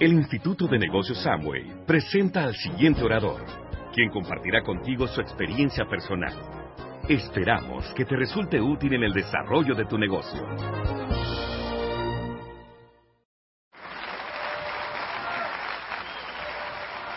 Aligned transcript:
el 0.00 0.12
Instituto 0.12 0.68
de 0.68 0.78
Negocios 0.78 1.20
Samway 1.24 1.84
presenta 1.84 2.44
al 2.44 2.54
siguiente 2.54 3.02
orador, 3.02 3.44
quien 3.92 4.10
compartirá 4.10 4.62
contigo 4.62 5.08
su 5.08 5.20
experiencia 5.20 5.84
personal. 5.86 6.32
Esperamos 7.08 7.84
que 7.94 8.04
te 8.04 8.14
resulte 8.14 8.60
útil 8.60 8.94
en 8.94 9.02
el 9.02 9.12
desarrollo 9.12 9.74
de 9.74 9.86
tu 9.86 9.98
negocio. 9.98 10.40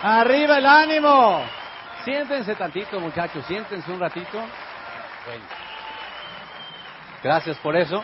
Arriba 0.02 0.58
el 0.58 0.66
ánimo. 0.66 1.44
Siéntense 2.04 2.55
tantito, 2.55 2.99
muchachos, 2.99 3.46
siéntense 3.46 3.91
un 3.91 3.99
ratito. 3.99 4.40
Gracias 7.21 7.58
por 7.58 7.76
eso. 7.76 8.04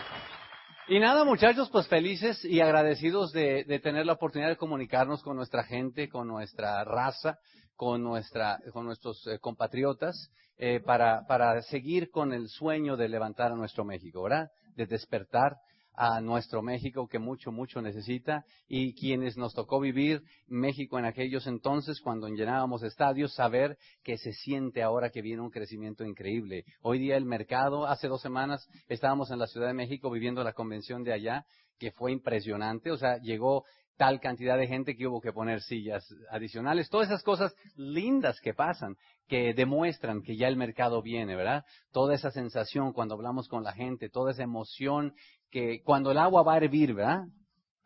Y 0.90 1.00
nada, 1.00 1.22
muchachos, 1.22 1.68
pues 1.68 1.86
felices 1.86 2.42
y 2.46 2.62
agradecidos 2.62 3.30
de, 3.32 3.78
tener 3.82 4.06
la 4.06 4.14
oportunidad 4.14 4.48
de 4.48 4.56
comunicarnos 4.56 5.22
con 5.22 5.36
nuestra 5.36 5.62
gente, 5.62 6.08
con 6.08 6.26
nuestra 6.26 6.82
raza, 6.82 7.38
con, 7.76 8.02
nuestra, 8.02 8.58
con 8.72 8.86
nuestros 8.86 9.26
eh, 9.26 9.38
compatriotas, 9.38 10.30
eh, 10.56 10.80
para, 10.80 11.26
para 11.26 11.60
seguir 11.60 12.10
con 12.10 12.32
el 12.32 12.48
sueño 12.48 12.96
de 12.96 13.10
levantar 13.10 13.52
a 13.52 13.54
nuestro 13.54 13.84
México, 13.84 14.22
¿verdad? 14.22 14.48
De 14.76 14.86
despertar 14.86 15.56
a 16.00 16.20
nuestro 16.20 16.62
México 16.62 17.08
que 17.08 17.18
mucho, 17.18 17.50
mucho 17.50 17.82
necesita 17.82 18.44
y 18.68 18.94
quienes 18.94 19.36
nos 19.36 19.52
tocó 19.52 19.80
vivir 19.80 20.22
México 20.46 20.96
en 20.96 21.04
aquellos 21.04 21.48
entonces 21.48 22.00
cuando 22.00 22.28
llenábamos 22.28 22.84
estadios, 22.84 23.34
saber 23.34 23.76
que 24.04 24.16
se 24.16 24.32
siente 24.32 24.84
ahora 24.84 25.10
que 25.10 25.22
viene 25.22 25.42
un 25.42 25.50
crecimiento 25.50 26.04
increíble. 26.04 26.64
Hoy 26.82 27.00
día 27.00 27.16
el 27.16 27.24
mercado, 27.24 27.84
hace 27.84 28.06
dos 28.06 28.22
semanas 28.22 28.64
estábamos 28.86 29.32
en 29.32 29.40
la 29.40 29.48
Ciudad 29.48 29.66
de 29.66 29.74
México 29.74 30.08
viviendo 30.08 30.44
la 30.44 30.52
convención 30.52 31.02
de 31.02 31.14
allá, 31.14 31.44
que 31.80 31.90
fue 31.90 32.12
impresionante, 32.12 32.92
o 32.92 32.96
sea, 32.96 33.18
llegó 33.18 33.64
tal 33.96 34.20
cantidad 34.20 34.56
de 34.56 34.68
gente 34.68 34.96
que 34.96 35.08
hubo 35.08 35.20
que 35.20 35.32
poner 35.32 35.60
sillas 35.60 36.06
adicionales, 36.30 36.88
todas 36.88 37.08
esas 37.08 37.24
cosas 37.24 37.52
lindas 37.74 38.40
que 38.40 38.54
pasan, 38.54 38.94
que 39.26 39.52
demuestran 39.52 40.22
que 40.22 40.36
ya 40.36 40.46
el 40.46 40.56
mercado 40.56 41.02
viene, 41.02 41.34
¿verdad? 41.34 41.64
Toda 41.90 42.14
esa 42.14 42.30
sensación 42.30 42.92
cuando 42.92 43.16
hablamos 43.16 43.48
con 43.48 43.64
la 43.64 43.72
gente, 43.72 44.08
toda 44.08 44.30
esa 44.30 44.44
emoción 44.44 45.14
que 45.50 45.82
cuando 45.82 46.10
el 46.10 46.18
agua 46.18 46.42
va 46.42 46.54
a 46.54 46.56
hervir, 46.58 46.94
¿verdad? 46.94 47.24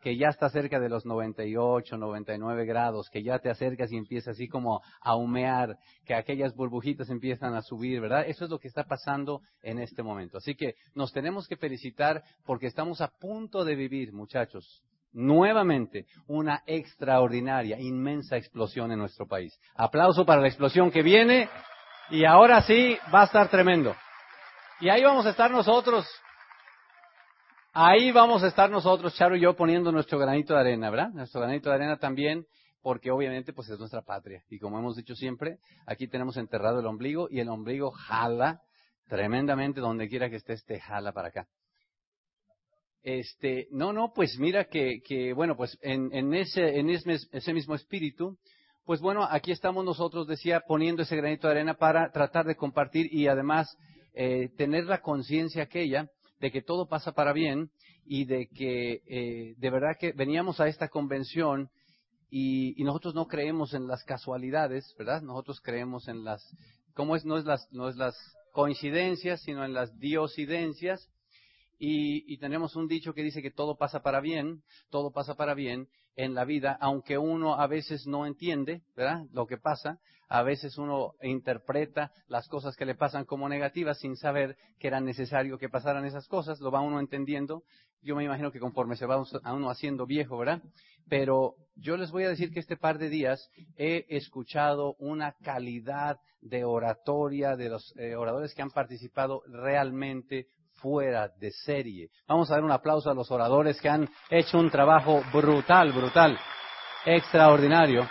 Que 0.01 0.17
ya 0.17 0.27
está 0.27 0.49
cerca 0.49 0.79
de 0.79 0.89
los 0.89 1.05
98, 1.05 1.97
99 1.97 2.65
grados, 2.65 3.09
que 3.09 3.23
ya 3.23 3.39
te 3.39 3.49
acercas 3.49 3.91
y 3.91 3.97
empieza 3.97 4.31
así 4.31 4.47
como 4.47 4.81
a 5.01 5.15
humear, 5.15 5.77
que 6.05 6.13
aquellas 6.13 6.53
burbujitas 6.55 7.09
empiezan 7.09 7.55
a 7.55 7.61
subir, 7.61 8.01
¿verdad? 8.01 8.25
Eso 8.27 8.43
es 8.45 8.51
lo 8.51 8.59
que 8.59 8.67
está 8.67 8.83
pasando 8.83 9.41
en 9.61 9.79
este 9.79 10.03
momento. 10.03 10.37
Así 10.37 10.55
que 10.55 10.75
nos 10.93 11.13
tenemos 11.13 11.47
que 11.47 11.55
felicitar 11.55 12.21
porque 12.45 12.67
estamos 12.67 12.99
a 12.99 13.07
punto 13.07 13.63
de 13.63 13.75
vivir, 13.75 14.11
muchachos, 14.11 14.83
nuevamente 15.13 16.05
una 16.27 16.63
extraordinaria, 16.65 17.79
inmensa 17.79 18.35
explosión 18.35 18.91
en 18.91 18.99
nuestro 18.99 19.25
país. 19.25 19.57
Aplauso 19.75 20.25
para 20.25 20.41
la 20.41 20.47
explosión 20.47 20.91
que 20.91 21.03
viene 21.03 21.47
y 22.09 22.25
ahora 22.25 22.61
sí 22.63 22.97
va 23.13 23.21
a 23.21 23.25
estar 23.25 23.47
tremendo. 23.49 23.95
Y 24.81 24.89
ahí 24.89 25.03
vamos 25.03 25.25
a 25.25 25.29
estar 25.29 25.49
nosotros 25.49 26.05
Ahí 27.75 28.11
vamos 28.11 28.43
a 28.43 28.49
estar 28.49 28.69
nosotros, 28.69 29.15
Charo 29.15 29.35
y 29.35 29.39
yo, 29.39 29.55
poniendo 29.55 29.91
nuestro 29.91 30.19
granito 30.19 30.53
de 30.53 30.59
arena, 30.59 30.91
¿verdad? 30.91 31.09
Nuestro 31.09 31.41
granito 31.41 31.69
de 31.69 31.75
arena 31.75 31.97
también, 31.97 32.45
porque 32.83 33.09
obviamente 33.09 33.51
pues 33.51 33.67
es 33.67 33.79
nuestra 33.79 34.03
patria. 34.03 34.43
Y 34.47 34.59
como 34.59 34.77
hemos 34.77 34.95
dicho 34.95 35.15
siempre, 35.15 35.57
aquí 35.87 36.07
tenemos 36.07 36.37
enterrado 36.37 36.81
el 36.81 36.85
ombligo 36.85 37.29
y 37.31 37.39
el 37.39 37.49
ombligo 37.49 37.89
jala 37.89 38.61
tremendamente 39.07 39.81
donde 39.81 40.07
quiera 40.07 40.29
que 40.29 40.35
esté, 40.35 40.53
este 40.53 40.79
jala 40.79 41.13
para 41.13 41.29
acá. 41.29 41.47
Este, 43.01 43.67
no, 43.71 43.91
no, 43.91 44.13
pues 44.13 44.37
mira 44.37 44.65
que, 44.65 44.99
que 45.03 45.33
bueno, 45.33 45.57
pues 45.57 45.75
en, 45.81 46.13
en, 46.13 46.31
ese, 46.35 46.77
en 46.77 46.91
ese, 46.91 47.17
ese 47.31 47.53
mismo 47.53 47.73
espíritu, 47.73 48.37
pues 48.85 49.01
bueno, 49.01 49.27
aquí 49.27 49.51
estamos 49.51 49.83
nosotros, 49.83 50.27
decía, 50.27 50.61
poniendo 50.67 51.01
ese 51.01 51.15
granito 51.15 51.47
de 51.47 51.53
arena 51.53 51.73
para 51.73 52.11
tratar 52.11 52.45
de 52.45 52.55
compartir 52.55 53.11
y 53.11 53.25
además 53.25 53.75
eh, 54.13 54.49
tener 54.57 54.85
la 54.85 55.01
conciencia 55.01 55.63
aquella 55.63 56.07
de 56.43 56.51
que 56.51 56.61
todo 56.61 56.87
pasa 56.89 57.13
para 57.13 57.31
bien 57.31 57.71
y 58.05 58.25
de 58.25 58.49
que 58.49 59.01
eh, 59.07 59.55
de 59.57 59.69
verdad 59.69 59.95
que 59.97 60.11
veníamos 60.11 60.59
a 60.59 60.67
esta 60.67 60.89
convención 60.89 61.69
y, 62.29 62.83
nosotros 62.83 63.15
no 63.15 63.27
creemos 63.27 63.73
en 63.73 63.87
las 63.87 64.03
casualidades, 64.03 64.93
¿verdad? 64.99 65.21
Nosotros 65.21 65.61
creemos 65.61 66.09
en 66.09 66.25
las, 66.25 66.45
¿cómo 66.95 67.15
es? 67.15 67.23
No 67.23 67.37
es 67.37 67.45
las, 67.45 67.71
no 67.71 67.87
es 67.87 67.95
las 67.95 68.13
coincidencias, 68.51 69.41
sino 69.43 69.63
en 69.63 69.73
las 69.73 69.97
diosidencias. 69.99 71.09
Y, 71.85 72.23
y, 72.33 72.37
tenemos 72.37 72.77
un 72.77 72.87
dicho 72.87 73.13
que 73.13 73.23
dice 73.23 73.41
que 73.41 73.51
todo 73.51 73.75
pasa 73.75 74.01
para 74.01 74.21
bien, 74.21 74.63
todo 74.89 75.11
pasa 75.11 75.35
para 75.35 75.53
bien 75.53 75.89
en 76.15 76.33
la 76.33 76.45
vida, 76.45 76.77
aunque 76.79 77.17
uno 77.17 77.55
a 77.55 77.67
veces 77.67 78.07
no 78.07 78.25
entiende, 78.25 78.83
¿verdad? 78.95 79.25
Lo 79.33 79.47
que 79.47 79.57
pasa, 79.57 79.99
a 80.29 80.43
veces 80.43 80.77
uno 80.77 81.11
interpreta 81.21 82.09
las 82.29 82.47
cosas 82.47 82.77
que 82.77 82.85
le 82.85 82.95
pasan 82.95 83.25
como 83.25 83.49
negativas 83.49 83.99
sin 83.99 84.15
saber 84.15 84.55
que 84.79 84.87
era 84.87 85.01
necesario 85.01 85.57
que 85.57 85.67
pasaran 85.67 86.05
esas 86.05 86.25
cosas, 86.29 86.61
lo 86.61 86.71
va 86.71 86.79
uno 86.79 87.01
entendiendo. 87.01 87.63
Yo 88.01 88.15
me 88.15 88.23
imagino 88.23 88.49
que 88.53 88.61
conforme 88.61 88.95
se 88.95 89.05
va 89.05 89.21
a 89.43 89.53
uno 89.53 89.69
haciendo 89.69 90.05
viejo, 90.05 90.37
¿verdad? 90.37 90.61
Pero 91.09 91.55
yo 91.75 91.97
les 91.97 92.11
voy 92.11 92.23
a 92.23 92.29
decir 92.29 92.53
que 92.53 92.61
este 92.61 92.77
par 92.77 92.97
de 92.97 93.09
días 93.09 93.49
he 93.75 94.05
escuchado 94.07 94.95
una 94.99 95.33
calidad 95.43 96.17
de 96.39 96.63
oratoria 96.63 97.57
de 97.57 97.67
los 97.67 97.93
eh, 97.97 98.15
oradores 98.15 98.53
que 98.53 98.61
han 98.61 98.71
participado 98.71 99.41
realmente 99.47 100.47
fuera 100.83 101.29
de 101.39 101.49
serie. 101.49 102.09
Vamos 102.27 102.51
a 102.51 102.55
dar 102.55 102.63
un 102.63 102.71
aplauso 102.71 103.09
a 103.09 103.13
los 103.13 103.31
oradores 103.31 103.79
que 103.79 103.87
han 103.87 104.09
hecho 104.29 104.59
un 104.59 104.69
trabajo 104.69 105.23
brutal, 105.31 105.93
brutal, 105.93 106.37
extraordinario. 107.05 108.05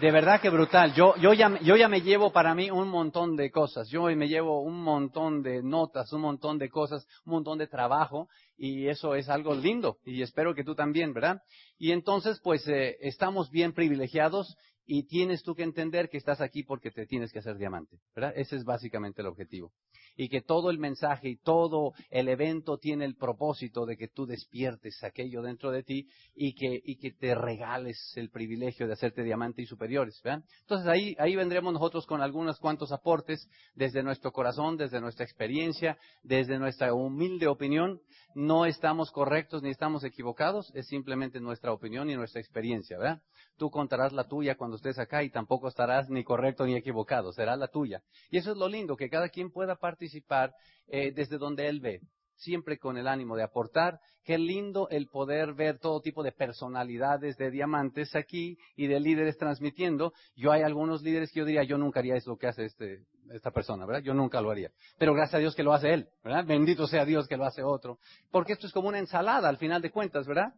De 0.00 0.10
verdad 0.10 0.40
que 0.40 0.48
brutal. 0.48 0.94
Yo, 0.94 1.16
yo, 1.16 1.34
ya, 1.34 1.58
yo 1.60 1.76
ya 1.76 1.88
me 1.88 2.00
llevo 2.00 2.32
para 2.32 2.54
mí 2.54 2.70
un 2.70 2.88
montón 2.88 3.36
de 3.36 3.50
cosas. 3.50 3.88
Yo 3.90 4.04
me 4.04 4.28
llevo 4.28 4.62
un 4.62 4.82
montón 4.82 5.42
de 5.42 5.62
notas, 5.62 6.12
un 6.14 6.22
montón 6.22 6.58
de 6.58 6.70
cosas, 6.70 7.06
un 7.26 7.34
montón 7.34 7.58
de 7.58 7.66
trabajo. 7.66 8.28
Y 8.56 8.88
eso 8.88 9.14
es 9.14 9.28
algo 9.28 9.54
lindo. 9.54 9.98
Y 10.04 10.22
espero 10.22 10.54
que 10.54 10.64
tú 10.64 10.74
también, 10.74 11.12
¿verdad? 11.12 11.42
Y 11.78 11.92
entonces, 11.92 12.40
pues, 12.42 12.66
eh, 12.68 12.96
estamos 13.00 13.50
bien 13.50 13.72
privilegiados 13.74 14.56
y 14.86 15.04
tienes 15.06 15.42
tú 15.42 15.54
que 15.54 15.64
entender 15.64 16.08
que 16.08 16.16
estás 16.16 16.40
aquí 16.40 16.62
porque 16.62 16.92
te 16.92 17.06
tienes 17.06 17.32
que 17.32 17.40
hacer 17.40 17.58
diamante, 17.58 17.98
¿verdad? 18.14 18.32
Ese 18.36 18.56
es 18.56 18.64
básicamente 18.64 19.20
el 19.20 19.26
objetivo. 19.26 19.72
Y 20.16 20.28
que 20.28 20.40
todo 20.40 20.70
el 20.70 20.78
mensaje 20.78 21.28
y 21.28 21.36
todo 21.36 21.92
el 22.08 22.28
evento 22.28 22.78
tiene 22.78 23.04
el 23.04 23.16
propósito 23.16 23.84
de 23.84 23.96
que 23.96 24.08
tú 24.08 24.26
despiertes 24.26 25.02
aquello 25.02 25.42
dentro 25.42 25.70
de 25.72 25.82
ti 25.82 26.08
y 26.34 26.54
que, 26.54 26.80
te 27.18 27.34
regales 27.34 28.12
el 28.16 28.30
privilegio 28.30 28.86
de 28.86 28.92
hacerte 28.92 29.22
diamante 29.22 29.62
y 29.62 29.66
superiores, 29.66 30.20
¿verdad? 30.22 30.44
Entonces 30.60 30.86
ahí, 30.88 31.16
ahí 31.18 31.34
vendremos 31.36 31.72
nosotros 31.72 32.06
con 32.06 32.20
algunos 32.20 32.58
cuantos 32.58 32.92
aportes 32.92 33.48
desde 33.74 34.02
nuestro 34.02 34.32
corazón, 34.32 34.76
desde 34.76 35.00
nuestra 35.00 35.24
experiencia, 35.24 35.98
desde 36.22 36.58
nuestra 36.58 36.94
humilde 36.94 37.48
opinión. 37.48 38.00
No 38.34 38.66
estamos 38.66 39.10
correctos 39.10 39.62
ni 39.62 39.70
estamos 39.70 40.04
equivocados, 40.04 40.70
es 40.74 40.86
simplemente 40.86 41.40
nuestra 41.40 41.72
opinión 41.72 42.10
y 42.10 42.16
nuestra 42.16 42.40
experiencia, 42.40 42.98
¿verdad? 42.98 43.22
Tú 43.56 43.70
contarás 43.70 44.12
la 44.12 44.24
tuya 44.24 44.56
cuando 44.56 44.76
estés 44.76 44.98
acá 44.98 45.22
y 45.22 45.30
tampoco 45.30 45.68
estarás 45.68 46.10
ni 46.10 46.24
correcto 46.24 46.66
ni 46.66 46.76
equivocado, 46.76 47.32
será 47.32 47.56
la 47.56 47.68
tuya. 47.68 48.02
Y 48.30 48.38
eso 48.38 48.52
es 48.52 48.58
lo 48.58 48.68
lindo, 48.68 48.96
que 48.96 49.08
cada 49.08 49.28
quien 49.28 49.50
pueda 49.50 49.76
participar 49.76 50.52
eh, 50.88 51.12
desde 51.12 51.38
donde 51.38 51.68
él 51.68 51.80
ve, 51.80 52.00
siempre 52.34 52.78
con 52.78 52.96
el 52.96 53.08
ánimo 53.08 53.36
de 53.36 53.42
aportar. 53.42 53.98
Qué 54.24 54.38
lindo 54.38 54.88
el 54.90 55.06
poder 55.06 55.54
ver 55.54 55.78
todo 55.78 56.00
tipo 56.00 56.22
de 56.22 56.32
personalidades 56.32 57.36
de 57.36 57.50
diamantes 57.50 58.14
aquí 58.14 58.58
y 58.76 58.88
de 58.88 59.00
líderes 59.00 59.38
transmitiendo. 59.38 60.12
Yo 60.34 60.52
hay 60.52 60.62
algunos 60.62 61.02
líderes 61.02 61.30
que 61.32 61.40
yo 61.40 61.46
diría, 61.46 61.62
yo 61.62 61.78
nunca 61.78 62.00
haría 62.00 62.16
eso 62.16 62.36
que 62.36 62.48
hace 62.48 62.64
este, 62.64 63.04
esta 63.32 63.52
persona, 63.52 63.86
¿verdad? 63.86 64.02
Yo 64.02 64.14
nunca 64.14 64.40
lo 64.40 64.50
haría. 64.50 64.70
Pero 64.98 65.14
gracias 65.14 65.36
a 65.36 65.38
Dios 65.38 65.54
que 65.54 65.62
lo 65.62 65.72
hace 65.72 65.94
él, 65.94 66.08
¿verdad? 66.22 66.44
Bendito 66.44 66.86
sea 66.86 67.04
Dios 67.04 67.26
que 67.28 67.36
lo 67.36 67.44
hace 67.44 67.62
otro. 67.62 67.98
Porque 68.30 68.52
esto 68.52 68.66
es 68.66 68.72
como 68.72 68.88
una 68.88 68.98
ensalada 68.98 69.48
al 69.48 69.58
final 69.58 69.80
de 69.80 69.90
cuentas, 69.90 70.26
¿verdad? 70.26 70.52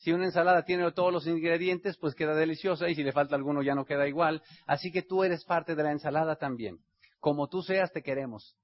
Si 0.00 0.12
una 0.12 0.24
ensalada 0.24 0.64
tiene 0.64 0.90
todos 0.92 1.12
los 1.12 1.26
ingredientes, 1.26 1.98
pues 1.98 2.14
queda 2.14 2.34
deliciosa 2.34 2.88
y 2.88 2.94
si 2.94 3.02
le 3.02 3.12
falta 3.12 3.36
alguno 3.36 3.62
ya 3.62 3.74
no 3.74 3.84
queda 3.84 4.08
igual. 4.08 4.42
Así 4.66 4.90
que 4.90 5.02
tú 5.02 5.24
eres 5.24 5.44
parte 5.44 5.74
de 5.74 5.82
la 5.82 5.92
ensalada 5.92 6.36
también. 6.36 6.78
Como 7.18 7.48
tú 7.48 7.60
seas, 7.60 7.92
te 7.92 8.02
queremos. 8.02 8.56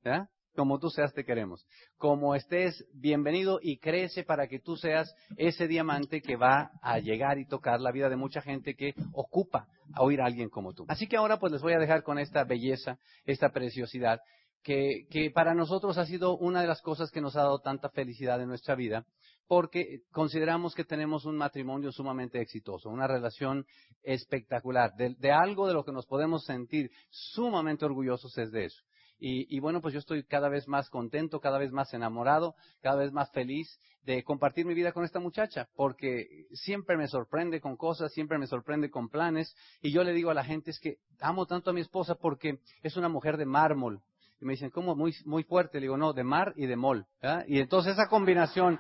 como 0.55 0.79
tú 0.79 0.89
seas 0.89 1.13
te 1.13 1.27
queremos. 1.27 1.67
Como 1.99 2.35
estés, 2.35 2.87
bienvenido 2.95 3.59
y 3.61 3.77
crece 3.77 4.25
para 4.25 4.49
que 4.49 4.61
tú 4.61 4.77
seas 4.77 5.15
ese 5.37 5.69
diamante 5.69 6.23
que 6.23 6.37
va 6.37 6.71
a 6.81 6.99
llegar 7.01 7.39
y 7.39 7.47
tocar 7.47 7.83
la 7.83 7.93
vida 7.93 8.09
de 8.09 8.17
mucha 8.17 8.41
gente 8.41 8.75
que 8.75 8.95
ocupa 9.13 9.69
a 9.93 10.03
oír 10.03 10.23
a 10.23 10.25
alguien 10.25 10.49
como 10.49 10.73
tú. 10.73 10.87
Así 10.89 11.07
que 11.07 11.19
ahora 11.19 11.39
pues 11.39 11.53
les 11.53 11.61
voy 11.61 11.75
a 11.75 11.79
dejar 11.79 12.03
con 12.03 12.19
esta 12.19 12.45
belleza, 12.45 12.99
esta 13.27 13.51
preciosidad, 13.51 14.21
que, 14.67 15.31
para 15.33 15.55
nosotros 15.55 15.97
ha 15.97 16.07
sido 16.07 16.37
una 16.37 16.61
de 16.61 16.67
las 16.67 16.83
cosas 16.83 17.13
que 17.13 17.21
nos 17.21 17.37
ha 17.37 17.43
dado 17.43 17.61
tanta 17.61 17.89
felicidad 17.89 18.41
en 18.41 18.49
nuestra 18.49 18.75
vida, 18.75 19.07
porque 19.47 20.01
consideramos 20.11 20.75
que 20.75 20.85
tenemos 20.85 21.25
un 21.25 21.37
matrimonio 21.37 21.93
sumamente 21.93 22.41
exitoso, 22.41 22.91
una 22.91 23.07
relación 23.07 23.65
espectacular, 24.03 24.93
de, 24.97 25.31
algo 25.31 25.69
de 25.69 25.75
lo 25.75 25.85
que 25.85 25.93
nos 25.93 26.07
podemos 26.07 26.45
sentir 26.45 26.91
sumamente 27.11 27.85
orgullosos 27.85 28.37
es 28.39 28.51
de 28.51 28.65
eso. 28.65 28.83
Y, 29.19 29.59
bueno, 29.61 29.81
pues 29.81 29.95
yo 29.95 30.01
estoy 30.01 30.25
cada 30.25 30.51
vez 30.51 30.69
más 30.69 30.91
contento, 30.91 31.41
cada 31.41 31.57
vez 31.59 31.73
más 31.73 31.95
enamorado, 31.95 32.55
cada 32.83 32.97
vez 32.97 33.13
más 33.13 33.31
feliz 33.31 33.81
de 34.03 34.23
compartir 34.25 34.67
mi 34.67 34.75
vida 34.75 34.93
con 34.93 35.05
esta 35.05 35.21
muchacha, 35.21 35.71
porque 35.75 36.27
siempre 36.53 36.99
me 36.99 37.09
sorprende 37.09 37.63
con 37.63 37.79
cosas, 37.79 38.13
siempre 38.13 38.37
me 38.37 38.47
sorprende 38.47 38.91
con 38.91 39.09
planes. 39.09 39.57
Y 39.81 39.91
yo 39.91 40.05
le 40.05 40.13
digo 40.13 40.31
a 40.31 40.35
la 40.35 40.45
gente, 40.45 40.71
es 40.71 40.79
que 40.79 40.99
amo 41.21 41.47
tanto 41.47 41.71
a 41.71 41.73
mi 41.73 41.81
esposa 41.81 42.17
porque 42.17 42.59
es 42.83 42.99
una 42.99 43.09
mujer 43.09 43.39
de 43.39 43.47
mármol. 43.47 44.03
Y 44.41 44.45
me 44.45 44.53
dicen, 44.53 44.71
¿cómo? 44.71 44.95
Muy, 44.95 45.15
muy 45.25 45.45
fuerte. 45.45 45.79
Le 45.79 45.83
digo, 45.83 45.97
no, 45.97 46.13
de 46.13 46.25
mar 46.25 46.53
y 46.57 46.67
de 46.67 46.77
mol. 46.77 47.07
Y 47.47 47.61
entonces 47.61 47.95
esa 47.95 48.09
combinación, 48.09 48.79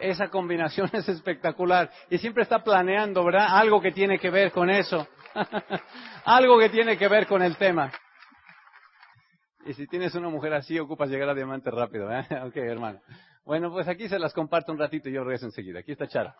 esa 0.00 0.28
combinación 0.28 0.90
es 0.92 1.08
espectacular. 1.08 1.90
Y 2.10 2.18
siempre 2.18 2.42
está 2.42 2.62
planeando, 2.62 3.24
¿verdad? 3.24 3.46
Algo 3.50 3.80
que 3.80 3.92
tiene 3.92 4.18
que 4.18 4.30
ver 4.30 4.52
con 4.52 4.70
eso. 4.70 5.06
Algo 6.24 6.58
que 6.58 6.68
tiene 6.68 6.96
que 6.98 7.08
ver 7.08 7.26
con 7.26 7.42
el 7.42 7.56
tema. 7.56 7.90
Y 9.64 9.74
si 9.74 9.86
tienes 9.86 10.14
una 10.14 10.28
mujer 10.28 10.54
así, 10.54 10.78
ocupas 10.78 11.10
llegar 11.10 11.28
a 11.28 11.34
diamante 11.34 11.70
rápido, 11.70 12.10
¿eh? 12.12 12.26
Ok, 12.46 12.56
hermano. 12.56 13.00
Bueno, 13.44 13.70
pues 13.70 13.88
aquí 13.88 14.08
se 14.08 14.18
las 14.18 14.34
comparto 14.34 14.72
un 14.72 14.78
ratito 14.78 15.08
y 15.08 15.12
yo 15.12 15.24
regreso 15.24 15.46
enseguida. 15.46 15.80
Aquí 15.80 15.92
está 15.92 16.06
Charo. 16.06 16.34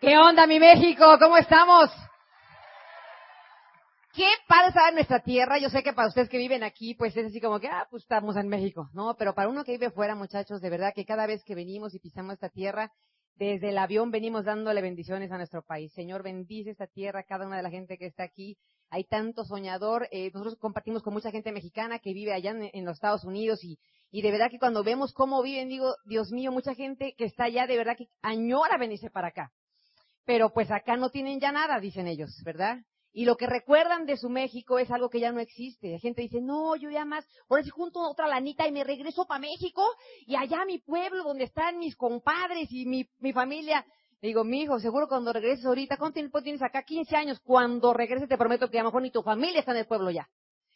¿Qué 0.00 0.16
onda, 0.18 0.46
mi 0.46 0.58
México? 0.58 1.04
¿Cómo 1.20 1.36
estamos? 1.36 1.90
Qué 4.14 4.26
padre 4.48 4.68
estar 4.68 4.88
en 4.88 4.94
nuestra 4.94 5.20
tierra. 5.20 5.58
Yo 5.58 5.68
sé 5.68 5.82
que 5.82 5.92
para 5.92 6.08
ustedes 6.08 6.28
que 6.28 6.38
viven 6.38 6.62
aquí, 6.62 6.94
pues 6.94 7.16
es 7.16 7.26
así 7.26 7.40
como 7.40 7.60
que, 7.60 7.68
ah, 7.68 7.86
pues 7.90 8.02
estamos 8.02 8.36
en 8.36 8.48
México, 8.48 8.88
¿no? 8.92 9.14
Pero 9.16 9.34
para 9.34 9.48
uno 9.48 9.64
que 9.64 9.72
vive 9.72 9.90
fuera, 9.90 10.14
muchachos, 10.14 10.60
de 10.60 10.70
verdad 10.70 10.92
que 10.94 11.04
cada 11.04 11.26
vez 11.26 11.44
que 11.44 11.54
venimos 11.54 11.94
y 11.94 11.98
pisamos 11.98 12.34
esta 12.34 12.48
tierra, 12.48 12.90
desde 13.36 13.68
el 13.68 13.78
avión 13.78 14.10
venimos 14.10 14.44
dándole 14.44 14.82
bendiciones 14.82 15.30
a 15.30 15.36
nuestro 15.36 15.62
país. 15.62 15.92
Señor, 15.92 16.22
bendice 16.22 16.70
esta 16.70 16.86
tierra, 16.86 17.22
cada 17.22 17.46
una 17.46 17.58
de 17.58 17.62
la 17.62 17.70
gente 17.70 17.96
que 17.96 18.06
está 18.06 18.24
aquí 18.24 18.56
hay 18.90 19.04
tanto 19.04 19.44
soñador. 19.44 20.08
Eh, 20.10 20.30
nosotros 20.32 20.56
compartimos 20.58 21.02
con 21.02 21.12
mucha 21.12 21.30
gente 21.30 21.52
mexicana 21.52 21.98
que 21.98 22.12
vive 22.12 22.32
allá 22.32 22.50
en, 22.50 22.84
los 22.84 22.94
Estados 22.94 23.24
Unidos 23.24 23.62
y, 23.62 23.78
y, 24.10 24.22
de 24.22 24.30
verdad 24.30 24.50
que 24.50 24.58
cuando 24.58 24.82
vemos 24.82 25.12
cómo 25.12 25.42
viven, 25.42 25.68
digo, 25.68 25.94
Dios 26.04 26.32
mío, 26.32 26.50
mucha 26.50 26.74
gente 26.74 27.14
que 27.16 27.26
está 27.26 27.44
allá 27.44 27.66
de 27.66 27.76
verdad 27.76 27.96
que 27.96 28.08
añora 28.22 28.78
venirse 28.78 29.10
para 29.10 29.28
acá. 29.28 29.52
Pero 30.24 30.52
pues 30.52 30.70
acá 30.70 30.96
no 30.96 31.10
tienen 31.10 31.40
ya 31.40 31.52
nada, 31.52 31.78
dicen 31.80 32.06
ellos, 32.06 32.42
¿verdad? 32.44 32.78
Y 33.12 33.24
lo 33.24 33.36
que 33.36 33.46
recuerdan 33.46 34.06
de 34.06 34.16
su 34.16 34.28
México 34.28 34.78
es 34.78 34.90
algo 34.90 35.08
que 35.08 35.20
ya 35.20 35.32
no 35.32 35.40
existe. 35.40 35.92
La 35.92 35.98
gente 35.98 36.22
dice, 36.22 36.40
no, 36.40 36.76
yo 36.76 36.90
ya 36.90 37.04
más, 37.04 37.26
ahora 37.48 37.62
si 37.62 37.70
junto 37.70 38.00
otra 38.00 38.28
lanita 38.28 38.66
y 38.66 38.72
me 38.72 38.84
regreso 38.84 39.26
para 39.26 39.40
México 39.40 39.82
y 40.26 40.36
allá 40.36 40.64
mi 40.66 40.78
pueblo 40.78 41.24
donde 41.24 41.44
están 41.44 41.78
mis 41.78 41.96
compadres 41.96 42.68
y 42.70 42.86
mi, 42.86 43.08
mi 43.18 43.32
familia. 43.32 43.84
Digo, 44.20 44.44
mi 44.44 44.62
hijo, 44.62 44.80
seguro 44.80 45.06
cuando 45.06 45.32
regreses 45.32 45.64
ahorita, 45.64 45.96
¿cuánto 45.96 46.14
tiempo 46.14 46.42
tienes 46.42 46.60
acá? 46.62 46.82
15 46.82 47.16
años. 47.16 47.40
Cuando 47.40 47.94
regreses 47.94 48.28
te 48.28 48.36
prometo 48.36 48.68
que 48.68 48.78
a 48.78 48.82
lo 48.82 48.88
mejor 48.88 49.02
ni 49.02 49.10
tu 49.10 49.22
familia 49.22 49.60
está 49.60 49.72
en 49.72 49.78
el 49.78 49.86
pueblo 49.86 50.10
ya. 50.10 50.28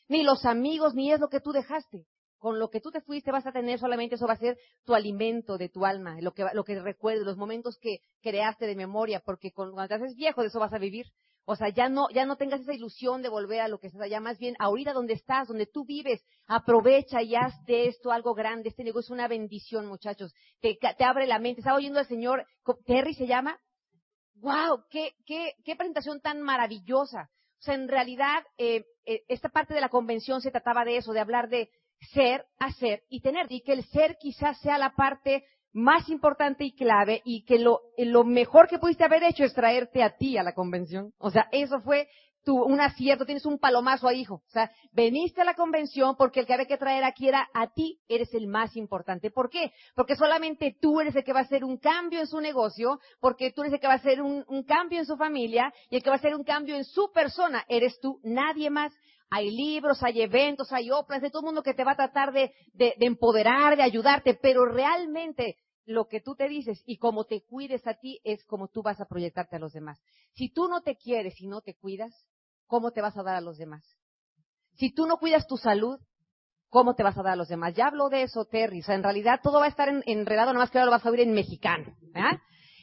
Ni 0.08 0.22
los 0.22 0.44
amigos, 0.44 0.94
ni 0.94 1.12
es 1.12 1.20
lo 1.20 1.28
que 1.28 1.40
tú 1.40 1.52
dejaste. 1.52 2.06
Con 2.38 2.58
lo 2.58 2.70
que 2.70 2.80
tú 2.80 2.90
te 2.90 3.00
fuiste 3.00 3.30
vas 3.30 3.46
a 3.46 3.52
tener 3.52 3.78
solamente 3.78 4.16
eso 4.16 4.26
va 4.26 4.32
a 4.32 4.36
ser 4.36 4.58
tu 4.84 4.94
alimento 4.94 5.58
de 5.58 5.68
tu 5.68 5.84
alma, 5.84 6.20
lo 6.20 6.32
que, 6.32 6.44
lo 6.54 6.64
que 6.64 6.80
recuerdes, 6.80 7.24
los 7.24 7.36
momentos 7.36 7.78
que 7.78 7.98
creaste 8.20 8.66
de 8.66 8.74
memoria, 8.74 9.22
porque 9.24 9.52
cuando 9.52 9.86
te 9.86 9.94
haces 9.94 10.16
viejo 10.16 10.40
de 10.40 10.48
eso 10.48 10.58
vas 10.58 10.72
a 10.72 10.78
vivir. 10.78 11.06
O 11.44 11.56
sea, 11.56 11.68
ya 11.70 11.88
no, 11.88 12.08
ya 12.10 12.24
no 12.24 12.36
tengas 12.36 12.60
esa 12.60 12.72
ilusión 12.72 13.20
de 13.20 13.28
volver 13.28 13.60
a 13.60 13.68
lo 13.68 13.78
que 13.78 13.88
estás 13.88 14.02
allá, 14.02 14.20
más 14.20 14.38
bien 14.38 14.54
ahorita 14.58 14.92
donde 14.92 15.14
estás, 15.14 15.48
donde 15.48 15.66
tú 15.66 15.84
vives, 15.84 16.24
aprovecha 16.46 17.20
y 17.22 17.34
haz 17.34 17.52
de 17.64 17.88
esto 17.88 18.12
algo 18.12 18.34
grande. 18.34 18.68
Este 18.68 18.84
negocio 18.84 19.08
es 19.08 19.18
una 19.18 19.28
bendición, 19.28 19.86
muchachos. 19.86 20.32
Te, 20.60 20.76
te 20.76 21.04
abre 21.04 21.26
la 21.26 21.38
mente. 21.40 21.60
Estaba 21.60 21.78
oyendo 21.78 21.98
al 21.98 22.06
señor, 22.06 22.46
Terry 22.86 23.14
se 23.14 23.26
llama. 23.26 23.58
¡Wow! 24.34 24.84
¡Qué, 24.88 25.14
qué, 25.26 25.54
qué 25.64 25.76
presentación 25.76 26.20
tan 26.20 26.40
maravillosa! 26.40 27.30
O 27.58 27.64
sea, 27.64 27.74
en 27.74 27.88
realidad, 27.88 28.44
eh, 28.58 28.84
eh, 29.04 29.22
esta 29.28 29.48
parte 29.48 29.74
de 29.74 29.80
la 29.80 29.88
convención 29.88 30.40
se 30.40 30.50
trataba 30.50 30.84
de 30.84 30.96
eso, 30.96 31.12
de 31.12 31.20
hablar 31.20 31.48
de 31.48 31.70
ser, 32.12 32.46
hacer 32.58 33.04
y 33.08 33.20
tener. 33.20 33.46
Y 33.50 33.62
que 33.62 33.72
el 33.72 33.84
ser 33.84 34.16
quizás 34.18 34.60
sea 34.60 34.78
la 34.78 34.94
parte 34.94 35.44
más 35.72 36.08
importante 36.08 36.64
y 36.64 36.74
clave 36.74 37.22
y 37.24 37.44
que 37.44 37.58
lo, 37.58 37.80
lo 37.96 38.24
mejor 38.24 38.68
que 38.68 38.78
pudiste 38.78 39.04
haber 39.04 39.22
hecho 39.22 39.44
es 39.44 39.54
traerte 39.54 40.02
a 40.02 40.16
ti 40.16 40.36
a 40.36 40.42
la 40.42 40.54
convención. 40.54 41.12
O 41.18 41.30
sea, 41.30 41.48
eso 41.50 41.80
fue 41.80 42.08
tu, 42.44 42.60
un 42.60 42.80
acierto, 42.80 43.24
tienes 43.24 43.46
un 43.46 43.58
palomazo 43.58 44.08
ahí, 44.08 44.20
hijo. 44.20 44.42
O 44.46 44.50
sea, 44.50 44.70
veniste 44.92 45.40
a 45.40 45.44
la 45.44 45.54
convención 45.54 46.16
porque 46.16 46.40
el 46.40 46.46
que 46.46 46.54
había 46.54 46.66
que 46.66 46.76
traer 46.76 47.04
aquí 47.04 47.28
era 47.28 47.48
a 47.54 47.72
ti, 47.72 48.00
eres 48.08 48.32
el 48.34 48.48
más 48.48 48.76
importante. 48.76 49.30
¿Por 49.30 49.48
qué? 49.48 49.72
Porque 49.94 50.16
solamente 50.16 50.76
tú 50.80 51.00
eres 51.00 51.14
el 51.14 51.24
que 51.24 51.32
va 51.32 51.40
a 51.40 51.44
hacer 51.44 51.64
un 51.64 51.78
cambio 51.78 52.20
en 52.20 52.26
su 52.26 52.40
negocio, 52.40 52.98
porque 53.20 53.52
tú 53.52 53.62
eres 53.62 53.74
el 53.74 53.80
que 53.80 53.86
va 53.86 53.94
a 53.94 53.96
hacer 53.96 54.22
un, 54.22 54.44
un 54.48 54.64
cambio 54.64 54.98
en 54.98 55.06
su 55.06 55.16
familia 55.16 55.72
y 55.90 55.96
el 55.96 56.02
que 56.02 56.10
va 56.10 56.16
a 56.16 56.18
hacer 56.18 56.34
un 56.34 56.44
cambio 56.44 56.76
en 56.76 56.84
su 56.84 57.10
persona, 57.12 57.64
eres 57.68 57.98
tú, 58.00 58.20
nadie 58.22 58.70
más. 58.70 58.92
Hay 59.34 59.50
libros, 59.50 60.02
hay 60.02 60.20
eventos, 60.20 60.70
hay 60.72 60.90
oplas, 60.90 61.22
de 61.22 61.30
todo 61.30 61.40
el 61.40 61.46
mundo 61.46 61.62
que 61.62 61.72
te 61.72 61.84
va 61.84 61.92
a 61.92 61.96
tratar 61.96 62.32
de, 62.32 62.52
de, 62.74 62.94
de 62.98 63.06
empoderar, 63.06 63.76
de 63.76 63.82
ayudarte, 63.82 64.34
pero 64.34 64.66
realmente 64.66 65.56
lo 65.86 66.06
que 66.06 66.20
tú 66.20 66.34
te 66.34 66.48
dices 66.48 66.82
y 66.84 66.98
como 66.98 67.24
te 67.24 67.42
cuides 67.42 67.86
a 67.86 67.94
ti 67.94 68.20
es 68.24 68.44
como 68.44 68.68
tú 68.68 68.82
vas 68.82 69.00
a 69.00 69.06
proyectarte 69.06 69.56
a 69.56 69.58
los 69.58 69.72
demás. 69.72 69.98
Si 70.34 70.52
tú 70.52 70.68
no 70.68 70.82
te 70.82 70.96
quieres 70.96 71.40
y 71.40 71.46
no 71.46 71.62
te 71.62 71.74
cuidas, 71.74 72.26
¿cómo 72.66 72.92
te 72.92 73.00
vas 73.00 73.16
a 73.16 73.22
dar 73.22 73.36
a 73.36 73.40
los 73.40 73.56
demás? 73.56 73.82
Si 74.74 74.92
tú 74.92 75.06
no 75.06 75.16
cuidas 75.16 75.46
tu 75.46 75.56
salud, 75.56 75.98
¿cómo 76.68 76.94
te 76.94 77.02
vas 77.02 77.16
a 77.16 77.22
dar 77.22 77.32
a 77.32 77.36
los 77.36 77.48
demás? 77.48 77.74
Ya 77.74 77.86
hablo 77.86 78.10
de 78.10 78.24
eso, 78.24 78.44
Terry. 78.44 78.80
O 78.80 78.84
sea, 78.84 78.96
en 78.96 79.02
realidad 79.02 79.40
todo 79.42 79.60
va 79.60 79.64
a 79.64 79.70
estar 79.70 79.88
enredado, 80.06 80.52
nada 80.52 80.64
más 80.64 80.70
que 80.70 80.78
ahora 80.78 80.86
lo 80.86 80.92
vas 80.92 81.06
a 81.06 81.10
oír 81.10 81.20
en 81.20 81.32
mexicano. 81.32 81.96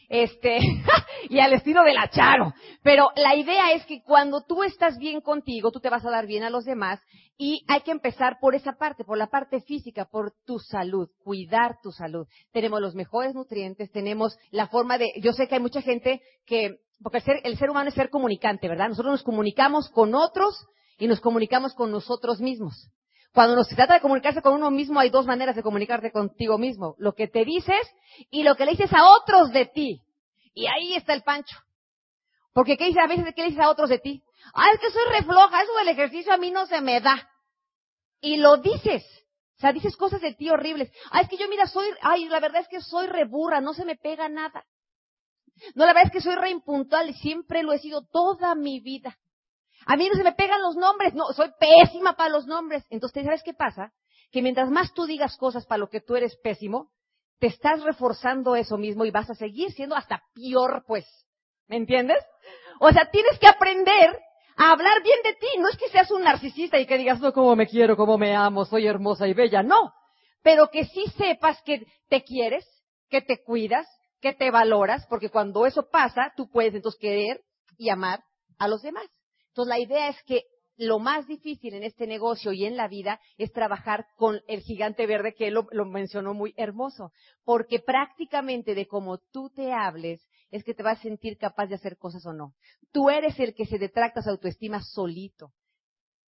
Este, 0.10 0.58
y 1.30 1.40
al 1.40 1.54
estilo 1.54 1.84
de 1.84 1.94
la 1.94 2.10
Charo. 2.10 2.54
Pero 2.84 3.10
la 3.16 3.36
idea 3.36 3.72
es 3.74 3.86
que 3.86 4.02
cuando 4.04 4.44
tú 4.44 4.64
estás 4.64 4.98
bien 4.98 5.22
contigo, 5.22 5.72
tú 5.72 5.80
te 5.80 5.90
vas 5.90 6.06
a 6.06 6.10
dar 6.10 6.26
bien 6.26 6.44
a 6.44 6.50
los 6.50 6.66
demás 6.66 7.00
y 7.38 7.64
hay 7.68 7.82
que 7.82 7.92
empezar 7.92 8.38
por 8.42 8.56
esa 8.56 8.74
parte, 8.74 9.06
por 9.06 9.18
la 9.18 9.28
parte 9.28 9.62
física, 9.62 10.06
por 10.06 10.34
tu 10.46 10.60
salud, 10.60 11.10
cuidar 11.24 11.78
tu 11.82 11.92
salud. 11.92 12.28
Tenemos 12.52 12.82
los 12.82 12.96
mejores 12.96 13.34
nutrientes, 13.34 13.92
tenemos 13.92 14.36
la 14.52 14.68
forma 14.68 14.98
de, 14.98 15.12
yo 15.22 15.32
sé 15.32 15.48
que 15.48 15.56
hay 15.56 15.62
mucha 15.62 15.82
gente 15.82 16.22
que, 16.46 16.80
porque 17.02 17.20
el 17.20 17.24
ser, 17.24 17.40
el 17.44 17.58
ser 17.58 17.70
humano 17.70 17.90
es 17.90 17.96
ser 17.96 18.10
comunicante, 18.10 18.68
¿verdad? 18.68 18.90
Nosotros 18.90 19.14
nos 19.14 19.24
comunicamos 19.24 19.90
con 19.90 20.16
otros 20.16 20.66
y 20.98 21.08
nos 21.08 21.22
comunicamos 21.22 21.74
con 21.76 21.92
nosotros 21.92 22.42
mismos. 22.42 22.90
Cuando 23.34 23.64
se 23.64 23.76
trata 23.76 23.94
de 23.96 24.02
comunicarse 24.02 24.42
con 24.42 24.54
uno 24.54 24.72
mismo, 24.72 25.00
hay 25.00 25.10
dos 25.10 25.26
maneras 25.26 25.56
de 25.56 25.64
comunicarte 25.64 26.12
contigo 26.12 26.58
mismo. 26.58 26.96
Lo 26.98 27.14
que 27.14 27.28
te 27.28 27.46
dices 27.46 27.88
y 28.32 28.44
lo 28.44 28.56
que 28.56 28.66
le 28.66 28.72
dices 28.72 28.92
a 28.94 29.08
otros 29.10 29.52
de 29.52 29.66
ti. 29.68 30.02
Y 30.54 30.66
ahí 30.66 30.96
está 30.96 31.14
el 31.14 31.24
pancho. 31.24 31.58
Porque 32.54 32.78
¿qué 32.78 32.86
dice? 32.88 33.00
A 33.00 33.08
veces, 33.08 33.26
¿qué 33.36 33.42
le 33.42 33.50
dices 33.50 33.64
a 33.64 33.70
otros 33.70 33.90
de 33.90 34.00
ti? 34.00 34.24
Ah, 34.54 34.72
es 34.74 34.80
que 34.80 34.90
soy 34.90 35.04
refloja, 35.12 35.62
eso 35.62 35.74
del 35.76 35.90
ejercicio 35.90 36.34
a 36.34 36.38
mí 36.38 36.50
no 36.50 36.66
se 36.66 36.82
me 36.82 37.00
da. 37.02 37.30
Y 38.20 38.38
lo 38.38 38.58
dices. 38.58 39.04
O 39.58 39.62
sea, 39.62 39.74
dices 39.74 39.96
cosas 39.96 40.22
de 40.22 40.34
ti 40.34 40.50
horribles. 40.50 40.90
Ah, 41.12 41.22
es 41.22 41.30
que 41.30 41.38
yo, 41.38 41.48
mira, 41.50 41.68
soy, 41.68 41.88
ay, 42.02 42.26
la 42.26 42.40
verdad 42.40 42.62
es 42.62 42.68
que 42.68 42.82
soy 42.82 43.08
reburra, 43.08 43.62
no 43.62 43.74
se 43.74 43.86
me 43.86 43.96
pega 43.96 44.28
nada. 44.28 44.66
No, 45.76 45.86
la 45.86 45.94
verdad 45.94 46.06
es 46.06 46.12
que 46.12 46.22
soy 46.22 46.36
re 46.36 46.50
impuntual 46.50 47.10
y 47.10 47.14
siempre 47.14 47.64
lo 47.64 47.74
he 47.74 47.80
sido 47.80 48.02
toda 48.06 48.56
mi 48.56 48.80
vida. 48.80 49.18
A 49.86 49.96
mí 49.96 50.08
no 50.10 50.16
se 50.16 50.24
me 50.24 50.34
pegan 50.34 50.62
los 50.62 50.76
nombres, 50.76 51.14
no, 51.14 51.26
soy 51.34 51.50
pésima 51.60 52.14
para 52.14 52.30
los 52.30 52.46
nombres. 52.46 52.86
Entonces, 52.90 53.26
¿sabes 53.26 53.44
qué 53.44 53.54
pasa? 53.54 53.94
Que 54.32 54.42
mientras 54.42 54.70
más 54.70 54.94
tú 54.94 55.06
digas 55.06 55.38
cosas 55.38 55.66
para 55.66 55.80
lo 55.80 55.90
que 55.90 56.02
tú 56.02 56.16
eres 56.16 56.38
pésimo, 56.38 56.92
te 57.40 57.48
estás 57.48 57.84
reforzando 57.84 58.56
eso 58.56 58.78
mismo 58.78 59.06
y 59.06 59.12
vas 59.12 59.30
a 59.30 59.36
seguir 59.36 59.72
siendo 59.72 59.96
hasta 59.96 60.22
peor, 60.34 60.84
pues. 60.86 61.06
¿Me 61.68 61.78
entiendes? 61.78 62.24
O 62.80 62.92
sea, 62.92 63.10
tienes 63.12 63.40
que 63.40 63.48
aprender 63.48 64.20
a 64.58 64.72
hablar 64.72 65.02
bien 65.04 65.20
de 65.24 65.34
ti. 65.34 65.48
No 65.60 65.70
es 65.70 65.78
que 65.78 65.90
seas 65.90 66.12
un 66.12 66.24
narcisista 66.24 66.78
y 66.80 66.86
que 66.86 66.98
digas, 66.98 67.22
no, 67.22 67.32
cómo 67.32 67.56
me 67.56 67.68
quiero, 67.68 67.96
cómo 67.96 68.18
me 68.18 68.36
amo, 68.36 68.66
soy 68.66 68.88
hermosa 68.88 69.28
y 69.28 69.34
bella. 69.34 69.64
No. 69.64 69.94
Pero 70.44 70.70
que 70.70 70.86
sí 70.86 71.06
sepas 71.18 71.62
que 71.64 71.86
te 72.10 72.24
quieres, 72.24 72.66
que 73.10 73.22
te 73.22 73.42
cuidas, 73.44 73.88
que 74.20 74.34
te 74.34 74.52
valoras, 74.52 75.06
porque 75.08 75.30
cuando 75.30 75.66
eso 75.66 75.90
pasa, 75.90 76.34
tú 76.36 76.50
puedes 76.50 76.76
entonces 76.76 77.00
querer 77.00 77.42
y 77.78 77.90
amar 77.90 78.22
a 78.58 78.68
los 78.68 78.82
demás. 78.82 79.06
Entonces 79.50 79.70
la 79.70 79.80
idea 79.80 80.10
es 80.10 80.24
que 80.24 80.44
lo 80.80 80.98
más 80.98 81.28
difícil 81.28 81.74
en 81.74 81.84
este 81.84 82.08
negocio 82.08 82.54
y 82.54 82.66
en 82.66 82.78
la 82.78 82.88
vida 82.88 83.20
es 83.38 83.52
trabajar 83.52 84.08
con 84.16 84.40
el 84.48 84.62
gigante 84.62 85.06
verde 85.06 85.34
que 85.34 85.48
él 85.48 85.56
lo, 85.56 85.86
mencionó 85.86 86.34
muy 86.34 86.54
hermoso, 86.56 87.12
porque 87.44 87.80
prácticamente 87.80 88.74
de 88.76 88.88
cómo 88.88 89.18
tú 89.18 89.50
te 89.50 89.74
hables 89.74 90.26
es 90.52 90.64
que 90.64 90.74
te 90.74 90.82
vas 90.82 91.00
a 91.00 91.02
sentir 91.02 91.38
capaz 91.38 91.68
de 91.68 91.76
hacer 91.76 91.98
cosas 91.98 92.26
o 92.26 92.32
no. 92.32 92.54
Tú 92.94 93.10
eres 93.10 93.38
el 93.40 93.54
que 93.54 93.66
se 93.66 93.78
detracta 93.78 94.22
su 94.22 94.30
autoestima 94.30 94.82
solito. 94.82 95.52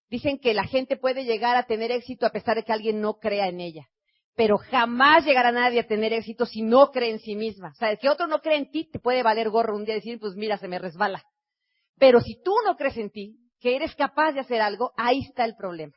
Dicen 0.10 0.38
que 0.38 0.54
la 0.54 0.66
gente 0.66 0.98
puede 0.98 1.24
llegar 1.24 1.56
a 1.56 1.64
tener 1.64 1.90
éxito 1.90 2.26
a 2.26 2.32
pesar 2.32 2.58
de 2.58 2.64
que 2.64 2.74
alguien 2.74 3.00
no 3.00 3.20
crea 3.20 3.48
en 3.48 3.62
ella. 3.62 3.88
Pero 4.36 4.58
jamás 4.58 5.26
llegará 5.26 5.54
nadie 5.54 5.80
a 5.80 5.88
tener 5.88 6.12
éxito 6.12 6.46
si 6.46 6.62
no 6.62 6.92
cree 6.92 7.12
en 7.12 7.20
sí 7.20 7.38
misma. 7.38 7.70
O 7.70 7.76
sea, 7.76 7.96
que 7.96 8.10
otro 8.10 8.28
no 8.28 8.42
cree 8.42 8.58
en 8.58 8.70
ti, 8.70 8.90
te 8.92 9.00
puede 9.00 9.24
valer 9.24 9.50
gorro 9.50 9.78
un 9.78 9.86
día 9.86 9.96
decir, 9.96 10.20
pues 10.20 10.36
mira, 10.36 10.58
se 10.58 10.68
me 10.68 10.78
resbala. 10.78 11.24
Pero 11.98 12.20
si 12.22 12.42
tú 12.42 12.54
no 12.66 12.76
crees 12.76 12.98
en 12.98 13.10
ti, 13.10 13.38
que 13.60 13.76
eres 13.76 13.96
capaz 13.96 14.34
de 14.34 14.40
hacer 14.40 14.62
algo, 14.62 14.92
ahí 14.98 15.20
está 15.20 15.46
el 15.46 15.56
problema. 15.56 15.94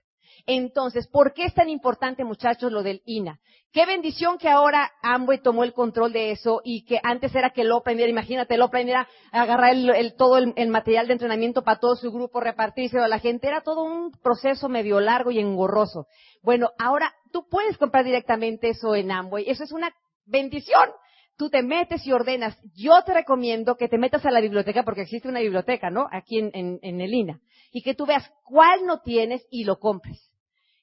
Entonces, 0.47 1.07
¿por 1.09 1.33
qué 1.33 1.45
es 1.45 1.55
tan 1.55 1.69
importante, 1.69 2.25
muchachos, 2.25 2.71
lo 2.71 2.83
del 2.83 3.03
INA? 3.07 3.41
Qué 3.73 3.87
bendición 3.87 4.37
que 4.39 4.49
ahora 4.49 4.91
Amway 5.03 5.41
tomó 5.41 5.65
el 5.65 5.73
control 5.73 6.13
de 6.13 6.33
eso 6.33 6.61
y 6.65 6.85
que 6.85 7.01
antes 7.03 7.35
era 7.35 7.51
que 7.51 7.65
lo 7.65 7.79
aprendiera, 7.79 8.11
imagínate, 8.11 8.57
lo 8.57 8.67
aprendiera 8.67 9.09
agarrar 9.33 9.73
el, 9.73 10.15
todo 10.17 10.39
el, 10.39 10.69
material 10.69 11.07
de 11.07 11.15
entrenamiento 11.15 11.63
para 11.63 11.81
todo 11.81 11.97
su 11.97 12.13
grupo, 12.13 12.41
repartírselo 12.41 13.05
a 13.05 13.09
la 13.09 13.19
gente. 13.19 13.49
Era 13.49 13.63
todo 13.63 13.83
un 13.83 14.13
proceso 14.23 14.69
medio 14.69 15.01
largo 15.01 15.31
y 15.31 15.39
engorroso. 15.39 16.07
Bueno, 16.43 16.71
ahora 16.79 17.13
tú 17.33 17.47
puedes 17.49 17.79
comprar 17.79 18.05
directamente 18.05 18.69
eso 18.69 18.95
en 18.95 19.11
Amway. 19.11 19.49
Eso 19.49 19.65
es 19.65 19.73
una 19.73 19.93
bendición 20.27 20.91
tú 21.37 21.51
te 21.51 21.63
metes 21.63 22.07
y 22.07 22.13
ordenas. 22.13 22.57
Yo 22.75 23.03
te 23.05 23.15
recomiendo 23.15 23.77
que 23.77 23.89
te 23.89 23.99
metas 23.99 24.25
a 24.27 24.31
la 24.31 24.41
biblioteca, 24.41 24.83
porque 24.83 25.03
existe 25.03 25.29
una 25.29 25.41
biblioteca, 25.41 25.91
¿no? 25.91 26.07
Aquí 26.11 26.39
en, 26.39 26.79
en, 26.83 27.01
el 27.01 27.15
INA. 27.15 27.41
Y 27.73 27.83
que 27.83 27.95
tú 27.95 28.07
veas 28.07 28.31
cuál 28.45 28.87
no 28.87 29.01
tienes 29.01 29.47
y 29.51 29.65
lo 29.65 29.79
compres. 29.79 30.31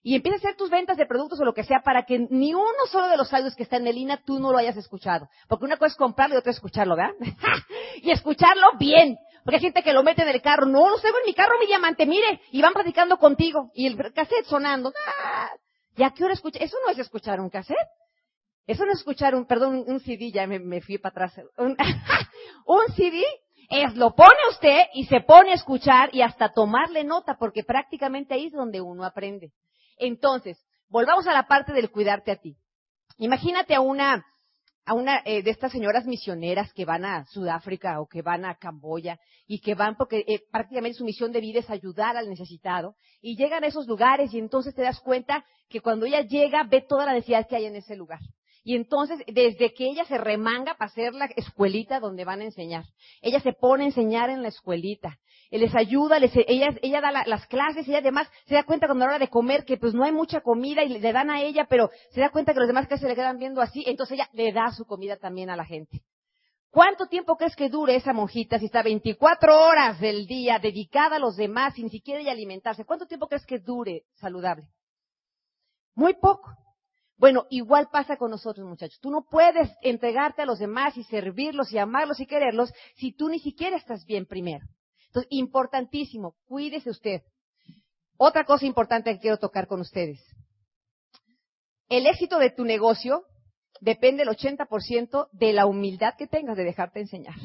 Y 0.03 0.15
empieces 0.15 0.43
a 0.43 0.47
hacer 0.47 0.57
tus 0.57 0.71
ventas 0.71 0.97
de 0.97 1.05
productos 1.05 1.39
o 1.39 1.45
lo 1.45 1.53
que 1.53 1.63
sea 1.63 1.81
para 1.81 2.05
que 2.05 2.27
ni 2.29 2.53
uno 2.53 2.85
solo 2.91 3.07
de 3.07 3.17
los 3.17 3.31
audios 3.33 3.55
que 3.55 3.63
está 3.63 3.77
en 3.77 3.85
el 3.85 3.97
INA 3.97 4.23
tú 4.25 4.39
no 4.39 4.51
lo 4.51 4.57
hayas 4.57 4.75
escuchado. 4.75 5.29
Porque 5.47 5.65
una 5.65 5.77
cosa 5.77 5.91
es 5.91 5.95
comprarlo 5.95 6.35
y 6.35 6.39
otra 6.39 6.51
es 6.51 6.57
escucharlo, 6.57 6.95
¿verdad? 6.95 7.13
y 8.01 8.09
escucharlo 8.09 8.77
bien. 8.79 9.17
Porque 9.43 9.57
hay 9.57 9.61
gente 9.61 9.83
que 9.83 9.93
lo 9.93 10.03
mete 10.03 10.23
en 10.23 10.29
el 10.29 10.41
carro. 10.41 10.65
No, 10.65 10.89
lo 10.89 10.99
tengo 10.99 11.17
en 11.19 11.25
mi 11.25 11.33
carro, 11.33 11.53
mi 11.59 11.67
diamante, 11.67 12.05
mire. 12.05 12.41
Y 12.51 12.61
van 12.61 12.73
platicando 12.73 13.17
contigo. 13.17 13.71
Y 13.73 13.87
el 13.87 13.97
cassette 14.13 14.45
sonando. 14.45 14.91
¡Ah! 15.07 15.49
¿Y 15.95 16.03
a 16.03 16.11
qué 16.11 16.23
hora 16.23 16.33
escucha? 16.33 16.59
Eso 16.59 16.77
no 16.85 16.91
es 16.91 16.99
escuchar 16.99 17.39
un 17.39 17.49
cassette. 17.49 17.77
Eso 18.67 18.85
no 18.85 18.91
es 18.91 18.99
escuchar 18.99 19.35
un, 19.35 19.45
perdón, 19.45 19.83
un 19.87 19.99
CD, 19.99 20.31
ya 20.31 20.47
me, 20.47 20.81
fui 20.81 20.97
para 20.97 21.25
atrás. 21.25 21.45
Un, 21.57 21.75
un 22.65 22.95
CD 22.95 23.23
es 23.69 23.95
lo 23.95 24.13
pone 24.13 24.37
usted 24.49 24.85
y 24.93 25.05
se 25.05 25.21
pone 25.21 25.51
a 25.51 25.55
escuchar 25.55 26.13
y 26.13 26.21
hasta 26.21 26.53
tomarle 26.53 27.03
nota, 27.03 27.37
porque 27.39 27.63
prácticamente 27.63 28.33
ahí 28.33 28.47
es 28.47 28.53
donde 28.53 28.81
uno 28.81 29.05
aprende. 29.05 29.51
Entonces, 29.97 30.61
volvamos 30.89 31.25
a 31.27 31.33
la 31.33 31.47
parte 31.47 31.73
del 31.73 31.89
cuidarte 31.89 32.31
a 32.31 32.35
ti. 32.35 32.57
Imagínate 33.17 33.73
a 33.73 33.81
una, 33.81 34.25
a 34.85 34.93
una 34.93 35.21
eh, 35.25 35.41
de 35.41 35.51
estas 35.51 35.71
señoras 35.71 36.05
misioneras 36.05 36.73
que 36.73 36.85
van 36.85 37.05
a 37.05 37.25
Sudáfrica 37.27 38.01
o 38.01 38.07
que 38.07 38.21
van 38.21 38.45
a 38.45 38.55
Camboya 38.55 39.19
y 39.47 39.61
que 39.61 39.73
van 39.73 39.95
porque 39.95 40.25
eh, 40.27 40.41
prácticamente 40.51 40.97
su 40.97 41.05
misión 41.05 41.31
de 41.31 41.39
vida 41.39 41.59
es 41.59 41.69
ayudar 41.69 42.17
al 42.17 42.29
necesitado 42.29 42.95
y 43.21 43.37
llegan 43.37 43.63
a 43.63 43.67
esos 43.67 43.87
lugares 43.87 44.33
y 44.33 44.39
entonces 44.39 44.75
te 44.75 44.81
das 44.81 44.99
cuenta 44.99 45.45
que 45.69 45.79
cuando 45.79 46.05
ella 46.05 46.21
llega 46.21 46.63
ve 46.63 46.81
toda 46.81 47.05
la 47.05 47.13
necesidad 47.13 47.47
que 47.47 47.55
hay 47.55 47.65
en 47.65 47.75
ese 47.77 47.95
lugar. 47.95 48.19
Y 48.63 48.75
entonces, 48.75 49.19
desde 49.27 49.73
que 49.73 49.85
ella 49.85 50.05
se 50.05 50.17
remanga 50.17 50.75
para 50.75 50.91
hacer 50.91 51.13
la 51.13 51.25
escuelita 51.35 51.99
donde 51.99 52.25
van 52.25 52.41
a 52.41 52.45
enseñar, 52.45 52.85
ella 53.21 53.39
se 53.39 53.53
pone 53.53 53.83
a 53.83 53.87
enseñar 53.87 54.29
en 54.29 54.43
la 54.43 54.49
escuelita, 54.49 55.17
les 55.49 55.75
ayuda, 55.75 56.19
les, 56.19 56.31
ella, 56.47 56.69
ella 56.81 57.01
da 57.01 57.11
las 57.11 57.47
clases 57.47 57.87
y 57.87 57.95
además 57.95 58.29
se 58.45 58.55
da 58.55 58.63
cuenta 58.63 58.85
cuando 58.85 59.05
a 59.05 59.07
la 59.07 59.15
hora 59.15 59.25
de 59.25 59.29
comer 59.29 59.65
que 59.65 59.77
pues 59.77 59.93
no 59.93 60.03
hay 60.03 60.11
mucha 60.11 60.41
comida 60.41 60.83
y 60.83 60.89
le 60.89 61.11
dan 61.11 61.31
a 61.31 61.41
ella, 61.41 61.65
pero 61.67 61.89
se 62.11 62.21
da 62.21 62.29
cuenta 62.29 62.53
que 62.53 62.59
los 62.59 62.67
demás 62.67 62.87
casi 62.87 63.01
se 63.01 63.07
le 63.07 63.15
quedan 63.15 63.39
viendo 63.39 63.61
así, 63.61 63.83
entonces 63.87 64.15
ella 64.15 64.29
le 64.33 64.53
da 64.53 64.71
su 64.71 64.85
comida 64.85 65.17
también 65.17 65.49
a 65.49 65.55
la 65.55 65.65
gente. 65.65 66.03
¿Cuánto 66.69 67.07
tiempo 67.07 67.35
crees 67.35 67.55
que 67.55 67.67
dure 67.67 67.95
esa 67.95 68.13
monjita 68.13 68.57
si 68.57 68.65
está 68.67 68.81
24 68.81 69.65
horas 69.65 69.99
del 69.99 70.25
día 70.25 70.57
dedicada 70.57 71.17
a 71.17 71.19
los 71.19 71.35
demás 71.35 71.73
sin 71.73 71.89
siquiera 71.89 72.21
ella 72.21 72.31
alimentarse? 72.31 72.85
¿Cuánto 72.85 73.07
tiempo 73.07 73.27
crees 73.27 73.45
que 73.45 73.59
dure 73.59 74.05
saludable? 74.15 74.69
Muy 75.95 76.13
poco. 76.13 76.60
Bueno, 77.21 77.45
igual 77.51 77.89
pasa 77.91 78.17
con 78.17 78.31
nosotros, 78.31 78.67
muchachos. 78.67 78.99
Tú 78.99 79.11
no 79.11 79.27
puedes 79.29 79.69
entregarte 79.83 80.41
a 80.41 80.45
los 80.47 80.57
demás 80.57 80.97
y 80.97 81.03
servirlos 81.03 81.71
y 81.71 81.77
amarlos 81.77 82.19
y 82.19 82.25
quererlos 82.25 82.73
si 82.95 83.11
tú 83.11 83.29
ni 83.29 83.37
siquiera 83.37 83.77
estás 83.77 84.07
bien 84.07 84.25
primero. 84.25 84.65
Entonces, 85.05 85.27
importantísimo, 85.29 86.33
cuídese 86.47 86.89
usted. 86.89 87.21
Otra 88.17 88.43
cosa 88.43 88.65
importante 88.65 89.13
que 89.13 89.19
quiero 89.19 89.37
tocar 89.37 89.67
con 89.67 89.81
ustedes. 89.81 90.19
El 91.89 92.07
éxito 92.07 92.39
de 92.39 92.49
tu 92.49 92.65
negocio 92.65 93.23
depende 93.81 94.23
el 94.23 94.29
80% 94.29 95.29
de 95.31 95.53
la 95.53 95.67
humildad 95.67 96.15
que 96.17 96.25
tengas 96.25 96.57
de 96.57 96.63
dejarte 96.63 97.01
enseñar. 97.01 97.35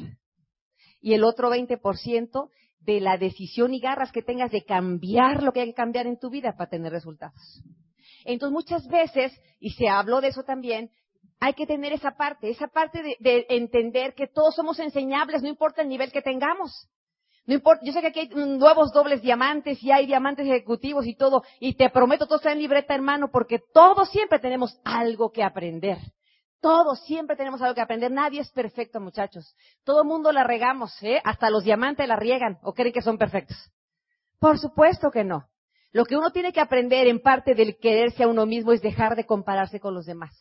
Y 1.01 1.13
el 1.13 1.23
otro 1.23 1.51
20% 1.51 2.49
de 2.79 2.99
la 2.99 3.19
decisión 3.19 3.75
y 3.75 3.79
garras 3.79 4.11
que 4.11 4.23
tengas 4.23 4.49
de 4.51 4.65
cambiar 4.65 5.43
lo 5.43 5.53
que 5.53 5.59
hay 5.61 5.67
que 5.67 5.75
cambiar 5.75 6.07
en 6.07 6.17
tu 6.17 6.31
vida 6.31 6.55
para 6.57 6.71
tener 6.71 6.91
resultados. 6.91 7.61
Entonces 8.27 8.53
muchas 8.53 8.85
veces, 8.89 9.31
y 9.57 9.71
se 9.71 9.87
habló 9.87 10.19
de 10.19 10.27
eso 10.27 10.43
también, 10.43 10.91
hay 11.39 11.53
que 11.53 11.65
tener 11.65 11.93
esa 11.93 12.11
parte, 12.11 12.49
esa 12.49 12.67
parte 12.67 13.01
de, 13.19 13.45
entender 13.49 14.13
que 14.15 14.27
todos 14.27 14.53
somos 14.53 14.79
enseñables, 14.79 15.41
no 15.41 15.47
importa 15.47 15.81
el 15.81 15.87
nivel 15.87 16.11
que 16.11 16.21
tengamos. 16.21 16.89
No 17.45 17.53
importa, 17.53 17.85
yo 17.85 17.93
sé 17.93 18.01
que 18.01 18.07
aquí 18.07 18.19
hay 18.19 18.29
nuevos 18.29 18.91
dobles 18.91 19.21
diamantes 19.21 19.81
y 19.81 19.91
hay 19.91 20.05
diamantes 20.05 20.45
ejecutivos 20.45 21.07
y 21.07 21.15
todo, 21.15 21.43
y 21.61 21.75
te 21.75 21.89
prometo, 21.89 22.27
todos 22.27 22.45
en 22.47 22.59
libreta, 22.59 22.93
hermano, 22.93 23.31
porque 23.31 23.59
todos 23.73 24.09
siempre 24.09 24.39
tenemos 24.39 24.77
algo 24.83 25.31
que 25.31 25.41
aprender. 25.41 25.97
Todos 26.59 26.99
siempre 27.05 27.37
tenemos 27.37 27.61
algo 27.61 27.75
que 27.75 27.81
aprender. 27.81 28.11
Nadie 28.11 28.41
es 28.41 28.51
perfecto, 28.51 28.99
muchachos. 28.99 29.55
Todo 29.85 30.03
mundo 30.03 30.33
la 30.33 30.43
regamos, 30.43 30.91
¿eh? 31.01 31.21
Hasta 31.23 31.49
los 31.49 31.63
diamantes 31.63 32.05
la 32.09 32.17
riegan 32.17 32.57
o 32.61 32.73
creen 32.73 32.91
que 32.91 33.01
son 33.01 33.17
perfectos. 33.17 33.55
Por 34.39 34.59
supuesto 34.59 35.11
que 35.11 35.23
no. 35.23 35.47
Lo 35.91 36.05
que 36.05 36.17
uno 36.17 36.31
tiene 36.31 36.53
que 36.53 36.59
aprender 36.59 37.07
en 37.07 37.21
parte 37.21 37.55
del 37.55 37.77
quererse 37.77 38.23
a 38.23 38.27
uno 38.27 38.45
mismo 38.45 38.71
es 38.73 38.81
dejar 38.81 39.15
de 39.15 39.25
compararse 39.25 39.79
con 39.79 39.93
los 39.93 40.05
demás. 40.05 40.35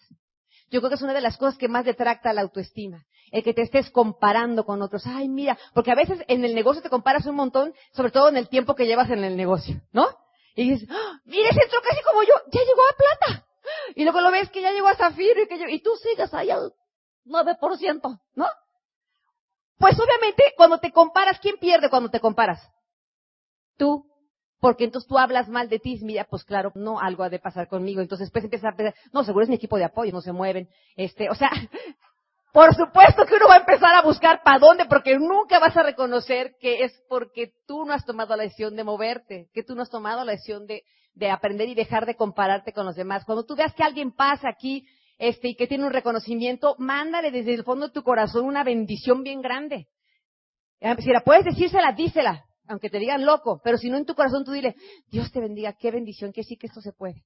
Yo 0.70 0.80
creo 0.80 0.90
que 0.90 0.96
es 0.96 1.02
una 1.02 1.14
de 1.14 1.20
las 1.20 1.36
cosas 1.36 1.56
que 1.56 1.68
más 1.68 1.84
detracta 1.84 2.32
la 2.32 2.42
autoestima. 2.42 3.04
El 3.30 3.42
que 3.42 3.54
te 3.54 3.62
estés 3.62 3.90
comparando 3.90 4.64
con 4.64 4.82
otros. 4.82 5.06
Ay, 5.06 5.28
mira, 5.28 5.58
porque 5.74 5.92
a 5.92 5.96
veces 5.96 6.20
en 6.28 6.44
el 6.44 6.54
negocio 6.54 6.82
te 6.82 6.90
comparas 6.90 7.26
un 7.26 7.36
montón, 7.36 7.74
sobre 7.92 8.10
todo 8.10 8.28
en 8.28 8.36
el 8.36 8.48
tiempo 8.48 8.74
que 8.74 8.86
llevas 8.86 9.10
en 9.10 9.24
el 9.24 9.36
negocio, 9.36 9.80
¿no? 9.92 10.06
Y 10.54 10.70
dices, 10.70 10.88
¡Ah, 10.90 11.20
mira, 11.24 11.50
ese 11.50 11.62
entró 11.62 11.80
casi 11.82 12.02
como 12.02 12.22
yo, 12.22 12.34
ya 12.50 12.60
llegó 12.60 12.82
a 12.82 12.96
plata. 12.96 13.46
Y 13.94 14.04
luego 14.04 14.20
lo 14.20 14.30
ves 14.30 14.50
que 14.50 14.62
ya 14.62 14.72
llegó 14.72 14.88
a 14.88 14.96
zafiro 14.96 15.42
y, 15.42 15.48
que 15.48 15.70
y 15.70 15.80
tú 15.80 15.90
sigas 15.96 16.32
ahí 16.34 16.50
al 16.50 16.72
9%, 17.26 18.20
¿no? 18.34 18.46
Pues 19.78 19.98
obviamente 20.00 20.54
cuando 20.56 20.78
te 20.78 20.92
comparas, 20.92 21.38
¿quién 21.40 21.56
pierde 21.58 21.90
cuando 21.90 22.10
te 22.10 22.20
comparas? 22.20 22.60
Tú 23.76 24.06
porque 24.66 24.82
entonces 24.82 25.06
tú 25.06 25.16
hablas 25.16 25.48
mal 25.48 25.68
de 25.68 25.78
ti, 25.78 25.96
mira, 26.02 26.24
pues 26.28 26.42
claro, 26.42 26.72
no, 26.74 26.98
algo 26.98 27.22
ha 27.22 27.28
de 27.28 27.38
pasar 27.38 27.68
conmigo. 27.68 28.00
Entonces 28.00 28.26
después 28.26 28.42
empiezas 28.42 28.74
a 28.74 28.76
pensar, 28.76 28.96
no, 29.12 29.22
seguro 29.22 29.44
es 29.44 29.48
mi 29.48 29.54
equipo 29.54 29.78
de 29.78 29.84
apoyo, 29.84 30.10
no 30.10 30.20
se 30.20 30.32
mueven. 30.32 30.68
Este, 30.96 31.30
o 31.30 31.36
sea, 31.36 31.50
por 32.52 32.74
supuesto 32.74 33.24
que 33.26 33.36
uno 33.36 33.46
va 33.48 33.54
a 33.54 33.58
empezar 33.58 33.94
a 33.94 34.02
buscar 34.02 34.42
para 34.42 34.58
dónde, 34.58 34.86
porque 34.86 35.16
nunca 35.20 35.60
vas 35.60 35.76
a 35.76 35.84
reconocer 35.84 36.56
que 36.58 36.82
es 36.82 37.00
porque 37.08 37.52
tú 37.68 37.84
no 37.84 37.92
has 37.92 38.04
tomado 38.04 38.34
la 38.34 38.42
decisión 38.42 38.74
de 38.74 38.82
moverte, 38.82 39.46
que 39.54 39.62
tú 39.62 39.76
no 39.76 39.82
has 39.82 39.88
tomado 39.88 40.24
la 40.24 40.32
decisión 40.32 40.66
de, 40.66 40.82
de 41.14 41.30
aprender 41.30 41.68
y 41.68 41.76
dejar 41.76 42.04
de 42.04 42.16
compararte 42.16 42.72
con 42.72 42.86
los 42.86 42.96
demás. 42.96 43.24
Cuando 43.24 43.46
tú 43.46 43.54
veas 43.54 43.72
que 43.72 43.84
alguien 43.84 44.10
pasa 44.10 44.48
aquí, 44.48 44.84
este, 45.16 45.50
y 45.50 45.54
que 45.54 45.68
tiene 45.68 45.84
un 45.84 45.92
reconocimiento, 45.92 46.74
mándale 46.80 47.30
desde 47.30 47.54
el 47.54 47.62
fondo 47.62 47.86
de 47.86 47.92
tu 47.92 48.02
corazón 48.02 48.46
una 48.46 48.64
bendición 48.64 49.22
bien 49.22 49.42
grande. 49.42 49.86
Si 50.98 51.12
la 51.12 51.20
puedes 51.20 51.44
decírsela, 51.44 51.92
dísela 51.92 52.46
aunque 52.68 52.90
te 52.90 52.98
digan 52.98 53.24
loco, 53.24 53.60
pero 53.62 53.78
si 53.78 53.90
no 53.90 53.96
en 53.96 54.04
tu 54.04 54.14
corazón 54.14 54.44
tú 54.44 54.52
dile, 54.52 54.76
Dios 55.10 55.30
te 55.32 55.40
bendiga, 55.40 55.74
qué 55.74 55.90
bendición, 55.90 56.32
que 56.32 56.42
sí 56.42 56.56
que 56.56 56.66
esto 56.66 56.80
se 56.80 56.92
puede. 56.92 57.24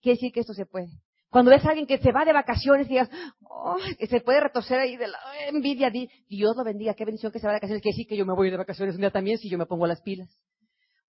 Que 0.00 0.16
sí 0.16 0.30
que 0.30 0.40
esto 0.40 0.54
se 0.54 0.66
puede. 0.66 0.88
Cuando 1.30 1.50
ves 1.50 1.64
a 1.66 1.70
alguien 1.70 1.86
que 1.86 1.98
se 1.98 2.10
va 2.10 2.24
de 2.24 2.32
vacaciones 2.32 2.86
y 2.86 2.90
digas, 2.90 3.10
oh, 3.42 3.76
que 3.98 4.06
se 4.06 4.20
puede 4.20 4.40
retorcer 4.40 4.78
ahí 4.78 4.96
de 4.96 5.08
la 5.08 5.18
envidia, 5.48 5.90
di, 5.90 6.08
Dios 6.26 6.56
lo 6.56 6.64
bendiga, 6.64 6.94
qué 6.94 7.04
bendición 7.04 7.30
que 7.30 7.38
se 7.38 7.46
va 7.46 7.52
de 7.52 7.56
vacaciones, 7.56 7.82
que 7.82 7.92
sí 7.92 8.06
que 8.06 8.16
yo 8.16 8.24
me 8.24 8.34
voy 8.34 8.50
de 8.50 8.56
vacaciones 8.56 8.94
un 8.94 9.02
día 9.02 9.10
también 9.10 9.36
si 9.36 9.50
yo 9.50 9.58
me 9.58 9.66
pongo 9.66 9.86
las 9.86 10.00
pilas. 10.00 10.30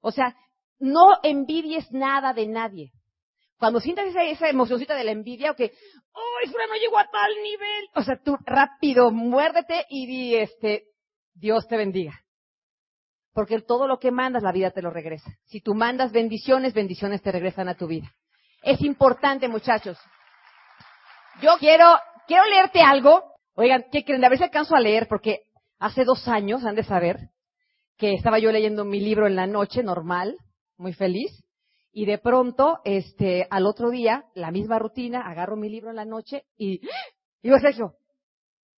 O 0.02 0.12
sea, 0.12 0.36
no 0.80 1.20
envidies 1.24 1.90
nada 1.92 2.34
de 2.34 2.48
nadie. 2.48 2.92
Cuando 3.58 3.80
sientas 3.80 4.08
esa, 4.08 4.24
esa 4.24 4.50
emocioncita 4.50 4.96
de 4.96 5.04
la 5.04 5.12
envidia 5.12 5.52
o 5.52 5.56
que, 5.56 5.72
oh, 6.14 6.44
eso 6.44 6.54
no 6.58 6.76
llegó 6.76 6.98
a 6.98 7.10
tal 7.10 7.32
nivel. 7.44 7.86
O 7.96 8.04
sea, 8.04 8.20
tú 8.22 8.38
rápido 8.46 9.12
muérdete 9.12 9.86
y 9.90 10.06
di, 10.06 10.36
este, 10.36 10.86
Dios 11.34 11.68
te 11.68 11.78
bendiga. 11.78 12.22
Porque 13.34 13.62
todo 13.62 13.88
lo 13.88 14.00
que 14.00 14.12
mandas, 14.12 14.44
la 14.44 14.52
vida 14.52 14.72
te 14.72 14.82
lo 14.82 14.90
regresa. 14.90 15.32
Si 15.46 15.62
tú 15.62 15.74
mandas 15.74 16.12
bendiciones, 16.12 16.74
bendiciones 16.74 17.22
te 17.22 17.32
regresan 17.32 17.70
a 17.70 17.76
tu 17.76 17.88
vida. 17.88 18.12
Es 18.62 18.82
importante, 18.82 19.48
muchachos. 19.48 19.98
Yo 21.42 21.56
quiero, 21.60 21.86
quiero 22.28 22.46
leerte 22.46 22.82
algo. 22.82 23.24
Oigan, 23.56 23.86
¿qué 23.92 24.04
creen? 24.04 24.24
A 24.26 24.30
ver 24.30 24.38
si 24.38 24.44
alcanzo 24.44 24.76
a 24.76 24.80
leer, 24.80 25.08
porque 25.08 25.44
hace 25.80 26.04
dos 26.04 26.28
años, 26.28 26.66
han 26.66 26.76
de 26.76 26.84
saber, 26.84 27.30
que 27.98 28.14
estaba 28.14 28.40
yo 28.40 28.52
leyendo 28.52 28.86
mi 28.86 29.00
libro 29.00 29.28
en 29.28 29.36
la 29.36 29.48
noche, 29.48 29.84
normal, 29.84 30.38
muy 30.78 30.94
feliz, 30.94 31.44
y 31.92 32.06
de 32.06 32.18
pronto, 32.18 32.80
este, 32.84 33.48
al 33.50 33.66
otro 33.66 33.90
día, 33.90 34.26
la 34.34 34.52
misma 34.52 34.80
rutina, 34.80 35.22
agarro 35.30 35.56
mi 35.56 35.70
libro 35.70 35.90
en 35.90 35.96
la 35.96 36.06
noche 36.06 36.46
y, 36.58 36.82
digo, 37.42 37.58
es 37.58 37.64
eso. 37.64 37.94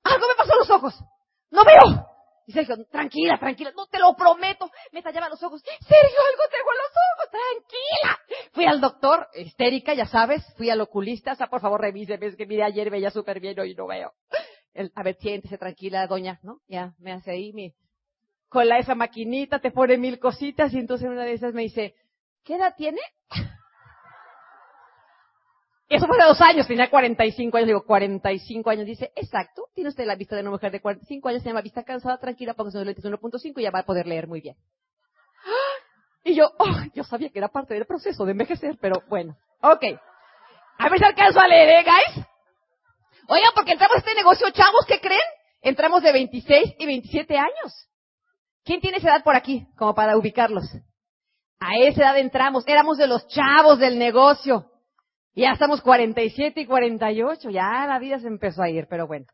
Algo 0.04 0.28
me 0.28 0.36
pasó 0.38 0.54
en 0.54 0.60
los 0.60 0.70
ojos. 0.70 1.04
No 1.52 1.64
veo. 1.64 2.11
Y 2.46 2.54
Sergio, 2.54 2.76
tranquila, 2.86 3.38
tranquila, 3.40 3.72
no 3.76 3.86
te 3.88 4.00
lo 4.00 4.14
prometo. 4.16 4.70
Me 4.92 5.02
tallaba 5.02 5.30
los 5.30 5.42
ojos. 5.44 5.62
Sergio, 5.62 6.20
algo 6.30 6.44
tengo 6.50 6.72
en 6.72 6.78
los 6.78 6.92
ojos, 7.12 7.32
tranquila. 7.32 8.52
Fui 8.54 8.66
al 8.66 8.82
doctor, 8.82 9.28
histérica, 9.36 9.94
ya 9.94 10.06
sabes, 10.06 10.44
fui 10.58 10.70
al 10.70 10.82
oculista, 10.82 11.34
o 11.34 11.36
sea, 11.36 11.48
por 11.48 11.62
favor 11.62 11.82
revise, 11.82 12.18
ves 12.18 12.36
que 12.36 12.46
mire 12.46 12.64
ayer 12.64 12.90
veía 12.90 13.12
súper 13.12 13.40
bien, 13.40 13.60
hoy 13.60 13.76
no 13.76 13.88
veo. 13.88 14.14
a 14.96 15.04
ver, 15.04 15.16
siéntese 15.18 15.58
tranquila, 15.58 16.08
doña, 16.08 16.40
¿no? 16.44 16.60
Ya, 16.68 16.94
me 17.00 17.12
hace 17.12 17.32
ahí 17.32 17.54
mi, 17.54 17.74
con 18.50 18.68
la 18.68 18.80
esa 18.80 18.96
maquinita, 18.96 19.60
te 19.60 19.72
pone 19.72 19.98
mil 19.98 20.20
cositas 20.20 20.74
y 20.74 20.80
entonces 20.80 21.08
una 21.08 21.24
de 21.24 21.34
esas 21.34 21.54
me 21.54 21.62
dice, 21.62 21.96
¿qué 22.44 22.56
edad 22.56 22.76
tiene? 22.76 23.00
Eso 25.92 26.08
fue 26.08 26.18
hace 26.18 26.26
dos 26.26 26.40
años, 26.40 26.68
tenía 26.68 26.90
45 26.90 27.58
años, 27.58 27.68
digo, 27.68 27.84
45 27.84 28.70
años. 28.70 28.86
Dice, 28.86 29.12
exacto, 29.14 29.68
tiene 29.76 29.90
usted 29.90 30.06
la 30.06 30.16
vista 30.16 30.38
de 30.38 30.42
una 30.42 30.52
mujer 30.52 30.72
de 30.72 30.80
45 30.80 31.28
años, 31.28 31.44
se 31.44 31.50
llama 31.50 31.60
vista 31.60 31.84
cansada, 31.84 32.18
tranquila, 32.18 32.54
póngase 32.54 32.78
un 32.78 32.86
lentes 32.86 33.04
1.5 33.04 33.54
y 33.58 33.62
ya 33.62 33.72
va 33.72 33.80
a 33.80 33.84
poder 33.84 34.08
leer 34.08 34.26
muy 34.26 34.40
bien. 34.40 34.56
Y 36.24 36.34
yo, 36.34 36.46
oh, 36.60 36.84
yo 36.94 37.04
sabía 37.04 37.30
que 37.30 37.40
era 37.40 37.50
parte 37.50 37.74
del 37.74 37.86
proceso 37.86 38.24
de 38.24 38.32
envejecer, 38.32 38.78
pero 38.80 39.04
bueno, 39.10 39.36
ok. 39.62 39.84
A 40.78 40.90
ver 40.90 40.98
si 40.98 41.04
alcanzo 41.04 41.42
a 41.42 41.48
leer, 41.50 41.70
¿eh, 41.70 41.84
guys? 41.84 42.26
Oigan, 43.28 43.52
porque 43.54 43.74
entramos 43.74 43.98
a 43.98 44.00
este 44.00 44.16
negocio, 44.16 44.50
chavos, 44.52 44.86
¿qué 44.88 45.02
creen? 45.02 45.20
Entramos 45.62 46.02
de 46.04 46.14
26 46.14 46.76
y 46.80 46.86
27 46.86 47.38
años. 47.38 47.90
¿Quién 48.64 48.80
tiene 48.80 49.00
esa 49.00 49.10
edad 49.10 49.24
por 49.26 49.36
aquí, 49.36 49.68
como 49.78 49.94
para 49.94 50.16
ubicarlos? 50.16 50.64
A 51.60 51.76
esa 51.80 52.04
edad 52.04 52.18
entramos, 52.18 52.64
éramos 52.66 52.98
de 52.98 53.08
los 53.08 53.28
chavos 53.28 53.78
del 53.78 54.00
negocio. 54.00 54.71
Ya 55.34 55.52
estamos 55.54 55.82
47 55.82 56.60
y 56.60 56.66
48, 56.66 57.50
ya 57.52 57.86
la 57.88 58.00
vida 58.00 58.20
se 58.20 58.28
empezó 58.28 58.64
a 58.64 58.70
ir, 58.70 58.88
pero 58.90 59.08
bueno. 59.08 59.28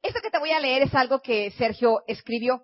Esto 0.00 0.20
que 0.22 0.30
te 0.30 0.38
voy 0.38 0.52
a 0.52 0.60
leer 0.60 0.82
es 0.82 0.94
algo 0.94 1.20
que 1.20 1.50
Sergio 1.50 2.04
escribió. 2.06 2.62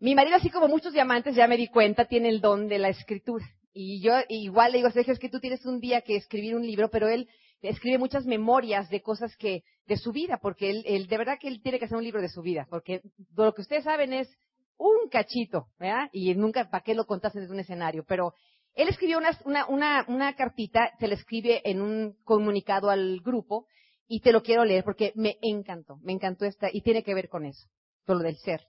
Mi 0.00 0.16
marido, 0.16 0.36
así 0.36 0.50
como 0.50 0.66
muchos 0.66 0.92
diamantes, 0.92 1.36
ya 1.36 1.46
me 1.46 1.56
di 1.56 1.68
cuenta, 1.68 2.06
tiene 2.06 2.28
el 2.28 2.40
don 2.40 2.66
de 2.66 2.80
la 2.80 2.88
escritura. 2.88 3.44
Y 3.72 4.02
yo 4.02 4.14
igual 4.28 4.72
le 4.72 4.78
digo, 4.78 4.90
Sergio, 4.90 5.12
es 5.12 5.20
que 5.20 5.28
tú 5.28 5.38
tienes 5.38 5.64
un 5.64 5.78
día 5.78 6.00
que 6.00 6.16
escribir 6.16 6.56
un 6.56 6.66
libro, 6.66 6.90
pero 6.90 7.08
él 7.08 7.28
escribe 7.62 7.98
muchas 7.98 8.26
memorias 8.26 8.90
de 8.90 9.00
cosas 9.00 9.36
que, 9.36 9.62
de 9.86 9.96
su 9.96 10.10
vida, 10.10 10.40
porque 10.42 10.70
él, 10.70 11.06
de 11.06 11.18
verdad 11.18 11.38
que 11.40 11.46
él 11.46 11.62
tiene 11.62 11.78
que 11.78 11.84
hacer 11.84 11.96
un 11.96 12.04
libro 12.04 12.20
de 12.20 12.28
su 12.28 12.42
vida, 12.42 12.66
porque 12.68 13.00
lo 13.36 13.54
que 13.54 13.62
ustedes 13.62 13.84
saben 13.84 14.12
es 14.12 14.28
un 14.76 15.08
cachito, 15.08 15.68
¿verdad? 15.78 16.08
Y 16.12 16.34
nunca, 16.34 16.68
¿para 16.68 16.82
qué 16.82 16.94
lo 16.94 17.06
contaste 17.06 17.40
desde 17.40 17.52
un 17.52 17.60
escenario? 17.60 18.04
Pero 18.08 18.34
él 18.78 18.88
escribió 18.88 19.18
una, 19.18 19.66
una, 19.66 20.04
una, 20.06 20.36
cartita, 20.36 20.92
se 21.00 21.08
le 21.08 21.16
escribe 21.16 21.60
en 21.68 21.80
un 21.80 22.16
comunicado 22.22 22.90
al 22.90 23.18
grupo 23.20 23.66
y 24.06 24.20
te 24.20 24.30
lo 24.30 24.40
quiero 24.44 24.64
leer 24.64 24.84
porque 24.84 25.12
me 25.16 25.36
encantó, 25.42 25.96
me 26.00 26.12
encantó 26.12 26.44
esta 26.44 26.68
y 26.72 26.82
tiene 26.82 27.02
que 27.02 27.12
ver 27.12 27.28
con 27.28 27.44
eso, 27.44 27.68
con 28.06 28.18
lo 28.18 28.22
del 28.22 28.36
ser. 28.36 28.68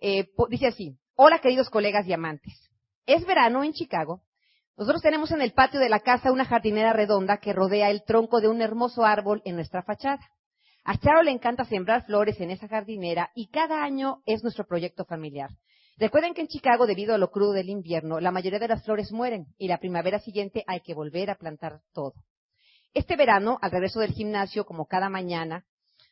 Eh, 0.00 0.30
dice 0.48 0.68
así, 0.68 0.96
hola 1.16 1.40
queridos 1.40 1.68
colegas 1.68 2.06
y 2.06 2.14
amantes. 2.14 2.70
Es 3.04 3.26
verano 3.26 3.62
en 3.62 3.74
Chicago. 3.74 4.22
Nosotros 4.78 5.02
tenemos 5.02 5.30
en 5.30 5.42
el 5.42 5.52
patio 5.52 5.80
de 5.80 5.90
la 5.90 6.00
casa 6.00 6.32
una 6.32 6.46
jardinera 6.46 6.94
redonda 6.94 7.36
que 7.36 7.52
rodea 7.52 7.90
el 7.90 8.04
tronco 8.04 8.40
de 8.40 8.48
un 8.48 8.62
hermoso 8.62 9.04
árbol 9.04 9.42
en 9.44 9.56
nuestra 9.56 9.82
fachada. 9.82 10.30
A 10.82 10.96
Charo 10.96 11.22
le 11.22 11.32
encanta 11.32 11.66
sembrar 11.66 12.06
flores 12.06 12.40
en 12.40 12.50
esa 12.50 12.68
jardinera 12.68 13.32
y 13.34 13.48
cada 13.48 13.84
año 13.84 14.22
es 14.24 14.42
nuestro 14.42 14.64
proyecto 14.66 15.04
familiar. 15.04 15.50
Recuerden 15.98 16.34
que 16.34 16.42
en 16.42 16.48
Chicago, 16.48 16.86
debido 16.86 17.14
a 17.14 17.18
lo 17.18 17.30
crudo 17.30 17.52
del 17.52 17.70
invierno, 17.70 18.20
la 18.20 18.30
mayoría 18.30 18.58
de 18.58 18.68
las 18.68 18.84
flores 18.84 19.12
mueren 19.12 19.46
y 19.56 19.68
la 19.68 19.78
primavera 19.78 20.18
siguiente 20.18 20.62
hay 20.66 20.80
que 20.80 20.92
volver 20.92 21.30
a 21.30 21.36
plantar 21.36 21.80
todo. 21.94 22.14
Este 22.92 23.16
verano, 23.16 23.58
al 23.62 23.70
regreso 23.70 24.00
del 24.00 24.12
gimnasio, 24.12 24.66
como 24.66 24.86
cada 24.86 25.08
mañana, 25.08 25.64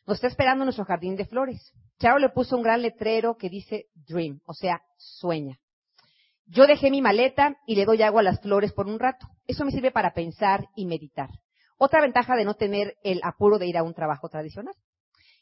nos 0.07 0.17
está 0.17 0.27
esperando 0.27 0.65
nuestro 0.65 0.85
jardín 0.85 1.15
de 1.15 1.25
flores. 1.25 1.71
Charo 1.99 2.17
le 2.17 2.29
puso 2.29 2.57
un 2.57 2.63
gran 2.63 2.81
letrero 2.81 3.37
que 3.37 3.49
dice 3.49 3.87
Dream, 3.93 4.41
o 4.45 4.53
sea, 4.53 4.81
sueña. 4.97 5.59
Yo 6.47 6.65
dejé 6.65 6.89
mi 6.89 7.01
maleta 7.01 7.57
y 7.67 7.75
le 7.75 7.85
doy 7.85 8.01
agua 8.01 8.21
a 8.21 8.23
las 8.23 8.41
flores 8.41 8.73
por 8.73 8.87
un 8.87 8.99
rato. 8.99 9.27
Eso 9.47 9.65
me 9.65 9.71
sirve 9.71 9.91
para 9.91 10.13
pensar 10.13 10.67
y 10.75 10.85
meditar. 10.85 11.29
Otra 11.77 12.01
ventaja 12.01 12.35
de 12.35 12.45
no 12.45 12.55
tener 12.55 12.97
el 13.03 13.19
apuro 13.23 13.59
de 13.59 13.67
ir 13.67 13.77
a 13.77 13.83
un 13.83 13.93
trabajo 13.93 14.29
tradicional. 14.29 14.75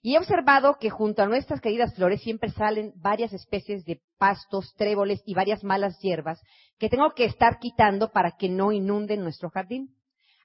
Y 0.05 0.15
he 0.15 0.19
observado 0.19 0.75
que 0.81 0.89
junto 0.89 1.24
a 1.24 1.27
nuestras 1.27 1.62
queridas 1.62 1.95
flores 1.95 2.22
siempre 2.22 2.50
salen 2.50 2.91
varias 2.98 3.31
especies 3.31 3.85
de 3.85 4.01
pastos, 4.18 4.74
tréboles 4.75 5.24
y 5.25 5.33
varias 5.33 5.63
malas 5.63 5.98
hierbas 6.01 6.42
que 6.77 6.89
tengo 6.89 7.13
que 7.16 7.24
estar 7.24 7.57
quitando 7.57 8.11
para 8.11 8.31
que 8.31 8.50
no 8.50 8.74
inunden 8.74 9.24
nuestro 9.24 9.50
jardín. 9.50 9.96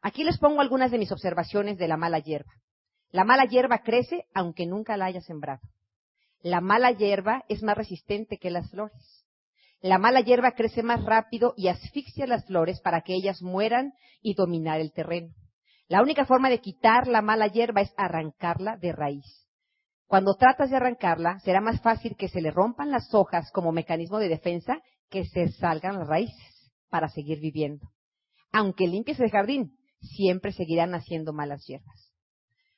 Aquí 0.00 0.22
les 0.22 0.38
pongo 0.38 0.60
algunas 0.60 0.92
de 0.92 0.98
mis 0.98 1.10
observaciones 1.10 1.76
de 1.76 1.88
la 1.88 1.96
mala 1.96 2.20
hierba. 2.20 2.52
La 3.10 3.24
mala 3.24 3.46
hierba 3.46 3.78
crece 3.78 4.26
aunque 4.32 4.64
nunca 4.64 4.96
la 4.96 5.06
haya 5.06 5.22
sembrado. 5.22 5.62
La 6.40 6.60
mala 6.60 6.92
hierba 6.92 7.42
es 7.48 7.64
más 7.64 7.76
resistente 7.76 8.38
que 8.38 8.50
las 8.50 8.70
flores. 8.70 9.26
La 9.80 9.98
mala 9.98 10.20
hierba 10.20 10.52
crece 10.52 10.84
más 10.84 11.04
rápido 11.04 11.54
y 11.56 11.66
asfixia 11.66 12.28
las 12.28 12.46
flores 12.46 12.80
para 12.80 13.00
que 13.00 13.14
ellas 13.14 13.42
mueran 13.42 13.92
y 14.22 14.34
dominar 14.34 14.80
el 14.80 14.92
terreno. 14.92 15.34
La 15.88 16.00
única 16.00 16.26
forma 16.26 16.48
de 16.48 16.60
quitar 16.60 17.08
la 17.08 17.22
mala 17.22 17.48
hierba 17.48 17.80
es 17.80 17.92
arrancarla 17.96 18.76
de 18.76 18.92
raíz. 18.92 19.47
Cuando 20.08 20.36
tratas 20.36 20.70
de 20.70 20.76
arrancarla, 20.76 21.38
será 21.40 21.60
más 21.60 21.82
fácil 21.82 22.16
que 22.16 22.28
se 22.28 22.40
le 22.40 22.50
rompan 22.50 22.90
las 22.90 23.12
hojas 23.12 23.50
como 23.52 23.72
mecanismo 23.72 24.18
de 24.18 24.30
defensa 24.30 24.80
que 25.10 25.26
se 25.26 25.48
salgan 25.52 25.98
las 25.98 26.08
raíces 26.08 26.72
para 26.88 27.10
seguir 27.10 27.40
viviendo. 27.40 27.90
Aunque 28.50 28.86
limpies 28.86 29.20
el 29.20 29.30
jardín, 29.30 29.76
siempre 30.00 30.52
seguirán 30.52 30.94
haciendo 30.94 31.34
malas 31.34 31.66
hierbas. 31.66 32.14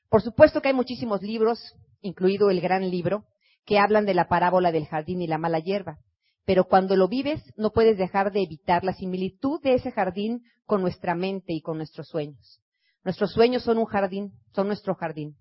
Por 0.08 0.22
supuesto 0.22 0.60
que 0.60 0.68
hay 0.68 0.74
muchísimos 0.74 1.22
libros, 1.22 1.60
incluido 2.00 2.50
el 2.50 2.60
gran 2.60 2.90
libro, 2.90 3.26
que 3.64 3.78
hablan 3.78 4.06
de 4.06 4.14
la 4.14 4.26
parábola 4.26 4.72
del 4.72 4.86
jardín 4.86 5.22
y 5.22 5.28
la 5.28 5.38
mala 5.38 5.60
hierba. 5.60 5.98
Pero 6.44 6.64
cuando 6.64 6.96
lo 6.96 7.06
vives, 7.06 7.40
no 7.56 7.70
puedes 7.70 7.96
dejar 7.96 8.32
de 8.32 8.42
evitar 8.42 8.82
la 8.82 8.92
similitud 8.92 9.62
de 9.62 9.74
ese 9.74 9.92
jardín 9.92 10.42
con 10.66 10.82
nuestra 10.82 11.14
mente 11.14 11.52
y 11.52 11.60
con 11.60 11.76
nuestros 11.76 12.08
sueños. 12.08 12.60
Nuestros 13.04 13.32
sueños 13.32 13.62
son 13.62 13.78
un 13.78 13.84
jardín, 13.84 14.32
son 14.52 14.66
nuestro 14.66 14.96
jardín 14.96 15.36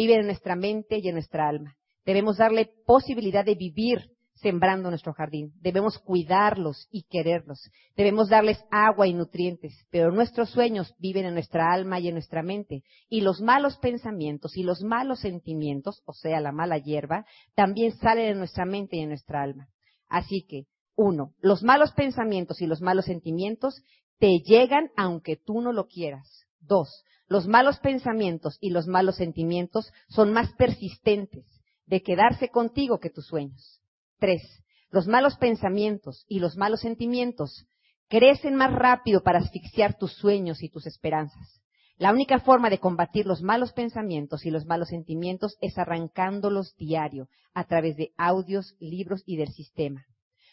viven 0.00 0.20
en 0.20 0.26
nuestra 0.26 0.56
mente 0.56 0.98
y 0.98 1.08
en 1.08 1.14
nuestra 1.14 1.46
alma. 1.46 1.76
Debemos 2.06 2.38
darle 2.38 2.70
posibilidad 2.86 3.44
de 3.44 3.54
vivir 3.54 3.98
sembrando 4.32 4.88
nuestro 4.88 5.12
jardín. 5.12 5.52
Debemos 5.60 5.98
cuidarlos 5.98 6.88
y 6.90 7.02
quererlos. 7.02 7.70
Debemos 7.94 8.30
darles 8.30 8.64
agua 8.70 9.06
y 9.06 9.12
nutrientes. 9.12 9.74
Pero 9.90 10.10
nuestros 10.10 10.48
sueños 10.48 10.94
viven 10.98 11.26
en 11.26 11.34
nuestra 11.34 11.70
alma 11.70 12.00
y 12.00 12.08
en 12.08 12.14
nuestra 12.14 12.42
mente. 12.42 12.82
Y 13.10 13.20
los 13.20 13.42
malos 13.42 13.76
pensamientos 13.76 14.56
y 14.56 14.62
los 14.62 14.82
malos 14.82 15.20
sentimientos, 15.20 16.02
o 16.06 16.14
sea, 16.14 16.40
la 16.40 16.52
mala 16.52 16.78
hierba, 16.78 17.26
también 17.54 17.92
salen 17.92 18.30
en 18.30 18.38
nuestra 18.38 18.64
mente 18.64 18.96
y 18.96 19.00
en 19.00 19.10
nuestra 19.10 19.42
alma. 19.42 19.68
Así 20.08 20.46
que, 20.48 20.62
uno, 20.96 21.34
los 21.40 21.62
malos 21.62 21.92
pensamientos 21.92 22.62
y 22.62 22.66
los 22.66 22.80
malos 22.80 23.04
sentimientos 23.04 23.82
te 24.18 24.38
llegan 24.46 24.88
aunque 24.96 25.36
tú 25.36 25.60
no 25.60 25.72
lo 25.72 25.88
quieras. 25.88 26.46
Dos, 26.58 27.04
los 27.30 27.46
malos 27.46 27.78
pensamientos 27.78 28.58
y 28.60 28.70
los 28.70 28.88
malos 28.88 29.14
sentimientos 29.14 29.92
son 30.08 30.32
más 30.32 30.52
persistentes 30.54 31.46
de 31.86 32.02
quedarse 32.02 32.48
contigo 32.48 32.98
que 32.98 33.08
tus 33.08 33.26
sueños. 33.26 33.80
Tres, 34.18 34.42
los 34.90 35.06
malos 35.06 35.36
pensamientos 35.36 36.24
y 36.28 36.40
los 36.40 36.56
malos 36.56 36.80
sentimientos 36.80 37.66
crecen 38.08 38.56
más 38.56 38.72
rápido 38.72 39.22
para 39.22 39.38
asfixiar 39.38 39.96
tus 39.96 40.12
sueños 40.14 40.64
y 40.64 40.70
tus 40.70 40.86
esperanzas. 40.86 41.62
La 41.98 42.10
única 42.10 42.40
forma 42.40 42.68
de 42.68 42.78
combatir 42.78 43.26
los 43.26 43.42
malos 43.42 43.72
pensamientos 43.72 44.44
y 44.44 44.50
los 44.50 44.66
malos 44.66 44.88
sentimientos 44.88 45.56
es 45.60 45.78
arrancándolos 45.78 46.74
diario 46.74 47.28
a 47.54 47.62
través 47.62 47.96
de 47.96 48.12
audios, 48.16 48.74
libros 48.80 49.22
y 49.24 49.36
del 49.36 49.52
sistema. 49.52 50.04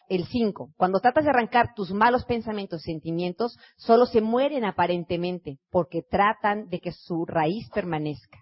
El 0.10 0.26
5. 0.26 0.74
Cuando 0.78 1.00
tratas 1.00 1.26
de 1.26 1.32
arrancar 1.32 1.74
tus 1.76 1.91
malos 1.91 2.24
pensamientos 2.26 2.82
y 2.82 2.91
sentimientos, 2.91 3.58
solo 3.76 4.06
se 4.06 4.22
mueren 4.22 4.63
aparentemente 4.63 5.60
porque 5.70 6.02
tratan 6.02 6.70
de 6.70 6.80
que 6.80 6.91
su 6.93 7.26
raíz 7.26 7.70
permanezca. 7.74 8.39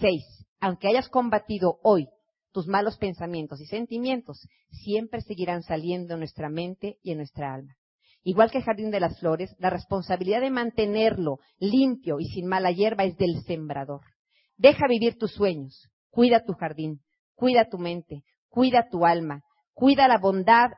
6. 0.00 0.46
Aunque 0.60 0.88
hayas 0.88 1.08
combatido 1.08 1.78
hoy 1.82 2.08
tus 2.52 2.66
malos 2.66 2.98
pensamientos 2.98 3.60
y 3.60 3.66
sentimientos, 3.66 4.46
siempre 4.70 5.20
seguirán 5.22 5.62
saliendo 5.62 6.14
en 6.14 6.20
nuestra 6.20 6.50
mente 6.50 6.98
y 7.02 7.12
en 7.12 7.18
nuestra 7.18 7.54
alma. 7.54 7.74
Igual 8.22 8.50
que 8.50 8.58
el 8.58 8.64
jardín 8.64 8.90
de 8.90 9.00
las 9.00 9.18
flores, 9.20 9.54
la 9.58 9.70
responsabilidad 9.70 10.40
de 10.40 10.50
mantenerlo 10.50 11.38
limpio 11.58 12.20
y 12.20 12.26
sin 12.26 12.46
mala 12.46 12.70
hierba 12.70 13.04
es 13.04 13.16
del 13.16 13.42
sembrador. 13.46 14.02
Deja 14.56 14.86
vivir 14.88 15.16
tus 15.16 15.32
sueños, 15.32 15.88
cuida 16.10 16.44
tu 16.44 16.52
jardín, 16.52 17.00
cuida 17.34 17.68
tu 17.70 17.78
mente, 17.78 18.24
cuida 18.48 18.88
tu 18.90 19.06
alma, 19.06 19.42
cuida 19.72 20.08
la 20.08 20.18
bondad 20.18 20.70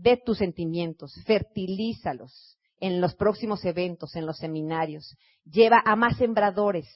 de 0.00 0.16
tus 0.16 0.38
sentimientos, 0.38 1.14
fertilízalos 1.26 2.56
en 2.80 3.00
los 3.00 3.14
próximos 3.14 3.64
eventos, 3.64 4.14
en 4.14 4.26
los 4.26 4.38
seminarios. 4.38 5.16
Lleva 5.44 5.82
a 5.84 5.96
más 5.96 6.16
sembradores 6.18 6.86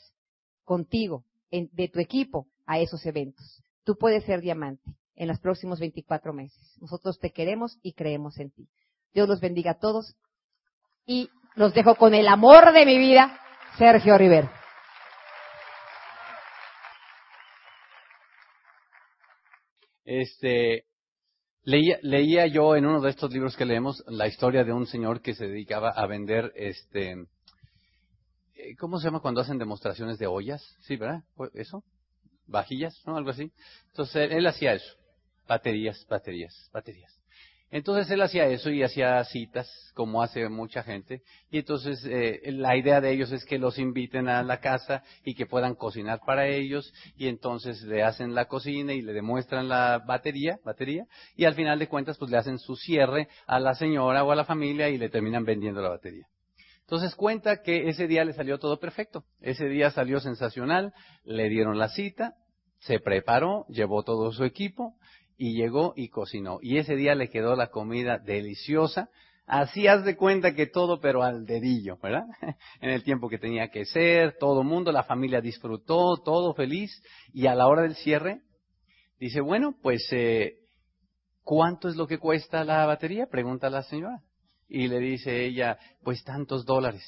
contigo, 0.64 1.24
de 1.50 1.88
tu 1.88 2.00
equipo, 2.00 2.46
a 2.66 2.78
esos 2.78 3.04
eventos. 3.04 3.62
Tú 3.84 3.96
puedes 3.96 4.24
ser 4.24 4.40
diamante 4.40 4.94
en 5.16 5.28
los 5.28 5.38
próximos 5.40 5.80
24 5.80 6.32
meses. 6.32 6.76
Nosotros 6.80 7.18
te 7.18 7.32
queremos 7.32 7.78
y 7.82 7.92
creemos 7.92 8.38
en 8.38 8.50
ti. 8.50 8.68
Dios 9.12 9.28
los 9.28 9.40
bendiga 9.40 9.72
a 9.72 9.78
todos 9.78 10.16
y 11.04 11.28
los 11.54 11.74
dejo 11.74 11.96
con 11.96 12.14
el 12.14 12.28
amor 12.28 12.72
de 12.72 12.86
mi 12.86 12.96
vida, 12.98 13.38
Sergio 13.76 14.16
Rivero. 14.16 14.50
Este, 20.04 20.86
Leía, 21.64 21.98
leía 22.02 22.46
yo 22.48 22.74
en 22.74 22.86
uno 22.86 23.00
de 23.00 23.10
estos 23.10 23.32
libros 23.32 23.56
que 23.56 23.64
leemos 23.64 24.02
la 24.08 24.26
historia 24.26 24.64
de 24.64 24.72
un 24.72 24.86
señor 24.86 25.20
que 25.20 25.34
se 25.34 25.46
dedicaba 25.46 25.90
a 25.90 26.06
vender, 26.06 26.52
este, 26.56 27.12
eh, 28.54 28.76
¿cómo 28.78 28.98
se 28.98 29.04
llama 29.04 29.20
cuando 29.20 29.40
hacen 29.40 29.58
demostraciones 29.58 30.18
de 30.18 30.26
ollas? 30.26 30.76
Sí, 30.80 30.96
¿verdad? 30.96 31.22
¿Eso? 31.54 31.84
Vajillas, 32.48 33.00
¿no? 33.06 33.16
Algo 33.16 33.30
así. 33.30 33.52
Entonces 33.90 34.32
él 34.32 34.44
hacía 34.46 34.74
eso. 34.74 34.92
Baterías, 35.46 36.04
baterías, 36.08 36.68
baterías. 36.72 37.21
Entonces 37.72 38.10
él 38.10 38.20
hacía 38.20 38.46
eso 38.48 38.68
y 38.68 38.82
hacía 38.82 39.24
citas, 39.24 39.66
como 39.94 40.22
hace 40.22 40.46
mucha 40.50 40.82
gente. 40.82 41.22
Y 41.50 41.56
entonces 41.58 42.04
eh, 42.04 42.42
la 42.52 42.76
idea 42.76 43.00
de 43.00 43.10
ellos 43.10 43.32
es 43.32 43.46
que 43.46 43.58
los 43.58 43.78
inviten 43.78 44.28
a 44.28 44.42
la 44.42 44.60
casa 44.60 45.02
y 45.24 45.34
que 45.34 45.46
puedan 45.46 45.74
cocinar 45.74 46.20
para 46.26 46.46
ellos. 46.46 46.92
Y 47.16 47.28
entonces 47.28 47.80
le 47.80 48.02
hacen 48.02 48.34
la 48.34 48.44
cocina 48.44 48.92
y 48.92 49.00
le 49.00 49.14
demuestran 49.14 49.70
la 49.70 50.02
batería, 50.06 50.58
batería. 50.66 51.06
Y 51.34 51.46
al 51.46 51.54
final 51.54 51.78
de 51.78 51.88
cuentas, 51.88 52.18
pues 52.18 52.30
le 52.30 52.36
hacen 52.36 52.58
su 52.58 52.76
cierre 52.76 53.28
a 53.46 53.58
la 53.58 53.74
señora 53.74 54.22
o 54.22 54.30
a 54.30 54.36
la 54.36 54.44
familia 54.44 54.90
y 54.90 54.98
le 54.98 55.08
terminan 55.08 55.46
vendiendo 55.46 55.80
la 55.80 55.88
batería. 55.88 56.26
Entonces 56.82 57.14
cuenta 57.14 57.62
que 57.62 57.88
ese 57.88 58.06
día 58.06 58.22
le 58.26 58.34
salió 58.34 58.58
todo 58.58 58.78
perfecto. 58.78 59.24
Ese 59.40 59.64
día 59.64 59.90
salió 59.90 60.20
sensacional, 60.20 60.92
le 61.24 61.48
dieron 61.48 61.78
la 61.78 61.88
cita, 61.88 62.34
se 62.80 62.98
preparó, 62.98 63.64
llevó 63.70 64.02
todo 64.02 64.30
su 64.30 64.44
equipo 64.44 64.94
y 65.36 65.54
llegó 65.54 65.92
y 65.96 66.08
cocinó. 66.08 66.58
Y 66.62 66.78
ese 66.78 66.96
día 66.96 67.14
le 67.14 67.28
quedó 67.28 67.56
la 67.56 67.68
comida 67.68 68.18
deliciosa. 68.18 69.08
Así 69.46 69.86
haz 69.86 70.04
de 70.04 70.16
cuenta 70.16 70.54
que 70.54 70.66
todo, 70.66 71.00
pero 71.00 71.22
al 71.22 71.44
dedillo, 71.46 71.98
¿verdad? 72.02 72.26
en 72.80 72.90
el 72.90 73.02
tiempo 73.02 73.28
que 73.28 73.38
tenía 73.38 73.68
que 73.68 73.84
ser, 73.84 74.36
todo 74.38 74.62
mundo, 74.62 74.92
la 74.92 75.02
familia 75.02 75.40
disfrutó, 75.40 76.16
todo 76.24 76.54
feliz. 76.54 77.02
Y 77.32 77.46
a 77.46 77.54
la 77.54 77.66
hora 77.66 77.82
del 77.82 77.96
cierre, 77.96 78.40
dice, 79.18 79.40
bueno, 79.40 79.74
pues, 79.82 80.06
eh, 80.12 80.58
¿cuánto 81.42 81.88
es 81.88 81.96
lo 81.96 82.06
que 82.06 82.18
cuesta 82.18 82.64
la 82.64 82.86
batería? 82.86 83.26
Pregunta 83.26 83.68
la 83.68 83.82
señora. 83.82 84.22
Y 84.68 84.88
le 84.88 85.00
dice 85.00 85.44
ella, 85.44 85.78
pues 86.02 86.24
tantos 86.24 86.64
dólares. 86.64 87.04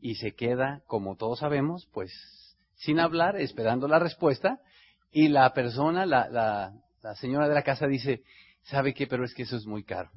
Y 0.00 0.16
se 0.16 0.34
queda, 0.34 0.82
como 0.86 1.16
todos 1.16 1.38
sabemos, 1.38 1.88
pues 1.92 2.10
sin 2.74 2.98
hablar, 2.98 3.36
esperando 3.36 3.86
la 3.86 4.00
respuesta. 4.00 4.58
Y 5.12 5.28
la 5.28 5.52
persona, 5.52 6.06
la, 6.06 6.28
la, 6.28 6.72
la 7.02 7.14
señora 7.16 7.48
de 7.48 7.54
la 7.54 7.62
casa 7.62 7.86
dice, 7.86 8.22
¿sabe 8.62 8.94
qué? 8.94 9.06
Pero 9.06 9.24
es 9.24 9.34
que 9.34 9.42
eso 9.42 9.56
es 9.56 9.66
muy 9.66 9.84
caro. 9.84 10.10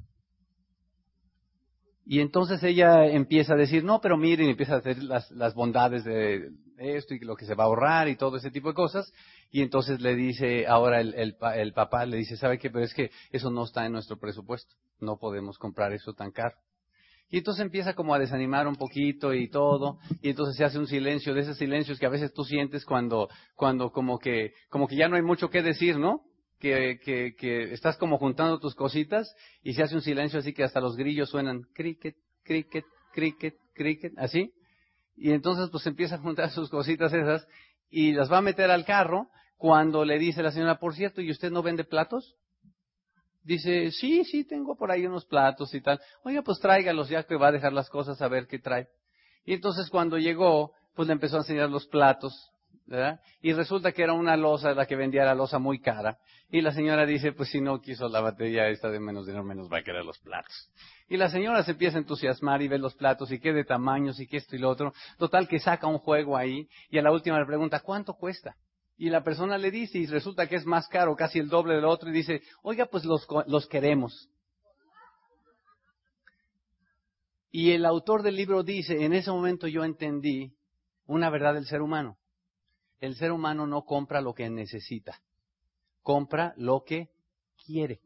Y 2.04 2.20
entonces 2.20 2.62
ella 2.62 3.04
empieza 3.06 3.54
a 3.54 3.56
decir, 3.56 3.82
no, 3.82 4.00
pero 4.00 4.16
miren, 4.16 4.48
empieza 4.48 4.74
a 4.74 4.78
hacer 4.78 5.02
las, 5.02 5.54
bondades 5.54 6.04
de 6.04 6.50
esto 6.78 7.14
y 7.14 7.18
lo 7.18 7.34
que 7.34 7.46
se 7.46 7.54
va 7.54 7.64
a 7.64 7.66
ahorrar 7.66 8.08
y 8.08 8.16
todo 8.16 8.36
ese 8.36 8.52
tipo 8.52 8.68
de 8.68 8.74
cosas. 8.74 9.12
Y 9.50 9.62
entonces 9.62 10.00
le 10.00 10.14
dice, 10.14 10.66
ahora 10.68 11.00
el, 11.00 11.14
el, 11.14 11.36
el 11.56 11.72
papá 11.72 12.06
le 12.06 12.18
dice, 12.18 12.36
¿sabe 12.36 12.58
qué? 12.58 12.70
Pero 12.70 12.84
es 12.84 12.94
que 12.94 13.10
eso 13.32 13.50
no 13.50 13.64
está 13.64 13.84
en 13.86 13.92
nuestro 13.92 14.18
presupuesto. 14.18 14.76
No 15.00 15.18
podemos 15.18 15.58
comprar 15.58 15.92
eso 15.92 16.12
tan 16.12 16.30
caro. 16.30 16.54
Y 17.28 17.38
entonces 17.38 17.64
empieza 17.64 17.94
como 17.94 18.14
a 18.14 18.20
desanimar 18.20 18.68
un 18.68 18.76
poquito 18.76 19.34
y 19.34 19.48
todo, 19.48 19.98
y 20.22 20.30
entonces 20.30 20.56
se 20.56 20.64
hace 20.64 20.78
un 20.78 20.86
silencio, 20.86 21.34
de 21.34 21.40
esos 21.40 21.58
silencios 21.58 21.98
que 21.98 22.06
a 22.06 22.10
veces 22.10 22.32
tú 22.32 22.44
sientes 22.44 22.84
cuando, 22.84 23.28
cuando 23.56 23.90
como 23.90 24.20
que, 24.20 24.52
como 24.68 24.86
que 24.86 24.94
ya 24.94 25.08
no 25.08 25.16
hay 25.16 25.22
mucho 25.22 25.50
que 25.50 25.60
decir, 25.60 25.98
¿no? 25.98 26.22
Que, 26.58 26.98
que, 27.04 27.34
que, 27.36 27.72
estás 27.72 27.96
como 27.96 28.18
juntando 28.18 28.58
tus 28.58 28.74
cositas 28.74 29.34
y 29.62 29.74
se 29.74 29.82
hace 29.82 29.94
un 29.94 30.02
silencio 30.02 30.38
así 30.38 30.52
que 30.52 30.64
hasta 30.64 30.80
los 30.80 30.96
grillos 30.96 31.30
suenan 31.30 31.62
cricket, 31.74 32.16
cricket, 32.42 32.84
cricket, 33.12 33.54
cricket, 33.74 34.12
así. 34.18 34.52
Y 35.16 35.32
entonces 35.32 35.68
pues 35.70 35.86
empieza 35.86 36.16
a 36.16 36.18
juntar 36.18 36.50
sus 36.50 36.70
cositas 36.70 37.12
esas 37.12 37.46
y 37.88 38.12
las 38.12 38.30
va 38.30 38.38
a 38.38 38.42
meter 38.42 38.70
al 38.70 38.84
carro 38.84 39.28
cuando 39.56 40.04
le 40.04 40.18
dice 40.18 40.42
la 40.42 40.50
señora, 40.50 40.78
por 40.78 40.94
cierto, 40.94 41.20
¿y 41.20 41.30
usted 41.30 41.50
no 41.50 41.62
vende 41.62 41.84
platos? 41.84 42.36
Dice, 43.42 43.90
sí, 43.92 44.24
sí, 44.24 44.44
tengo 44.44 44.76
por 44.76 44.90
ahí 44.90 45.06
unos 45.06 45.24
platos 45.24 45.72
y 45.72 45.80
tal. 45.80 46.00
Oiga, 46.24 46.42
pues 46.42 46.58
tráigalos 46.58 47.08
ya 47.08 47.22
que 47.22 47.36
va 47.36 47.48
a 47.48 47.52
dejar 47.52 47.72
las 47.72 47.88
cosas 47.88 48.20
a 48.20 48.28
ver 48.28 48.46
qué 48.46 48.58
trae. 48.58 48.88
Y 49.44 49.54
entonces 49.54 49.88
cuando 49.88 50.18
llegó, 50.18 50.72
pues 50.94 51.06
le 51.06 51.12
empezó 51.12 51.36
a 51.36 51.40
enseñar 51.40 51.70
los 51.70 51.86
platos 51.86 52.34
¿verdad? 52.86 53.20
Y 53.42 53.52
resulta 53.52 53.92
que 53.92 54.02
era 54.02 54.12
una 54.12 54.36
losa 54.36 54.72
la 54.72 54.86
que 54.86 54.96
vendía 54.96 55.24
la 55.24 55.34
losa 55.34 55.58
muy 55.58 55.80
cara. 55.80 56.18
Y 56.48 56.60
la 56.60 56.72
señora 56.72 57.04
dice, 57.04 57.32
pues 57.32 57.50
si 57.50 57.60
no 57.60 57.80
quiso 57.80 58.08
la 58.08 58.20
batería 58.20 58.68
esta 58.68 58.88
de 58.88 59.00
menos 59.00 59.26
dinero, 59.26 59.44
menos 59.44 59.70
va 59.70 59.78
a 59.78 59.82
querer 59.82 60.04
los 60.04 60.18
platos. 60.18 60.70
Y 61.08 61.16
la 61.16 61.28
señora 61.28 61.64
se 61.64 61.72
empieza 61.72 61.96
a 61.96 62.00
entusiasmar 62.00 62.62
y 62.62 62.68
ve 62.68 62.78
los 62.78 62.94
platos 62.94 63.30
y 63.32 63.40
qué 63.40 63.52
de 63.52 63.64
tamaños 63.64 64.20
y 64.20 64.26
qué 64.26 64.36
esto 64.36 64.54
y 64.54 64.60
lo 64.60 64.70
otro. 64.70 64.92
Total 65.18 65.48
que 65.48 65.58
saca 65.58 65.86
un 65.88 65.98
juego 65.98 66.36
ahí 66.36 66.68
y 66.88 66.98
a 66.98 67.02
la 67.02 67.10
última 67.10 67.38
le 67.40 67.46
pregunta, 67.46 67.80
¿cuánto 67.80 68.14
cuesta? 68.14 68.56
Y 68.96 69.10
la 69.10 69.22
persona 69.22 69.58
le 69.58 69.70
dice 69.70 69.98
y 69.98 70.06
resulta 70.06 70.46
que 70.46 70.56
es 70.56 70.64
más 70.64 70.88
caro, 70.88 71.16
casi 71.16 71.38
el 71.38 71.48
doble 71.48 71.74
del 71.74 71.84
otro 71.84 72.08
y 72.08 72.12
dice, 72.12 72.42
oiga, 72.62 72.86
pues 72.86 73.04
los, 73.04 73.26
los 73.46 73.66
queremos. 73.66 74.30
Y 77.50 77.72
el 77.72 77.84
autor 77.84 78.22
del 78.22 78.36
libro 78.36 78.62
dice, 78.62 79.04
en 79.04 79.12
ese 79.12 79.30
momento 79.30 79.66
yo 79.66 79.84
entendí 79.84 80.54
una 81.06 81.30
verdad 81.30 81.54
del 81.54 81.66
ser 81.66 81.82
humano 81.82 82.16
el 83.00 83.16
ser 83.16 83.32
humano 83.32 83.66
no 83.66 83.84
compra 83.84 84.20
lo 84.20 84.34
que 84.34 84.48
necesita, 84.48 85.20
compra 86.02 86.54
lo 86.56 86.82
que 86.84 87.10
quiere. 87.64 88.00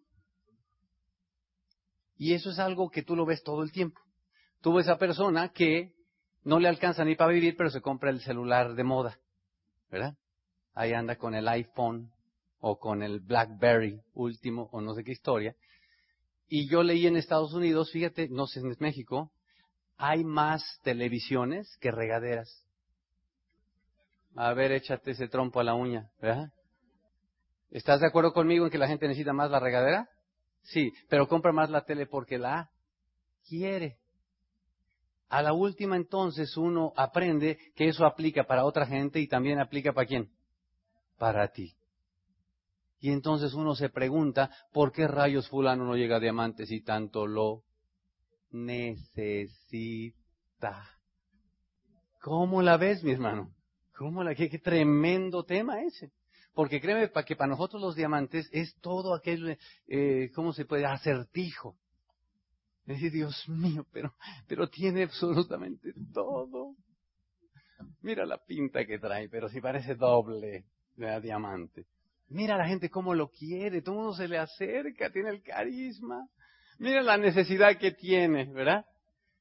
Y 2.16 2.34
eso 2.34 2.50
es 2.50 2.58
algo 2.58 2.90
que 2.90 3.02
tú 3.02 3.16
lo 3.16 3.24
ves 3.24 3.42
todo 3.42 3.62
el 3.62 3.72
tiempo. 3.72 4.00
Tú 4.60 4.74
ves 4.74 4.88
a 4.88 4.98
persona 4.98 5.50
que 5.50 5.94
no 6.44 6.58
le 6.58 6.68
alcanza 6.68 7.04
ni 7.04 7.14
para 7.14 7.32
vivir, 7.32 7.56
pero 7.56 7.70
se 7.70 7.80
compra 7.80 8.10
el 8.10 8.20
celular 8.20 8.74
de 8.74 8.84
moda, 8.84 9.18
¿verdad? 9.90 10.16
Ahí 10.74 10.92
anda 10.92 11.16
con 11.16 11.34
el 11.34 11.48
iPhone 11.48 12.12
o 12.58 12.78
con 12.78 13.02
el 13.02 13.20
BlackBerry 13.20 14.00
último 14.14 14.68
o 14.72 14.80
no 14.80 14.94
sé 14.94 15.02
qué 15.02 15.12
historia. 15.12 15.56
Y 16.48 16.68
yo 16.68 16.82
leí 16.82 17.06
en 17.06 17.16
Estados 17.16 17.54
Unidos, 17.54 17.90
fíjate, 17.92 18.28
no 18.28 18.46
sé, 18.46 18.60
en 18.60 18.76
México, 18.80 19.32
hay 19.96 20.24
más 20.24 20.62
televisiones 20.82 21.76
que 21.78 21.90
regaderas. 21.90 22.66
A 24.36 24.52
ver, 24.54 24.72
échate 24.72 25.12
ese 25.12 25.28
trompo 25.28 25.60
a 25.60 25.64
la 25.64 25.74
uña, 25.74 26.10
¿verdad? 26.20 26.52
¿Estás 27.70 28.00
de 28.00 28.06
acuerdo 28.06 28.32
conmigo 28.32 28.64
en 28.64 28.70
que 28.70 28.78
la 28.78 28.88
gente 28.88 29.06
necesita 29.06 29.32
más 29.32 29.50
la 29.50 29.60
regadera? 29.60 30.08
Sí, 30.62 30.92
pero 31.08 31.28
compra 31.28 31.52
más 31.52 31.70
la 31.70 31.84
tele 31.84 32.06
porque 32.06 32.38
la 32.38 32.70
quiere. 33.48 33.98
A 35.28 35.42
la 35.42 35.52
última 35.52 35.96
entonces 35.96 36.56
uno 36.56 36.92
aprende 36.96 37.58
que 37.76 37.88
eso 37.88 38.04
aplica 38.04 38.44
para 38.44 38.64
otra 38.64 38.86
gente 38.86 39.20
y 39.20 39.28
también 39.28 39.60
aplica 39.60 39.92
para 39.92 40.06
quién? 40.06 40.28
Para 41.18 41.48
ti. 41.48 41.76
Y 42.98 43.10
entonces 43.12 43.54
uno 43.54 43.74
se 43.74 43.88
pregunta, 43.88 44.50
¿por 44.72 44.92
qué 44.92 45.06
rayos 45.06 45.48
fulano 45.48 45.84
no 45.84 45.96
llega 45.96 46.16
a 46.16 46.20
diamantes 46.20 46.70
y 46.70 46.82
tanto 46.82 47.26
lo 47.26 47.62
necesita? 48.50 49.94
¿Cómo 52.20 52.60
la 52.60 52.76
ves, 52.76 53.02
mi 53.02 53.12
hermano? 53.12 53.54
¿Cómo 54.00 54.24
la, 54.24 54.34
qué, 54.34 54.48
tremendo 54.58 55.44
tema 55.44 55.82
ese? 55.82 56.10
Porque 56.54 56.80
créeme 56.80 57.08
para 57.08 57.26
que 57.26 57.36
para 57.36 57.50
nosotros 57.50 57.82
los 57.82 57.94
diamantes 57.94 58.48
es 58.50 58.74
todo 58.80 59.14
aquel, 59.14 59.58
eh, 59.88 60.30
¿cómo 60.34 60.54
se 60.54 60.64
puede? 60.64 60.86
Acertijo. 60.86 61.76
Es 62.86 62.94
decir, 62.94 63.12
Dios 63.12 63.46
mío, 63.46 63.84
pero, 63.92 64.14
pero 64.48 64.70
tiene 64.70 65.02
absolutamente 65.02 65.92
todo. 66.14 66.76
Mira 68.00 68.24
la 68.24 68.38
pinta 68.38 68.86
que 68.86 68.98
trae, 68.98 69.28
pero 69.28 69.50
si 69.50 69.60
parece 69.60 69.94
doble 69.96 70.64
de 70.96 71.20
diamante. 71.20 71.84
Mira 72.28 72.56
la 72.56 72.66
gente 72.66 72.88
cómo 72.88 73.14
lo 73.14 73.28
quiere, 73.28 73.82
todo 73.82 73.96
mundo 73.96 74.14
se 74.14 74.28
le 74.28 74.38
acerca, 74.38 75.10
tiene 75.10 75.28
el 75.28 75.42
carisma. 75.42 76.26
Mira 76.78 77.02
la 77.02 77.18
necesidad 77.18 77.76
que 77.76 77.90
tiene, 77.90 78.50
¿verdad? 78.50 78.86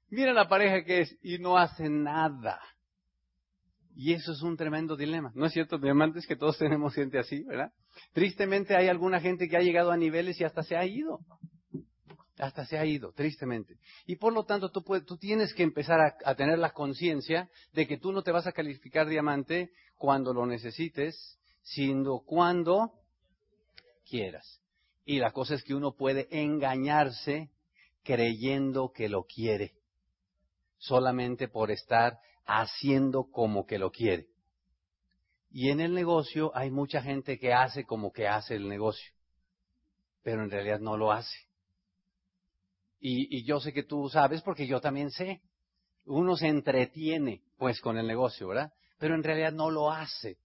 Mira 0.09 0.33
la 0.33 0.49
pareja 0.49 0.83
que 0.83 0.99
es 0.99 1.17
y 1.21 1.37
no 1.37 1.55
hace 1.57 1.87
nada. 1.87 2.59
Y 4.01 4.13
eso 4.13 4.31
es 4.31 4.41
un 4.43 4.55
tremendo 4.55 4.95
dilema. 4.95 5.29
¿No 5.35 5.45
es 5.45 5.51
cierto, 5.51 5.77
diamantes, 5.77 6.25
que 6.25 6.37
todos 6.37 6.57
tenemos 6.57 6.93
gente 6.93 7.19
así, 7.19 7.43
verdad? 7.43 7.73
Tristemente 8.13 8.73
hay 8.73 8.87
alguna 8.87 9.19
gente 9.19 9.49
que 9.49 9.57
ha 9.57 9.59
llegado 9.59 9.91
a 9.91 9.97
niveles 9.97 10.39
y 10.39 10.45
hasta 10.45 10.63
se 10.63 10.77
ha 10.77 10.85
ido. 10.85 11.19
Hasta 12.37 12.65
se 12.65 12.77
ha 12.77 12.85
ido, 12.85 13.11
tristemente. 13.11 13.75
Y 14.05 14.15
por 14.15 14.31
lo 14.31 14.45
tanto, 14.45 14.71
tú, 14.71 14.85
tú 15.05 15.17
tienes 15.17 15.53
que 15.53 15.63
empezar 15.63 15.99
a, 15.99 16.15
a 16.23 16.35
tener 16.35 16.59
la 16.59 16.71
conciencia 16.71 17.49
de 17.73 17.87
que 17.87 17.97
tú 17.97 18.13
no 18.13 18.21
te 18.21 18.31
vas 18.31 18.47
a 18.47 18.53
calificar 18.53 19.05
diamante 19.05 19.71
cuando 19.97 20.33
lo 20.33 20.45
necesites, 20.45 21.37
sino 21.61 22.19
cuando 22.19 22.93
quieras. 24.09 24.61
Y 25.03 25.19
la 25.19 25.31
cosa 25.31 25.55
es 25.55 25.63
que 25.65 25.75
uno 25.75 25.91
puede 25.97 26.29
engañarse 26.31 27.49
creyendo 28.05 28.93
que 28.93 29.09
lo 29.09 29.25
quiere, 29.25 29.73
solamente 30.77 31.49
por 31.49 31.69
estar 31.69 32.17
haciendo 32.49 33.25
como 33.29 33.65
que 33.65 33.77
lo 33.77 33.91
quiere. 33.91 34.27
Y 35.51 35.69
en 35.69 35.79
el 35.79 35.93
negocio 35.93 36.51
hay 36.55 36.71
mucha 36.71 37.01
gente 37.01 37.37
que 37.37 37.53
hace 37.53 37.85
como 37.85 38.11
que 38.11 38.27
hace 38.27 38.55
el 38.55 38.67
negocio, 38.67 39.11
pero 40.23 40.43
en 40.43 40.49
realidad 40.49 40.79
no 40.79 40.97
lo 40.97 41.11
hace. 41.11 41.49
Y, 42.99 43.45
yo 43.45 43.59
sé 43.59 43.71
que 43.71 43.83
tú 43.83 44.09
sabes 44.09 44.41
porque 44.41 44.67
yo 44.67 44.81
también 44.81 45.09
sé. 45.11 45.41
Uno 46.05 46.35
se 46.35 46.47
entretiene 46.47 47.43
pues 47.57 47.79
con 47.79 47.97
el 47.97 48.07
negocio, 48.07 48.47
¿verdad? 48.47 48.73
Pero 48.97 49.15
en 49.15 49.23
realidad 49.23 49.53
no 49.53 49.69
lo 49.69 49.91
hace. 49.91 50.37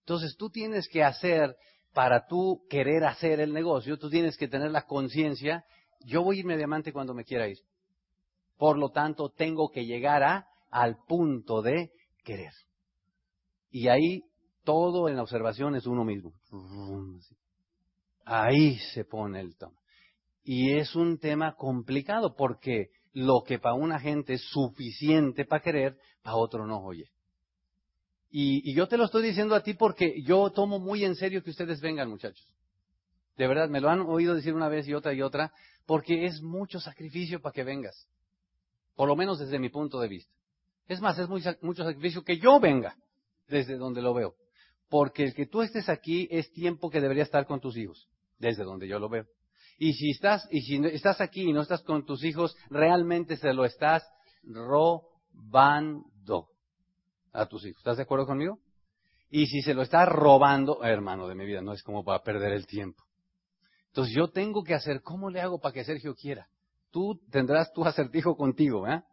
Entonces 0.00 0.36
tú 0.38 0.50
tienes 0.50 0.88
que 0.88 1.04
hacer 1.04 1.56
para 1.92 2.26
tú 2.26 2.64
querer 2.70 3.04
hacer 3.04 3.40
el 3.40 3.52
negocio, 3.52 3.98
tú 3.98 4.08
tienes 4.08 4.36
que 4.36 4.48
tener 4.48 4.70
la 4.70 4.86
conciencia, 4.86 5.64
yo 6.06 6.22
voy 6.22 6.36
a 6.36 6.40
irme 6.40 6.56
diamante 6.56 6.92
cuando 6.92 7.12
me 7.12 7.24
quiera 7.24 7.48
ir. 7.48 7.58
Por 8.56 8.78
lo 8.78 8.90
tanto, 8.90 9.30
tengo 9.30 9.70
que 9.70 9.84
llegar 9.84 10.22
a, 10.22 10.49
al 10.70 10.96
punto 11.06 11.62
de 11.62 11.90
querer. 12.24 12.52
Y 13.70 13.88
ahí 13.88 14.24
todo 14.64 15.08
en 15.08 15.16
la 15.16 15.22
observación 15.22 15.74
es 15.74 15.86
uno 15.86 16.04
mismo. 16.04 16.32
Ahí 18.24 18.78
se 18.94 19.04
pone 19.04 19.40
el 19.40 19.56
tono. 19.56 19.78
Y 20.42 20.72
es 20.72 20.94
un 20.94 21.18
tema 21.18 21.54
complicado 21.54 22.34
porque 22.34 22.90
lo 23.12 23.42
que 23.46 23.58
para 23.58 23.74
una 23.74 23.98
gente 23.98 24.34
es 24.34 24.42
suficiente 24.50 25.44
para 25.44 25.62
querer, 25.62 25.98
para 26.22 26.36
otro 26.36 26.66
no, 26.66 26.78
oye. 26.82 27.10
Y, 28.30 28.70
y, 28.70 28.74
yo 28.74 28.86
te 28.86 28.96
lo 28.96 29.06
estoy 29.06 29.24
diciendo 29.24 29.56
a 29.56 29.62
ti 29.62 29.74
porque 29.74 30.22
yo 30.22 30.50
tomo 30.50 30.78
muy 30.78 31.04
en 31.04 31.16
serio 31.16 31.42
que 31.42 31.50
ustedes 31.50 31.80
vengan, 31.80 32.08
muchachos. 32.08 32.46
De 33.36 33.48
verdad, 33.48 33.68
me 33.68 33.80
lo 33.80 33.90
han 33.90 34.02
oído 34.02 34.36
decir 34.36 34.54
una 34.54 34.68
vez 34.68 34.86
y 34.86 34.94
otra 34.94 35.12
y 35.12 35.22
otra, 35.22 35.52
porque 35.84 36.26
es 36.26 36.40
mucho 36.40 36.78
sacrificio 36.78 37.40
para 37.40 37.52
que 37.52 37.64
vengas. 37.64 38.06
Por 38.94 39.08
lo 39.08 39.16
menos 39.16 39.40
desde 39.40 39.58
mi 39.58 39.68
punto 39.68 39.98
de 39.98 40.08
vista. 40.08 40.32
Es 40.90 41.00
más, 41.00 41.16
es 41.20 41.28
mucho 41.28 41.84
sacrificio 41.84 42.24
que 42.24 42.38
yo 42.38 42.58
venga 42.58 42.96
desde 43.46 43.76
donde 43.76 44.02
lo 44.02 44.12
veo. 44.12 44.34
Porque 44.88 45.22
el 45.22 45.34
que 45.34 45.46
tú 45.46 45.62
estés 45.62 45.88
aquí 45.88 46.26
es 46.32 46.50
tiempo 46.50 46.90
que 46.90 47.00
debería 47.00 47.22
estar 47.22 47.46
con 47.46 47.60
tus 47.60 47.76
hijos, 47.76 48.08
desde 48.40 48.64
donde 48.64 48.88
yo 48.88 48.98
lo 48.98 49.08
veo. 49.08 49.24
Y 49.78 49.92
si 49.92 50.10
estás, 50.10 50.48
y 50.50 50.62
si 50.62 50.84
estás 50.86 51.20
aquí 51.20 51.42
y 51.42 51.52
no 51.52 51.62
estás 51.62 51.84
con 51.84 52.04
tus 52.04 52.24
hijos, 52.24 52.56
realmente 52.70 53.36
se 53.36 53.54
lo 53.54 53.64
estás 53.64 54.04
robando 54.42 56.08
a 57.32 57.46
tus 57.46 57.64
hijos. 57.66 57.78
¿Estás 57.78 57.98
de 57.98 58.02
acuerdo 58.02 58.26
conmigo? 58.26 58.58
Y 59.30 59.46
si 59.46 59.62
se 59.62 59.74
lo 59.74 59.82
estás 59.82 60.08
robando, 60.08 60.82
hermano 60.82 61.28
de 61.28 61.36
mi 61.36 61.46
vida, 61.46 61.62
no 61.62 61.72
es 61.72 61.84
como 61.84 62.02
para 62.02 62.24
perder 62.24 62.52
el 62.52 62.66
tiempo. 62.66 63.04
Entonces 63.90 64.12
yo 64.12 64.26
tengo 64.30 64.64
que 64.64 64.74
hacer, 64.74 65.02
¿cómo 65.02 65.30
le 65.30 65.40
hago 65.40 65.60
para 65.60 65.72
que 65.72 65.84
Sergio 65.84 66.16
quiera? 66.16 66.48
Tú 66.90 67.20
tendrás 67.30 67.72
tu 67.72 67.84
acertijo 67.84 68.36
contigo, 68.36 68.88
¿eh? 68.88 69.04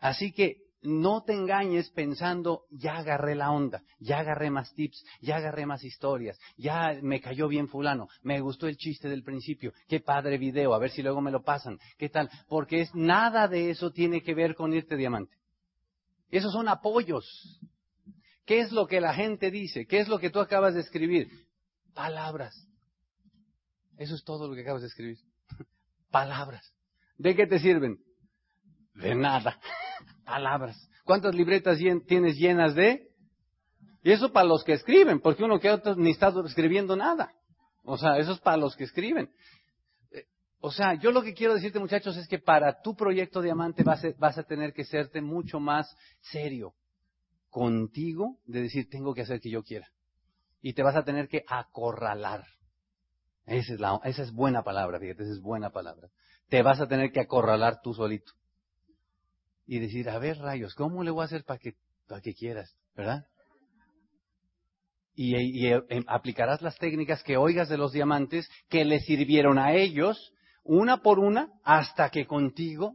Así 0.00 0.32
que 0.32 0.67
no 0.82 1.22
te 1.22 1.32
engañes 1.32 1.90
pensando, 1.90 2.64
ya 2.70 2.98
agarré 2.98 3.34
la 3.34 3.50
onda, 3.50 3.82
ya 3.98 4.20
agarré 4.20 4.50
más 4.50 4.72
tips, 4.74 5.04
ya 5.20 5.36
agarré 5.36 5.66
más 5.66 5.82
historias, 5.84 6.38
ya 6.56 6.98
me 7.02 7.20
cayó 7.20 7.48
bien 7.48 7.68
fulano, 7.68 8.08
me 8.22 8.40
gustó 8.40 8.66
el 8.68 8.76
chiste 8.76 9.08
del 9.08 9.22
principio, 9.22 9.72
qué 9.88 10.00
padre 10.00 10.38
video, 10.38 10.74
a 10.74 10.78
ver 10.78 10.90
si 10.90 11.02
luego 11.02 11.20
me 11.20 11.30
lo 11.30 11.42
pasan, 11.42 11.78
qué 11.96 12.08
tal, 12.08 12.30
porque 12.48 12.82
es, 12.82 12.94
nada 12.94 13.48
de 13.48 13.70
eso 13.70 13.90
tiene 13.90 14.22
que 14.22 14.34
ver 14.34 14.54
con 14.54 14.72
irte 14.72 14.96
diamante. 14.96 15.36
Esos 16.30 16.52
son 16.52 16.68
apoyos. 16.68 17.60
¿Qué 18.44 18.60
es 18.60 18.72
lo 18.72 18.86
que 18.86 19.00
la 19.00 19.14
gente 19.14 19.50
dice? 19.50 19.86
¿Qué 19.86 19.98
es 19.98 20.08
lo 20.08 20.18
que 20.18 20.30
tú 20.30 20.40
acabas 20.40 20.74
de 20.74 20.80
escribir? 20.80 21.28
Palabras. 21.94 22.66
Eso 23.96 24.14
es 24.14 24.24
todo 24.24 24.48
lo 24.48 24.54
que 24.54 24.62
acabas 24.62 24.82
de 24.82 24.88
escribir. 24.88 25.18
Palabras. 26.10 26.72
¿De 27.16 27.34
qué 27.34 27.46
te 27.46 27.58
sirven? 27.58 27.98
De 28.94 29.14
nada 29.14 29.58
palabras. 30.28 30.76
¿Cuántas 31.04 31.34
libretas 31.34 31.78
tienes 32.06 32.36
llenas 32.36 32.74
de? 32.74 33.08
Y 34.02 34.12
eso 34.12 34.30
para 34.30 34.46
los 34.46 34.62
que 34.62 34.74
escriben, 34.74 35.20
porque 35.20 35.42
uno 35.42 35.58
que 35.58 35.70
otro 35.70 35.96
ni 35.96 36.10
está 36.10 36.32
escribiendo 36.44 36.94
nada. 36.96 37.32
O 37.82 37.96
sea, 37.96 38.18
eso 38.18 38.32
es 38.32 38.40
para 38.40 38.58
los 38.58 38.76
que 38.76 38.84
escriben. 38.84 39.30
Eh, 40.12 40.24
o 40.60 40.70
sea, 40.70 40.94
yo 40.94 41.10
lo 41.10 41.22
que 41.22 41.32
quiero 41.32 41.54
decirte, 41.54 41.80
muchachos, 41.80 42.16
es 42.16 42.28
que 42.28 42.38
para 42.38 42.82
tu 42.82 42.94
proyecto 42.94 43.40
diamante 43.40 43.82
vas 43.82 44.04
a, 44.04 44.08
vas 44.18 44.36
a 44.38 44.42
tener 44.42 44.72
que 44.74 44.84
serte 44.84 45.22
mucho 45.22 45.58
más 45.58 45.96
serio 46.20 46.74
contigo 47.48 48.38
de 48.44 48.62
decir, 48.62 48.88
tengo 48.90 49.14
que 49.14 49.22
hacer 49.22 49.40
que 49.40 49.50
yo 49.50 49.62
quiera. 49.62 49.88
Y 50.60 50.74
te 50.74 50.82
vas 50.82 50.96
a 50.96 51.04
tener 51.04 51.28
que 51.28 51.44
acorralar. 51.48 52.44
Esa 53.46 53.74
es, 53.74 53.80
esa 54.04 54.22
es 54.22 54.32
buena 54.32 54.62
palabra, 54.62 55.00
fíjate, 55.00 55.22
esa 55.22 55.32
es 55.32 55.40
buena 55.40 55.70
palabra. 55.70 56.08
Te 56.48 56.62
vas 56.62 56.80
a 56.80 56.86
tener 56.86 57.12
que 57.12 57.20
acorralar 57.20 57.80
tú 57.80 57.94
solito 57.94 58.37
y 59.68 59.78
decir, 59.80 60.08
a 60.08 60.18
ver, 60.18 60.38
rayos, 60.38 60.74
¿cómo 60.74 61.04
le 61.04 61.10
voy 61.10 61.22
a 61.22 61.26
hacer 61.26 61.44
para 61.44 61.58
que, 61.58 61.74
para 62.08 62.22
que 62.22 62.32
quieras? 62.32 62.74
¿Verdad? 62.96 63.26
Y, 65.14 65.66
em, 65.66 66.04
aplicarás 66.06 66.62
las 66.62 66.78
técnicas 66.78 67.22
que 67.22 67.36
oigas 67.36 67.68
de 67.68 67.76
los 67.76 67.92
diamantes 67.92 68.48
que 68.70 68.86
le 68.86 69.00
sirvieron 69.00 69.58
a 69.58 69.74
ellos, 69.74 70.32
una 70.64 71.02
por 71.02 71.18
una, 71.18 71.52
hasta 71.64 72.08
que 72.08 72.26
contigo 72.26 72.94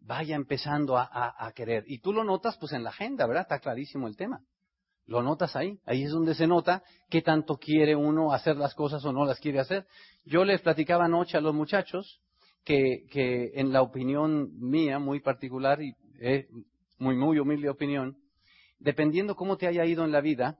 vaya 0.00 0.36
empezando 0.36 0.96
a, 0.96 1.34
a, 1.36 1.52
querer. 1.52 1.84
Y 1.86 1.98
tú 1.98 2.14
lo 2.14 2.24
notas 2.24 2.56
pues 2.56 2.72
en 2.72 2.82
la 2.82 2.90
agenda, 2.90 3.26
¿verdad? 3.26 3.42
Está 3.42 3.58
clarísimo 3.58 4.08
el 4.08 4.16
tema. 4.16 4.40
Lo 5.04 5.22
notas 5.22 5.54
ahí. 5.54 5.78
Ahí 5.84 6.04
es 6.04 6.12
donde 6.12 6.34
se 6.34 6.46
nota 6.46 6.82
qué 7.10 7.20
tanto 7.20 7.58
quiere 7.58 7.94
uno 7.94 8.32
hacer 8.32 8.56
las 8.56 8.74
cosas 8.74 9.04
o 9.04 9.12
no 9.12 9.26
las 9.26 9.40
quiere 9.40 9.60
hacer. 9.60 9.86
Yo 10.24 10.44
les 10.44 10.62
platicaba 10.62 11.04
anoche 11.04 11.36
a 11.36 11.40
los 11.40 11.54
muchachos 11.54 12.20
que, 12.64 13.06
que 13.10 13.52
en 13.54 13.72
la 13.72 13.82
opinión 13.82 14.50
mía 14.58 14.98
muy 14.98 15.20
particular, 15.20 15.82
y 15.82 15.94
eh, 16.20 16.48
muy, 16.98 17.16
muy 17.16 17.38
humilde 17.38 17.68
opinión, 17.68 18.16
dependiendo 18.78 19.34
cómo 19.36 19.56
te 19.56 19.66
haya 19.66 19.84
ido 19.84 20.04
en 20.04 20.12
la 20.12 20.20
vida, 20.20 20.58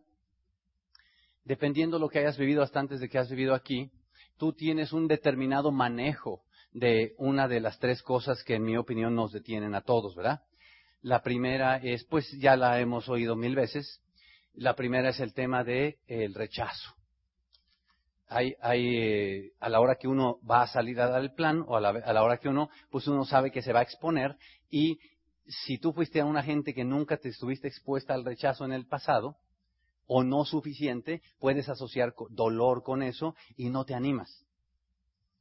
dependiendo 1.45 1.99
lo 1.99 2.09
que 2.09 2.19
hayas 2.19 2.39
vivido 2.39 2.63
hasta 2.63 2.81
antes 2.81 3.01
de 3.01 3.09
que 3.09 3.19
has 3.19 3.31
vivido 3.31 3.55
aquí, 3.55 3.91
tú 4.37 4.53
tienes 4.53 4.93
un 4.93 5.09
determinado 5.09 5.71
manejo 5.71 6.43
de 6.73 7.15
una 7.19 7.49
de 7.49 7.61
las 7.61 7.79
tres 7.79 8.03
cosas 8.03 8.43
que 8.43 8.57
en 8.57 8.65
mi 8.65 8.77
opinión 8.77 9.15
nos 9.15 9.33
detienen 9.33 9.75
a 9.75 9.81
todos, 9.81 10.15
¿verdad? 10.15 10.43
La 11.01 11.23
primera 11.23 11.77
es, 11.77 12.05
pues 12.05 12.31
ya 12.39 12.57
la 12.57 12.81
hemos 12.81 13.09
oído 13.09 13.37
mil 13.37 13.55
veces, 13.55 14.03
la 14.55 14.75
primera 14.75 15.11
es 15.11 15.21
el 15.21 15.33
tema 15.33 15.65
del 15.65 15.97
el 16.07 16.35
rechazo. 16.35 16.95
Hay, 18.29 18.55
hay, 18.61 18.97
eh, 18.97 19.53
a 19.61 19.69
la 19.69 19.81
hora 19.81 19.95
que 19.95 20.09
uno 20.09 20.41
va 20.49 20.63
a 20.63 20.67
salir 20.67 21.01
a 21.01 21.09
dar 21.09 21.23
el 21.23 21.33
plan 21.33 21.65
o 21.69 21.77
a 21.77 21.81
la, 21.81 21.91
a 21.91 22.13
la 22.13 22.25
hora 22.25 22.39
que 22.39 22.49
uno, 22.49 22.71
pues 22.91 23.07
uno 23.07 23.25
sabe 23.25 23.53
que 23.53 23.63
se 23.63 23.73
va 23.73 23.81
a 23.81 23.85
exponer 23.85 24.37
y 24.69 24.99
si 25.49 25.79
tú 25.79 25.93
fuiste 25.93 26.21
a 26.21 26.25
una 26.25 26.43
gente 26.43 26.75
que 26.75 26.85
nunca 26.85 27.17
te 27.17 27.29
estuviste 27.29 27.69
expuesta 27.69 28.15
al 28.15 28.25
rechazo 28.25 28.65
en 28.65 28.73
el 28.73 28.87
pasado, 28.87 29.37
o 30.07 30.23
no 30.23 30.45
suficiente, 30.45 31.23
puedes 31.39 31.69
asociar 31.69 32.15
dolor 32.31 32.83
con 32.83 33.03
eso 33.03 33.35
y 33.57 33.71
no 33.71 33.85
te 33.85 33.95
animas. 33.95 34.45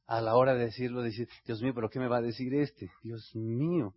A 0.06 0.20
la 0.20 0.36
hora 0.36 0.54
de 0.54 0.66
decirlo, 0.66 1.02
decir, 1.02 1.28
Dios 1.44 1.62
mío, 1.62 1.72
pero 1.74 1.88
¿qué 1.88 1.98
me 1.98 2.08
va 2.08 2.18
a 2.18 2.22
decir 2.22 2.54
este? 2.54 2.90
Dios 3.02 3.34
mío. 3.34 3.94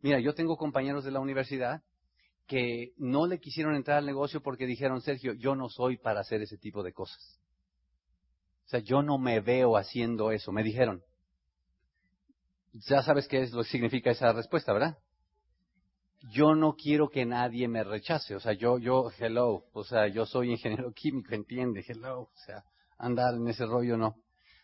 Mira, 0.00 0.20
yo 0.20 0.34
tengo 0.34 0.56
compañeros 0.56 1.04
de 1.04 1.10
la 1.10 1.20
universidad 1.20 1.82
que 2.46 2.92
no 2.96 3.26
le 3.26 3.40
quisieron 3.40 3.74
entrar 3.74 3.98
al 3.98 4.06
negocio 4.06 4.42
porque 4.42 4.66
dijeron, 4.66 5.00
Sergio, 5.00 5.32
yo 5.32 5.54
no 5.54 5.68
soy 5.68 5.96
para 5.96 6.20
hacer 6.20 6.42
ese 6.42 6.58
tipo 6.58 6.82
de 6.82 6.92
cosas. 6.92 7.40
O 8.66 8.68
sea, 8.68 8.80
yo 8.80 9.02
no 9.02 9.18
me 9.18 9.40
veo 9.40 9.76
haciendo 9.76 10.30
eso. 10.30 10.52
Me 10.52 10.62
dijeron. 10.62 11.02
Ya 12.72 13.02
sabes 13.02 13.28
qué 13.28 13.42
es 13.42 13.52
lo 13.52 13.62
que 13.62 13.68
significa 13.68 14.10
esa 14.10 14.32
respuesta, 14.32 14.72
¿verdad? 14.72 14.98
Yo 16.30 16.54
no 16.54 16.74
quiero 16.74 17.08
que 17.08 17.24
nadie 17.24 17.68
me 17.68 17.84
rechace. 17.84 18.34
O 18.34 18.40
sea, 18.40 18.52
yo, 18.52 18.78
yo, 18.78 19.10
hello, 19.18 19.64
o 19.72 19.84
sea, 19.84 20.06
yo 20.08 20.26
soy 20.26 20.50
ingeniero 20.52 20.92
químico, 20.94 21.34
entiende, 21.34 21.84
hello, 21.86 22.22
o 22.22 22.36
sea, 22.46 22.64
andar 22.98 23.34
en 23.34 23.48
ese 23.48 23.66
rollo 23.66 23.96
no. 23.96 24.16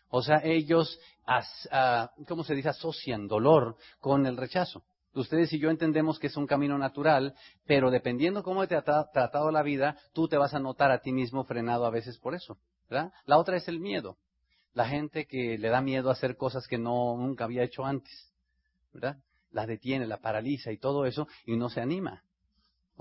O 0.09 0.21
sea, 0.21 0.41
ellos, 0.43 0.99
ah, 1.25 2.11
¿cómo 2.27 2.43
se 2.43 2.53
dice? 2.53 2.69
Asocian 2.69 3.27
dolor 3.27 3.77
con 3.99 4.25
el 4.25 4.35
rechazo. 4.35 4.83
Ustedes 5.13 5.51
y 5.53 5.59
yo 5.59 5.69
entendemos 5.69 6.19
que 6.19 6.27
es 6.27 6.37
un 6.37 6.47
camino 6.47 6.77
natural, 6.77 7.33
pero 7.65 7.91
dependiendo 7.91 8.43
cómo 8.43 8.65
te 8.67 8.75
ha 8.75 8.81
tratado 8.81 9.51
la 9.51 9.61
vida, 9.61 9.97
tú 10.13 10.27
te 10.27 10.37
vas 10.37 10.53
a 10.53 10.59
notar 10.59 10.91
a 10.91 10.99
ti 10.99 11.11
mismo 11.11 11.43
frenado 11.43 11.85
a 11.85 11.89
veces 11.89 12.17
por 12.17 12.33
eso, 12.33 12.57
¿verdad? 12.89 13.11
La 13.25 13.37
otra 13.37 13.57
es 13.57 13.67
el 13.67 13.79
miedo. 13.79 14.17
La 14.73 14.87
gente 14.87 15.25
que 15.25 15.57
le 15.57 15.67
da 15.67 15.81
miedo 15.81 16.09
a 16.09 16.13
hacer 16.13 16.37
cosas 16.37 16.65
que 16.65 16.77
no 16.77 17.17
nunca 17.17 17.43
había 17.43 17.63
hecho 17.63 17.85
antes, 17.85 18.31
¿verdad? 18.93 19.17
La 19.51 19.65
detiene, 19.65 20.07
la 20.07 20.17
paraliza 20.17 20.71
y 20.71 20.77
todo 20.77 21.05
eso, 21.05 21.27
y 21.45 21.57
no 21.57 21.69
se 21.69 21.81
anima. 21.81 22.23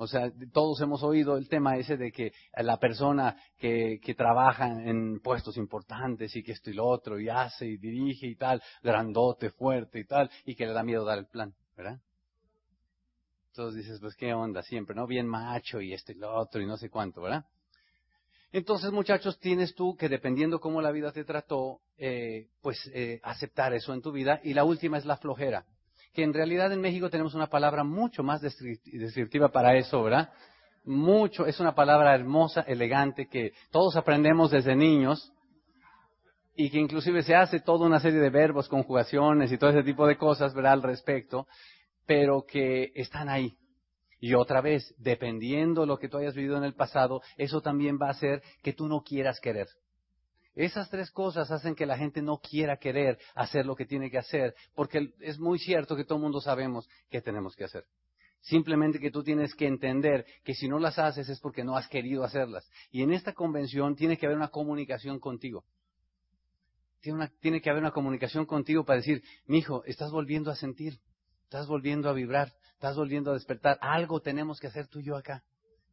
O 0.02 0.06
sea, 0.06 0.32
todos 0.52 0.80
hemos 0.80 1.02
oído 1.02 1.36
el 1.36 1.48
tema 1.48 1.76
ese 1.76 1.96
de 1.96 2.10
que 2.10 2.32
la 2.56 2.78
persona 2.78 3.36
que, 3.58 4.00
que 4.02 4.14
trabaja 4.14 4.66
en 4.66 5.20
puestos 5.20 5.58
importantes 5.58 6.34
y 6.36 6.42
que 6.42 6.52
esto 6.52 6.70
y 6.70 6.74
lo 6.74 6.86
otro, 6.86 7.20
y 7.20 7.28
hace 7.28 7.66
y 7.66 7.76
dirige 7.76 8.26
y 8.26 8.36
tal, 8.36 8.62
grandote, 8.82 9.50
fuerte 9.50 10.00
y 10.00 10.04
tal, 10.04 10.30
y 10.46 10.54
que 10.54 10.66
le 10.66 10.72
da 10.72 10.82
miedo 10.82 11.04
dar 11.04 11.18
el 11.18 11.26
plan, 11.26 11.54
¿verdad? 11.76 12.00
Entonces 13.48 13.84
dices, 13.84 14.00
pues 14.00 14.14
qué 14.14 14.32
onda 14.32 14.62
siempre, 14.62 14.94
¿no? 14.94 15.06
Bien 15.06 15.26
macho 15.26 15.80
y 15.80 15.92
esto 15.92 16.12
y 16.12 16.14
lo 16.14 16.34
otro 16.34 16.62
y 16.62 16.66
no 16.66 16.78
sé 16.78 16.88
cuánto, 16.88 17.20
¿verdad? 17.20 17.44
Entonces, 18.52 18.90
muchachos, 18.90 19.38
tienes 19.38 19.74
tú 19.74 19.96
que 19.96 20.08
dependiendo 20.08 20.60
cómo 20.60 20.80
la 20.80 20.90
vida 20.90 21.12
te 21.12 21.24
trató, 21.24 21.82
eh, 21.98 22.48
pues 22.62 22.90
eh, 22.94 23.20
aceptar 23.22 23.74
eso 23.74 23.92
en 23.92 24.02
tu 24.02 24.12
vida. 24.12 24.40
Y 24.42 24.54
la 24.54 24.64
última 24.64 24.98
es 24.98 25.04
la 25.04 25.18
flojera 25.18 25.66
que 26.12 26.22
en 26.22 26.34
realidad 26.34 26.72
en 26.72 26.80
México 26.80 27.10
tenemos 27.10 27.34
una 27.34 27.48
palabra 27.48 27.84
mucho 27.84 28.22
más 28.22 28.40
descriptiva 28.40 29.50
para 29.50 29.76
eso, 29.76 30.02
¿verdad? 30.02 30.30
Mucho, 30.84 31.46
es 31.46 31.60
una 31.60 31.74
palabra 31.74 32.14
hermosa, 32.14 32.62
elegante, 32.62 33.28
que 33.28 33.52
todos 33.70 33.96
aprendemos 33.96 34.50
desde 34.50 34.74
niños 34.74 35.32
y 36.56 36.70
que 36.70 36.78
inclusive 36.78 37.22
se 37.22 37.34
hace 37.34 37.60
toda 37.60 37.86
una 37.86 38.00
serie 38.00 38.18
de 38.18 38.30
verbos, 38.30 38.68
conjugaciones 38.68 39.52
y 39.52 39.58
todo 39.58 39.70
ese 39.70 39.82
tipo 39.82 40.06
de 40.06 40.16
cosas, 40.16 40.54
¿verdad? 40.54 40.72
Al 40.72 40.82
respecto, 40.82 41.46
pero 42.06 42.44
que 42.46 42.92
están 42.94 43.28
ahí. 43.28 43.56
Y 44.18 44.34
otra 44.34 44.60
vez, 44.60 44.94
dependiendo 44.98 45.82
de 45.82 45.86
lo 45.86 45.98
que 45.98 46.08
tú 46.08 46.18
hayas 46.18 46.34
vivido 46.34 46.56
en 46.56 46.64
el 46.64 46.74
pasado, 46.74 47.22
eso 47.36 47.62
también 47.62 47.98
va 48.00 48.08
a 48.08 48.10
hacer 48.10 48.42
que 48.62 48.72
tú 48.72 48.88
no 48.88 49.02
quieras 49.02 49.40
querer. 49.40 49.68
Esas 50.54 50.90
tres 50.90 51.10
cosas 51.10 51.50
hacen 51.50 51.74
que 51.74 51.86
la 51.86 51.96
gente 51.96 52.22
no 52.22 52.38
quiera 52.38 52.76
querer 52.76 53.18
hacer 53.34 53.64
lo 53.64 53.76
que 53.76 53.86
tiene 53.86 54.10
que 54.10 54.18
hacer, 54.18 54.54
porque 54.74 55.12
es 55.20 55.38
muy 55.38 55.58
cierto 55.58 55.96
que 55.96 56.04
todo 56.04 56.16
el 56.16 56.24
mundo 56.24 56.40
sabemos 56.40 56.88
qué 57.08 57.20
tenemos 57.20 57.54
que 57.54 57.64
hacer. 57.64 57.84
Simplemente 58.42 58.98
que 58.98 59.10
tú 59.10 59.22
tienes 59.22 59.54
que 59.54 59.66
entender 59.66 60.24
que 60.44 60.54
si 60.54 60.66
no 60.66 60.78
las 60.78 60.98
haces 60.98 61.28
es 61.28 61.38
porque 61.40 61.62
no 61.62 61.76
has 61.76 61.88
querido 61.88 62.24
hacerlas. 62.24 62.68
Y 62.90 63.02
en 63.02 63.12
esta 63.12 63.34
convención 63.34 63.94
tiene 63.96 64.16
que 64.16 64.26
haber 64.26 64.38
una 64.38 64.48
comunicación 64.48 65.20
contigo. 65.20 65.64
Tiene, 67.00 67.30
tiene 67.40 67.60
que 67.60 67.70
haber 67.70 67.82
una 67.82 67.92
comunicación 67.92 68.46
contigo 68.46 68.84
para 68.84 68.98
decir, 68.98 69.22
mi 69.46 69.58
hijo, 69.58 69.84
estás 69.84 70.10
volviendo 70.10 70.50
a 70.50 70.56
sentir, 70.56 70.98
estás 71.44 71.66
volviendo 71.66 72.08
a 72.08 72.12
vibrar, 72.12 72.52
estás 72.72 72.96
volviendo 72.96 73.30
a 73.30 73.34
despertar. 73.34 73.78
Algo 73.82 74.20
tenemos 74.20 74.58
que 74.58 74.66
hacer 74.66 74.88
tú 74.88 75.00
y 75.00 75.04
yo 75.04 75.16
acá. 75.16 75.44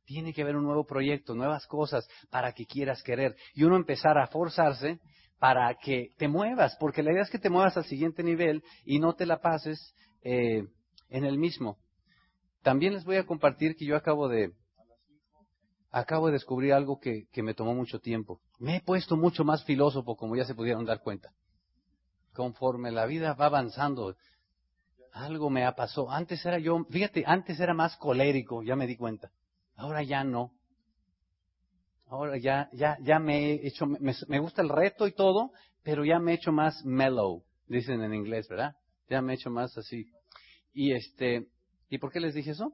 Tiene 0.08 0.34
que 0.34 0.42
haber 0.42 0.56
un 0.56 0.64
nuevo 0.64 0.86
proyecto, 0.86 1.36
nuevas 1.36 1.68
cosas 1.68 2.08
para 2.30 2.54
que 2.54 2.66
quieras 2.66 3.04
querer. 3.04 3.36
Y 3.54 3.66
uno 3.66 3.76
empezar 3.76 4.18
a 4.18 4.28
forzarse 4.28 5.02
para 5.38 5.76
que 5.76 6.14
te 6.18 6.30
muevas, 6.30 6.78
porque 6.80 7.04
la 7.04 7.12
idea 7.12 7.24
es 7.24 7.30
que 7.30 7.40
te 7.40 7.50
muevas 7.50 7.76
al 7.76 7.84
siguiente 7.84 8.24
nivel 8.24 8.64
y 8.86 9.00
no 9.00 9.16
te 9.16 9.26
la 9.26 9.42
pases 9.42 9.94
eh, 10.24 10.64
en 11.10 11.26
el 11.26 11.38
mismo. 11.38 11.78
También 12.64 12.94
les 12.94 13.04
voy 13.04 13.18
a 13.18 13.26
compartir 13.26 13.76
que 13.76 13.86
yo 13.86 13.98
acabo 13.98 14.30
de 14.30 14.54
acabo 15.92 16.28
de 16.28 16.34
descubrir 16.34 16.72
algo 16.72 17.00
que, 17.00 17.26
que 17.34 17.44
me 17.44 17.54
tomó 17.54 17.76
mucho 17.76 18.00
tiempo. 18.00 18.40
Me 18.60 18.78
he 18.78 18.82
puesto 18.82 19.18
mucho 19.18 19.44
más 19.44 19.66
filósofo, 19.66 20.16
como 20.16 20.38
ya 20.38 20.46
se 20.46 20.56
pudieron 20.56 20.86
dar 20.86 21.02
cuenta. 21.02 21.32
Conforme 22.34 22.92
la 22.92 23.06
vida 23.06 23.34
va 23.34 23.48
avanzando, 23.48 24.16
algo 25.12 25.50
me 25.50 25.66
ha 25.66 25.76
pasado. 25.76 26.10
Antes 26.10 26.46
era 26.46 26.60
yo, 26.60 26.86
fíjate, 26.90 27.26
antes 27.26 27.60
era 27.60 27.74
más 27.74 27.98
colérico, 27.98 28.64
ya 28.64 28.78
me 28.78 28.88
di 28.88 28.96
cuenta. 28.96 29.32
Ahora 29.78 30.04
ya 30.04 30.24
no. 30.24 30.52
Ahora 32.10 32.38
ya, 32.38 32.70
ya, 32.74 32.98
ya 33.02 33.20
me 33.20 33.52
he 33.52 33.68
hecho, 33.68 33.86
me, 33.86 34.14
me, 34.28 34.40
gusta 34.40 34.62
el 34.62 34.70
reto 34.70 35.08
y 35.08 35.14
todo, 35.14 35.52
pero 35.84 36.04
ya 36.04 36.20
me 36.20 36.32
he 36.32 36.36
hecho 36.36 36.52
más 36.52 36.84
mellow, 36.86 37.44
dicen 37.68 38.02
en 38.02 38.14
inglés, 38.14 38.48
¿verdad? 38.48 38.76
Ya 39.10 39.22
me 39.22 39.34
he 39.34 39.36
hecho 39.36 39.50
más 39.50 39.78
así. 39.78 40.06
Y 40.74 40.94
este, 40.94 41.48
¿y 41.90 41.98
por 41.98 42.12
qué 42.12 42.20
les 42.20 42.34
dije 42.34 42.52
eso? 42.52 42.74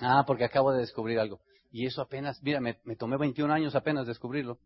Ah, 0.00 0.24
porque 0.26 0.44
acabo 0.44 0.72
de 0.72 0.80
descubrir 0.80 1.18
algo. 1.18 1.40
Y 1.70 1.86
eso 1.86 2.02
apenas, 2.02 2.40
mira, 2.42 2.60
me, 2.60 2.78
me 2.84 2.96
tomé 2.96 3.16
21 3.16 3.52
años 3.52 3.74
apenas 3.74 4.06
descubrirlo. 4.06 4.58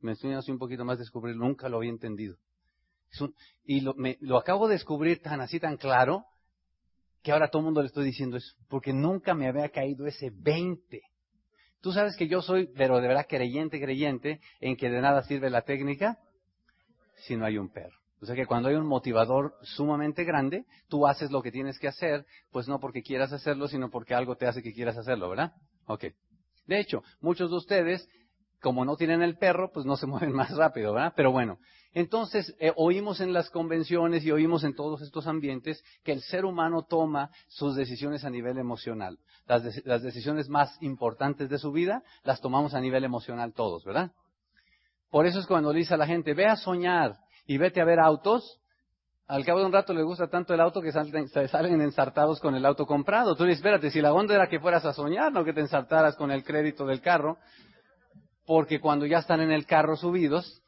Me 0.00 0.12
estoy 0.12 0.32
haciendo 0.32 0.56
un 0.56 0.58
poquito 0.58 0.84
más 0.84 0.98
descubrirlo, 0.98 1.44
nunca 1.44 1.68
lo 1.68 1.78
había 1.78 1.90
entendido. 1.90 2.36
y 3.64 3.80
lo, 3.80 3.94
me, 3.94 4.18
lo 4.20 4.36
acabo 4.38 4.66
de 4.66 4.74
descubrir 4.74 5.22
tan 5.22 5.40
así, 5.40 5.60
tan 5.60 5.76
claro, 5.76 6.24
que 7.22 7.32
ahora 7.32 7.48
todo 7.48 7.60
el 7.60 7.66
mundo 7.66 7.80
le 7.80 7.88
estoy 7.88 8.04
diciendo 8.04 8.36
eso, 8.36 8.54
porque 8.68 8.92
nunca 8.92 9.34
me 9.34 9.48
había 9.48 9.68
caído 9.68 10.06
ese 10.06 10.30
20. 10.32 11.00
Tú 11.80 11.92
sabes 11.92 12.16
que 12.16 12.28
yo 12.28 12.42
soy, 12.42 12.68
pero 12.76 13.00
de 13.00 13.08
verdad 13.08 13.26
creyente, 13.28 13.80
creyente, 13.80 14.40
en 14.60 14.76
que 14.76 14.90
de 14.90 15.00
nada 15.00 15.22
sirve 15.22 15.50
la 15.50 15.62
técnica 15.62 16.18
si 17.26 17.36
no 17.36 17.44
hay 17.44 17.58
un 17.58 17.70
perro. 17.70 17.96
O 18.20 18.26
sea 18.26 18.34
que 18.34 18.46
cuando 18.46 18.68
hay 18.68 18.74
un 18.74 18.86
motivador 18.86 19.54
sumamente 19.62 20.24
grande, 20.24 20.64
tú 20.88 21.06
haces 21.06 21.30
lo 21.30 21.40
que 21.40 21.52
tienes 21.52 21.78
que 21.78 21.88
hacer, 21.88 22.26
pues 22.50 22.66
no 22.66 22.80
porque 22.80 23.02
quieras 23.02 23.32
hacerlo, 23.32 23.68
sino 23.68 23.90
porque 23.90 24.14
algo 24.14 24.36
te 24.36 24.46
hace 24.46 24.62
que 24.62 24.72
quieras 24.72 24.96
hacerlo, 24.96 25.28
¿verdad? 25.28 25.52
Ok. 25.86 26.06
De 26.66 26.80
hecho, 26.80 27.02
muchos 27.20 27.50
de 27.50 27.56
ustedes, 27.56 28.08
como 28.60 28.84
no 28.84 28.96
tienen 28.96 29.22
el 29.22 29.36
perro, 29.38 29.70
pues 29.72 29.86
no 29.86 29.96
se 29.96 30.06
mueven 30.08 30.32
más 30.32 30.50
rápido, 30.56 30.94
¿verdad? 30.94 31.12
Pero 31.16 31.30
bueno, 31.30 31.58
entonces, 31.94 32.54
eh, 32.60 32.72
oímos 32.76 33.20
en 33.20 33.32
las 33.32 33.50
convenciones 33.50 34.24
y 34.24 34.30
oímos 34.30 34.62
en 34.64 34.74
todos 34.74 35.00
estos 35.00 35.26
ambientes 35.26 35.82
que 36.04 36.12
el 36.12 36.20
ser 36.20 36.44
humano 36.44 36.84
toma 36.88 37.30
sus 37.48 37.74
decisiones 37.74 38.24
a 38.24 38.30
nivel 38.30 38.58
emocional. 38.58 39.18
Las, 39.46 39.84
las, 39.86 40.02
decisiones 40.02 40.48
más 40.48 40.76
importantes 40.82 41.48
de 41.48 41.58
su 41.58 41.72
vida 41.72 42.02
las 42.24 42.40
tomamos 42.40 42.74
a 42.74 42.80
nivel 42.80 43.04
emocional 43.04 43.54
todos, 43.54 43.84
¿verdad? 43.84 44.12
Por 45.10 45.24
eso 45.26 45.40
es 45.40 45.46
cuando 45.46 45.72
le 45.72 45.78
dice 45.78 45.94
a 45.94 45.96
la 45.96 46.06
gente, 46.06 46.34
ve 46.34 46.46
a 46.46 46.56
soñar 46.56 47.16
y 47.46 47.56
vete 47.56 47.80
a 47.80 47.86
ver 47.86 47.98
autos, 47.98 48.60
al 49.26 49.44
cabo 49.44 49.60
de 49.60 49.66
un 49.66 49.72
rato 49.72 49.94
le 49.94 50.02
gusta 50.02 50.28
tanto 50.28 50.52
el 50.52 50.60
auto 50.60 50.82
que 50.82 50.92
salen, 50.92 51.28
salen 51.28 51.80
ensartados 51.80 52.40
con 52.40 52.54
el 52.54 52.64
auto 52.66 52.86
comprado. 52.86 53.34
Tú 53.34 53.44
dices, 53.44 53.58
espérate, 53.58 53.90
si 53.90 54.00
la 54.00 54.12
onda 54.12 54.34
era 54.34 54.48
que 54.48 54.60
fueras 54.60 54.84
a 54.84 54.92
soñar, 54.92 55.32
no 55.32 55.44
que 55.44 55.54
te 55.54 55.60
ensartaras 55.60 56.16
con 56.16 56.30
el 56.30 56.44
crédito 56.44 56.86
del 56.86 57.00
carro, 57.00 57.38
porque 58.46 58.80
cuando 58.80 59.06
ya 59.06 59.18
están 59.18 59.40
en 59.40 59.52
el 59.52 59.66
carro 59.66 59.96
subidos, 59.96 60.62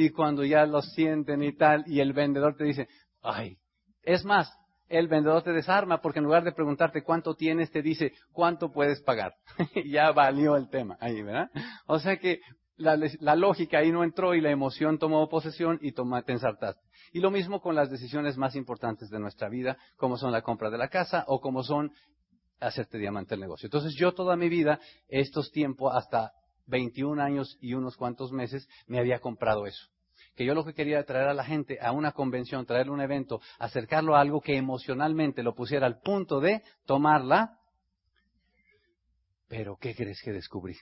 y 0.00 0.10
cuando 0.10 0.44
ya 0.44 0.64
lo 0.66 0.82
sienten 0.82 1.42
y 1.42 1.54
tal, 1.54 1.84
y 1.86 2.00
el 2.00 2.12
vendedor 2.12 2.56
te 2.56 2.64
dice, 2.64 2.88
ay, 3.22 3.58
es 4.02 4.24
más, 4.24 4.50
el 4.88 5.08
vendedor 5.08 5.42
te 5.42 5.52
desarma 5.52 6.00
porque 6.00 6.18
en 6.18 6.24
lugar 6.24 6.42
de 6.42 6.52
preguntarte 6.52 7.02
cuánto 7.02 7.34
tienes, 7.34 7.70
te 7.70 7.82
dice 7.82 8.12
cuánto 8.32 8.72
puedes 8.72 9.00
pagar. 9.02 9.34
ya 9.86 10.10
valió 10.12 10.56
el 10.56 10.68
tema 10.68 10.96
ahí, 11.00 11.22
¿verdad? 11.22 11.50
O 11.86 11.98
sea 11.98 12.16
que 12.16 12.40
la, 12.76 12.98
la, 13.20 13.36
lógica 13.36 13.78
ahí 13.78 13.92
no 13.92 14.02
entró 14.02 14.34
y 14.34 14.40
la 14.40 14.50
emoción 14.50 14.98
tomó 14.98 15.28
posesión 15.28 15.78
y 15.82 15.92
toma, 15.92 16.22
te 16.22 16.32
ensartaste. 16.32 16.80
Y 17.12 17.20
lo 17.20 17.30
mismo 17.30 17.60
con 17.60 17.74
las 17.74 17.90
decisiones 17.90 18.38
más 18.38 18.56
importantes 18.56 19.10
de 19.10 19.20
nuestra 19.20 19.48
vida, 19.48 19.76
como 19.96 20.16
son 20.16 20.32
la 20.32 20.42
compra 20.42 20.70
de 20.70 20.78
la 20.78 20.88
casa 20.88 21.24
o 21.28 21.40
como 21.40 21.62
son 21.62 21.92
hacerte 22.58 22.98
diamante 22.98 23.34
el 23.34 23.40
negocio. 23.40 23.66
Entonces 23.66 23.94
yo 23.96 24.12
toda 24.12 24.36
mi 24.36 24.48
vida, 24.48 24.80
estos 25.08 25.50
tiempos, 25.50 25.94
hasta 25.94 26.32
21 26.70 27.22
años 27.22 27.58
y 27.60 27.74
unos 27.74 27.96
cuantos 27.96 28.32
meses, 28.32 28.68
me 28.86 28.98
había 28.98 29.18
comprado 29.18 29.66
eso. 29.66 29.88
Que 30.34 30.44
yo 30.44 30.54
lo 30.54 30.64
que 30.64 30.72
quería 30.72 30.96
era 30.96 31.04
traer 31.04 31.28
a 31.28 31.34
la 31.34 31.44
gente 31.44 31.78
a 31.80 31.92
una 31.92 32.12
convención, 32.12 32.64
traerle 32.64 32.92
un 32.92 33.00
evento, 33.00 33.40
acercarlo 33.58 34.16
a 34.16 34.20
algo 34.20 34.40
que 34.40 34.56
emocionalmente 34.56 35.42
lo 35.42 35.54
pusiera 35.54 35.86
al 35.86 36.00
punto 36.00 36.40
de 36.40 36.62
tomarla. 36.86 37.58
Pero, 39.48 39.76
¿qué 39.76 39.94
crees 39.94 40.22
que 40.22 40.32
descubrí? 40.32 40.76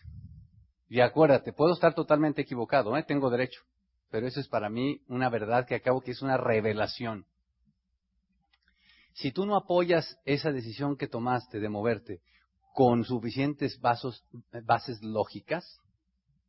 Y 0.88 1.00
acuérdate, 1.00 1.52
puedo 1.52 1.72
estar 1.72 1.94
totalmente 1.94 2.42
equivocado, 2.42 2.96
¿eh? 2.96 3.04
tengo 3.06 3.30
derecho. 3.30 3.62
Pero 4.10 4.26
eso 4.26 4.40
es 4.40 4.48
para 4.48 4.70
mí 4.70 5.02
una 5.08 5.28
verdad 5.28 5.66
que 5.66 5.74
acabo 5.74 6.00
que 6.00 6.12
es 6.12 6.22
una 6.22 6.36
revelación. 6.36 7.26
Si 9.12 9.32
tú 9.32 9.44
no 9.44 9.56
apoyas 9.56 10.18
esa 10.24 10.52
decisión 10.52 10.96
que 10.96 11.08
tomaste 11.08 11.58
de 11.58 11.68
moverte 11.68 12.20
con 12.74 13.04
suficientes 13.04 13.80
vasos, 13.80 14.24
bases 14.64 15.02
lógicas, 15.02 15.80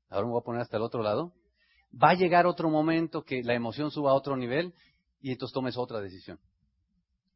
ahora 0.10 0.28
me 0.28 0.34
voy 0.34 0.42
a 0.42 0.46
poner 0.46 0.62
hasta 0.62 0.78
el 0.78 0.84
otro 0.84 1.02
lado, 1.02 1.34
va 1.92 2.12
a 2.12 2.16
llegar 2.16 2.46
otro 2.46 2.70
momento 2.70 3.24
que 3.24 3.44
la 3.44 3.56
emoción 3.56 3.92
suba 3.92 4.12
a 4.12 4.16
otro 4.16 4.38
nivel 4.38 4.74
y 5.22 5.32
entonces 5.32 5.54
tomes 5.54 5.78
otra 5.78 6.00
decisión. 6.00 6.40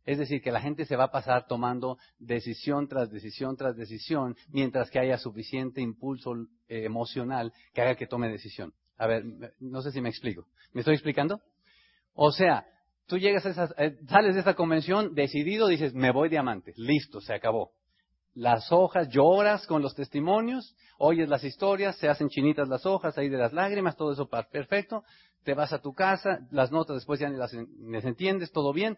Es 0.05 0.17
decir, 0.17 0.41
que 0.41 0.51
la 0.51 0.59
gente 0.59 0.85
se 0.85 0.97
va 0.97 1.05
a 1.05 1.11
pasar 1.11 1.47
tomando 1.47 1.97
decisión 2.19 2.87
tras 2.87 3.09
decisión 3.09 3.55
tras 3.55 3.77
decisión, 3.77 4.35
mientras 4.49 4.89
que 4.89 4.99
haya 4.99 5.17
suficiente 5.17 5.81
impulso 5.81 6.33
eh, 6.67 6.83
emocional 6.83 7.53
que 7.73 7.81
haga 7.81 7.95
que 7.95 8.07
tome 8.07 8.29
decisión. 8.29 8.73
A 8.97 9.07
ver, 9.07 9.23
no 9.59 9.81
sé 9.81 9.91
si 9.91 10.01
me 10.01 10.09
explico. 10.09 10.45
¿Me 10.73 10.81
estoy 10.81 10.95
explicando? 10.95 11.41
O 12.13 12.31
sea, 12.31 12.65
tú 13.07 13.17
llegas 13.17 13.45
a 13.45 13.49
esa, 13.49 13.69
eh, 13.77 13.97
sales 14.07 14.35
de 14.35 14.41
esa 14.41 14.55
convención 14.55 15.15
decidido, 15.15 15.67
dices, 15.67 15.93
me 15.93 16.11
voy 16.11 16.29
diamante, 16.29 16.73
listo, 16.75 17.21
se 17.21 17.33
acabó 17.33 17.71
las 18.35 18.71
hojas, 18.71 19.09
lloras 19.09 19.67
con 19.67 19.81
los 19.81 19.95
testimonios, 19.95 20.75
oyes 20.97 21.29
las 21.29 21.43
historias, 21.43 21.97
se 21.97 22.09
hacen 22.09 22.29
chinitas 22.29 22.67
las 22.67 22.85
hojas 22.85 23.17
ahí 23.17 23.29
de 23.29 23.37
las 23.37 23.53
lágrimas, 23.53 23.95
todo 23.95 24.13
eso 24.13 24.27
perfecto, 24.27 25.03
te 25.43 25.53
vas 25.53 25.73
a 25.73 25.79
tu 25.79 25.93
casa, 25.93 26.39
las 26.51 26.71
notas 26.71 26.95
después 26.95 27.19
ya 27.19 27.29
ni 27.29 27.37
las, 27.37 27.53
entiendes, 28.05 28.51
todo 28.51 28.73
bien, 28.73 28.97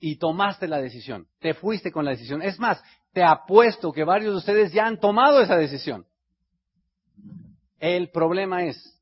y 0.00 0.16
tomaste 0.16 0.66
la 0.66 0.78
decisión, 0.78 1.28
te 1.40 1.54
fuiste 1.54 1.92
con 1.92 2.04
la 2.04 2.12
decisión. 2.12 2.42
Es 2.42 2.58
más, 2.58 2.82
te 3.12 3.22
apuesto 3.22 3.92
que 3.92 4.04
varios 4.04 4.32
de 4.32 4.38
ustedes 4.38 4.72
ya 4.72 4.86
han 4.86 4.98
tomado 4.98 5.40
esa 5.40 5.56
decisión. 5.56 6.06
El 7.78 8.10
problema 8.10 8.64
es 8.64 9.00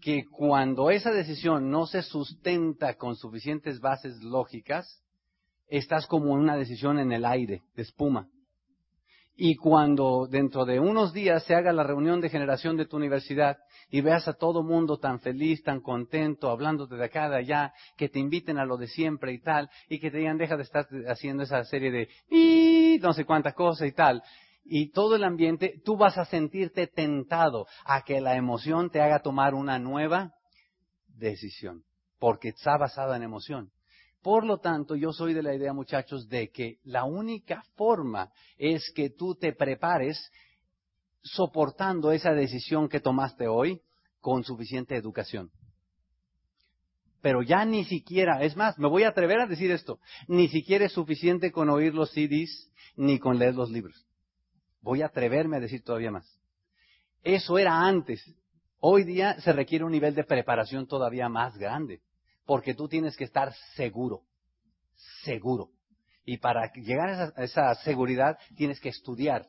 que 0.00 0.24
cuando 0.26 0.90
esa 0.90 1.12
decisión 1.12 1.70
no 1.70 1.86
se 1.86 2.02
sustenta 2.02 2.94
con 2.94 3.16
suficientes 3.16 3.80
bases 3.80 4.22
lógicas, 4.22 5.02
estás 5.68 6.06
como 6.06 6.32
una 6.32 6.56
decisión 6.56 6.98
en 6.98 7.12
el 7.12 7.24
aire, 7.24 7.62
de 7.74 7.82
espuma. 7.82 8.28
Y 9.36 9.56
cuando 9.56 10.28
dentro 10.30 10.64
de 10.64 10.78
unos 10.78 11.12
días 11.12 11.42
se 11.44 11.56
haga 11.56 11.72
la 11.72 11.82
reunión 11.82 12.20
de 12.20 12.30
generación 12.30 12.76
de 12.76 12.86
tu 12.86 12.96
universidad 12.96 13.58
y 13.90 14.00
veas 14.00 14.28
a 14.28 14.34
todo 14.34 14.62
mundo 14.62 14.98
tan 14.98 15.18
feliz, 15.18 15.62
tan 15.64 15.80
contento, 15.80 16.50
hablándote 16.50 16.94
de 16.94 17.04
acá, 17.04 17.28
de 17.28 17.38
allá, 17.38 17.72
que 17.96 18.08
te 18.08 18.20
inviten 18.20 18.58
a 18.58 18.64
lo 18.64 18.76
de 18.76 18.86
siempre 18.86 19.32
y 19.32 19.40
tal, 19.40 19.68
y 19.88 19.98
que 19.98 20.12
te 20.12 20.18
digan 20.18 20.38
deja 20.38 20.56
de 20.56 20.62
estar 20.62 20.86
haciendo 21.08 21.42
esa 21.42 21.64
serie 21.64 21.90
de 21.90 22.08
y 22.30 22.98
no 23.02 23.12
sé 23.12 23.24
cuánta 23.24 23.52
cosa 23.52 23.86
y 23.86 23.92
tal, 23.92 24.22
y 24.64 24.90
todo 24.90 25.16
el 25.16 25.24
ambiente, 25.24 25.80
tú 25.84 25.96
vas 25.96 26.16
a 26.16 26.24
sentirte 26.24 26.86
tentado 26.86 27.66
a 27.84 28.02
que 28.02 28.20
la 28.20 28.36
emoción 28.36 28.90
te 28.90 29.00
haga 29.02 29.20
tomar 29.20 29.54
una 29.54 29.78
nueva 29.78 30.32
decisión, 31.08 31.82
porque 32.18 32.48
está 32.48 32.78
basada 32.78 33.16
en 33.16 33.24
emoción. 33.24 33.73
Por 34.24 34.46
lo 34.46 34.56
tanto, 34.56 34.96
yo 34.96 35.12
soy 35.12 35.34
de 35.34 35.42
la 35.42 35.54
idea, 35.54 35.74
muchachos, 35.74 36.30
de 36.30 36.50
que 36.50 36.78
la 36.84 37.04
única 37.04 37.62
forma 37.76 38.32
es 38.56 38.90
que 38.94 39.10
tú 39.10 39.34
te 39.34 39.52
prepares 39.52 40.32
soportando 41.22 42.10
esa 42.10 42.32
decisión 42.32 42.88
que 42.88 43.00
tomaste 43.00 43.46
hoy 43.46 43.82
con 44.22 44.42
suficiente 44.42 44.96
educación. 44.96 45.50
Pero 47.20 47.42
ya 47.42 47.66
ni 47.66 47.84
siquiera, 47.84 48.42
es 48.42 48.56
más, 48.56 48.78
me 48.78 48.88
voy 48.88 49.02
a 49.02 49.10
atrever 49.10 49.40
a 49.40 49.46
decir 49.46 49.70
esto, 49.70 50.00
ni 50.26 50.48
siquiera 50.48 50.86
es 50.86 50.92
suficiente 50.92 51.52
con 51.52 51.68
oír 51.68 51.92
los 51.92 52.10
CDs 52.10 52.72
ni 52.96 53.18
con 53.18 53.38
leer 53.38 53.54
los 53.54 53.70
libros. 53.70 54.06
Voy 54.80 55.02
a 55.02 55.06
atreverme 55.08 55.58
a 55.58 55.60
decir 55.60 55.82
todavía 55.84 56.10
más. 56.10 56.26
Eso 57.22 57.58
era 57.58 57.78
antes. 57.78 58.24
Hoy 58.78 59.04
día 59.04 59.38
se 59.42 59.52
requiere 59.52 59.84
un 59.84 59.92
nivel 59.92 60.14
de 60.14 60.24
preparación 60.24 60.86
todavía 60.86 61.28
más 61.28 61.58
grande, 61.58 62.00
porque 62.46 62.74
tú 62.74 62.88
tienes 62.88 63.16
que 63.16 63.24
estar 63.24 63.52
seguro, 63.74 64.22
seguro. 65.24 65.70
Y 66.24 66.38
para 66.38 66.72
llegar 66.72 67.08
a 67.08 67.12
esa, 67.12 67.42
esa 67.42 67.74
seguridad 67.82 68.38
tienes 68.56 68.80
que 68.80 68.88
estudiar, 68.88 69.48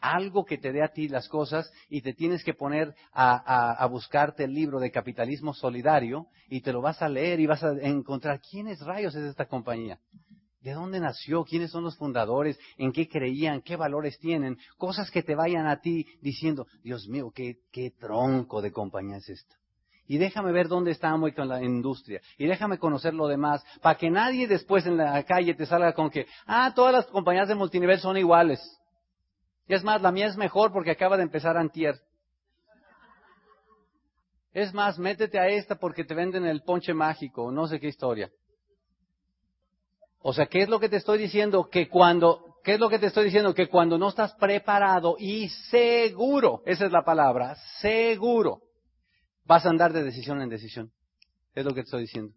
algo 0.00 0.44
que 0.44 0.58
te 0.58 0.72
dé 0.72 0.82
a 0.82 0.92
ti 0.92 1.08
las 1.08 1.28
cosas 1.28 1.70
y 1.88 2.02
te 2.02 2.14
tienes 2.14 2.44
que 2.44 2.54
poner 2.54 2.94
a, 3.12 3.72
a, 3.72 3.86
buscarte 3.86 4.44
el 4.44 4.52
libro 4.52 4.78
de 4.78 4.90
capitalismo 4.90 5.54
solidario 5.54 6.26
y 6.48 6.60
te 6.60 6.72
lo 6.72 6.80
vas 6.80 7.02
a 7.02 7.08
leer 7.08 7.40
y 7.40 7.46
vas 7.46 7.62
a 7.64 7.72
encontrar 7.80 8.40
quiénes 8.40 8.80
rayos 8.80 9.14
es 9.14 9.24
esta 9.24 9.46
compañía. 9.46 9.98
¿De 10.60 10.72
dónde 10.72 11.00
nació? 11.00 11.44
¿Quiénes 11.44 11.70
son 11.70 11.84
los 11.84 11.96
fundadores? 11.96 12.58
¿En 12.76 12.92
qué 12.92 13.08
creían? 13.08 13.62
¿Qué 13.62 13.76
valores 13.76 14.18
tienen? 14.18 14.58
Cosas 14.76 15.10
que 15.10 15.22
te 15.22 15.34
vayan 15.34 15.66
a 15.66 15.80
ti 15.80 16.04
diciendo, 16.20 16.66
Dios 16.82 17.08
mío, 17.08 17.30
qué, 17.34 17.58
qué 17.70 17.92
tronco 17.92 18.60
de 18.60 18.72
compañía 18.72 19.18
es 19.18 19.28
esta. 19.28 19.56
Y 20.08 20.16
déjame 20.16 20.52
ver 20.52 20.68
dónde 20.68 20.90
estamos 20.90 21.32
con 21.34 21.48
la 21.48 21.62
industria. 21.62 22.22
Y 22.38 22.46
déjame 22.46 22.78
conocer 22.78 23.12
lo 23.12 23.28
demás. 23.28 23.62
Para 23.82 23.98
que 23.98 24.10
nadie 24.10 24.48
después 24.48 24.86
en 24.86 24.96
la 24.96 25.22
calle 25.24 25.54
te 25.54 25.66
salga 25.66 25.92
con 25.92 26.08
que, 26.08 26.26
ah, 26.46 26.72
todas 26.74 26.94
las 26.94 27.06
compañías 27.06 27.46
de 27.46 27.54
multinivel 27.54 28.00
son 28.00 28.16
iguales. 28.16 28.58
Y 29.68 29.74
es 29.74 29.84
más, 29.84 30.00
la 30.00 30.10
mía 30.10 30.26
es 30.26 30.36
mejor 30.38 30.72
porque 30.72 30.90
acaba 30.90 31.18
de 31.18 31.24
empezar 31.24 31.58
antier. 31.58 31.94
Es 34.54 34.72
más, 34.72 34.98
métete 34.98 35.38
a 35.38 35.46
esta 35.48 35.74
porque 35.74 36.04
te 36.04 36.14
venden 36.14 36.46
el 36.46 36.62
ponche 36.62 36.94
mágico, 36.94 37.52
no 37.52 37.68
sé 37.68 37.78
qué 37.78 37.88
historia. 37.88 38.30
O 40.20 40.32
sea, 40.32 40.46
¿qué 40.46 40.62
es 40.62 40.70
lo 40.70 40.80
que 40.80 40.88
te 40.88 40.96
estoy 40.96 41.18
diciendo? 41.18 41.68
Que 41.68 41.86
cuando, 41.86 42.56
¿qué 42.64 42.74
es 42.74 42.80
lo 42.80 42.88
que 42.88 42.98
te 42.98 43.06
estoy 43.06 43.24
diciendo? 43.24 43.54
Que 43.54 43.68
cuando 43.68 43.98
no 43.98 44.08
estás 44.08 44.34
preparado 44.36 45.16
y 45.18 45.50
seguro, 45.70 46.62
esa 46.64 46.86
es 46.86 46.92
la 46.92 47.04
palabra, 47.04 47.56
seguro, 47.80 48.62
vas 49.48 49.64
a 49.64 49.70
andar 49.70 49.92
de 49.92 50.04
decisión 50.04 50.40
en 50.42 50.50
decisión. 50.50 50.92
Es 51.54 51.64
lo 51.64 51.70
que 51.70 51.80
te 51.80 51.86
estoy 51.86 52.02
diciendo. 52.02 52.34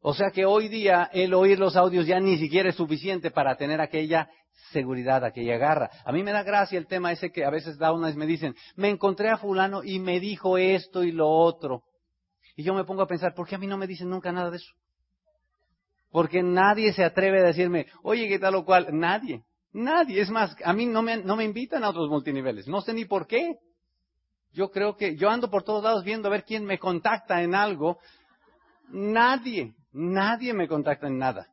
O 0.00 0.14
sea 0.14 0.30
que 0.30 0.44
hoy 0.44 0.68
día 0.68 1.10
el 1.12 1.34
oír 1.34 1.58
los 1.58 1.74
audios 1.74 2.06
ya 2.06 2.20
ni 2.20 2.38
siquiera 2.38 2.68
es 2.68 2.76
suficiente 2.76 3.32
para 3.32 3.56
tener 3.56 3.80
aquella 3.80 4.28
seguridad, 4.70 5.24
aquella 5.24 5.56
garra. 5.56 5.90
A 6.04 6.12
mí 6.12 6.22
me 6.22 6.32
da 6.32 6.44
gracia 6.44 6.78
el 6.78 6.86
tema 6.86 7.10
ese 7.10 7.32
que 7.32 7.44
a 7.44 7.50
veces 7.50 7.78
da 7.78 7.92
unas 7.92 8.14
me 8.14 8.26
dicen, 8.26 8.54
me 8.76 8.90
encontré 8.90 9.30
a 9.30 9.38
fulano 9.38 9.82
y 9.82 9.98
me 9.98 10.20
dijo 10.20 10.58
esto 10.58 11.02
y 11.02 11.10
lo 11.10 11.28
otro. 11.28 11.82
Y 12.54 12.62
yo 12.62 12.74
me 12.74 12.84
pongo 12.84 13.02
a 13.02 13.08
pensar, 13.08 13.34
¿por 13.34 13.48
qué 13.48 13.56
a 13.56 13.58
mí 13.58 13.66
no 13.66 13.78
me 13.78 13.86
dicen 13.86 14.08
nunca 14.08 14.30
nada 14.30 14.50
de 14.50 14.58
eso? 14.58 14.72
Porque 16.10 16.42
nadie 16.42 16.92
se 16.92 17.04
atreve 17.04 17.40
a 17.40 17.46
decirme, 17.46 17.86
oye, 18.02 18.28
¿qué 18.28 18.38
tal 18.38 18.54
o 18.54 18.64
cual? 18.64 18.88
Nadie, 18.92 19.42
nadie. 19.72 20.20
Es 20.20 20.30
más, 20.30 20.54
a 20.62 20.72
mí 20.72 20.86
no 20.86 21.02
me, 21.02 21.16
no 21.16 21.36
me 21.36 21.44
invitan 21.44 21.82
a 21.82 21.90
otros 21.90 22.08
multiniveles. 22.08 22.68
No 22.68 22.80
sé 22.82 22.92
ni 22.92 23.06
por 23.06 23.26
qué. 23.26 23.56
Yo 24.56 24.70
creo 24.70 24.96
que 24.96 25.16
yo 25.16 25.28
ando 25.28 25.50
por 25.50 25.64
todos 25.64 25.84
lados 25.84 26.02
viendo 26.02 26.28
a 26.28 26.30
ver 26.30 26.42
quién 26.42 26.64
me 26.64 26.78
contacta 26.78 27.42
en 27.42 27.54
algo. 27.54 27.98
Nadie, 28.88 29.74
nadie 29.92 30.54
me 30.54 30.66
contacta 30.66 31.08
en 31.08 31.18
nada. 31.18 31.46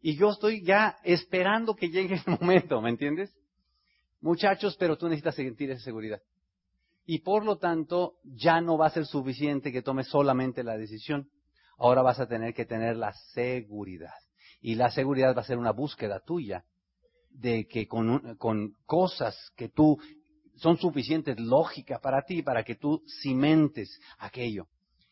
Y 0.00 0.16
yo 0.16 0.30
estoy 0.30 0.62
ya 0.62 0.98
esperando 1.02 1.74
que 1.74 1.88
llegue 1.88 2.22
el 2.24 2.38
momento, 2.40 2.80
¿me 2.80 2.90
entiendes? 2.90 3.36
Muchachos, 4.20 4.76
pero 4.78 4.96
tú 4.96 5.08
necesitas 5.08 5.34
sentir 5.34 5.72
esa 5.72 5.82
seguridad. 5.82 6.22
Y 7.06 7.22
por 7.22 7.44
lo 7.44 7.58
tanto, 7.58 8.14
ya 8.22 8.60
no 8.60 8.78
va 8.78 8.86
a 8.86 8.90
ser 8.90 9.04
suficiente 9.04 9.72
que 9.72 9.82
tomes 9.82 10.06
solamente 10.06 10.62
la 10.62 10.76
decisión. 10.76 11.28
Ahora 11.76 12.02
vas 12.02 12.20
a 12.20 12.28
tener 12.28 12.54
que 12.54 12.64
tener 12.64 12.96
la 12.96 13.12
seguridad. 13.34 14.14
Y 14.60 14.76
la 14.76 14.92
seguridad 14.92 15.36
va 15.36 15.40
a 15.40 15.46
ser 15.46 15.58
una 15.58 15.72
búsqueda 15.72 16.20
tuya 16.20 16.64
de 17.30 17.66
que 17.66 17.88
con, 17.88 18.36
con 18.36 18.74
cosas 18.86 19.36
que 19.56 19.70
tú 19.70 19.98
son 20.62 20.78
suficientes 20.78 21.38
lógicas 21.38 22.00
para 22.00 22.22
ti, 22.22 22.42
para 22.42 22.62
que 22.62 22.76
tú 22.76 23.02
cimentes 23.20 24.00
aquello. 24.18 24.66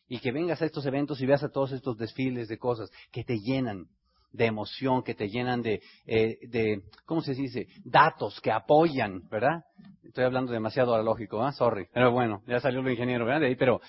Y 0.07 0.19
que 0.19 0.31
vengas 0.31 0.61
a 0.61 0.65
estos 0.65 0.85
eventos 0.85 1.21
y 1.21 1.25
veas 1.25 1.43
a 1.43 1.49
todos 1.49 1.71
estos 1.73 1.97
desfiles 1.97 2.47
de 2.47 2.57
cosas 2.57 2.89
que 3.11 3.23
te 3.23 3.39
llenan 3.39 3.87
de 4.31 4.45
emoción, 4.45 5.03
que 5.03 5.13
te 5.13 5.29
llenan 5.29 5.61
de, 5.61 5.81
eh, 6.05 6.37
de, 6.47 6.83
¿cómo 7.05 7.21
se 7.21 7.33
dice? 7.33 7.67
Datos 7.83 8.39
que 8.39 8.51
apoyan, 8.51 9.27
¿verdad? 9.29 9.65
Estoy 10.03 10.23
hablando 10.23 10.53
demasiado 10.53 10.95
a 10.95 11.47
¿ah? 11.47 11.51
Sorry. 11.51 11.87
Pero 11.93 12.11
bueno, 12.11 12.41
ya 12.47 12.61
salió 12.61 12.79
el 12.79 12.89
ingeniero, 12.89 13.25
¿verdad? 13.25 13.41
De 13.41 13.47
ahí, 13.47 13.55
pero 13.55 13.81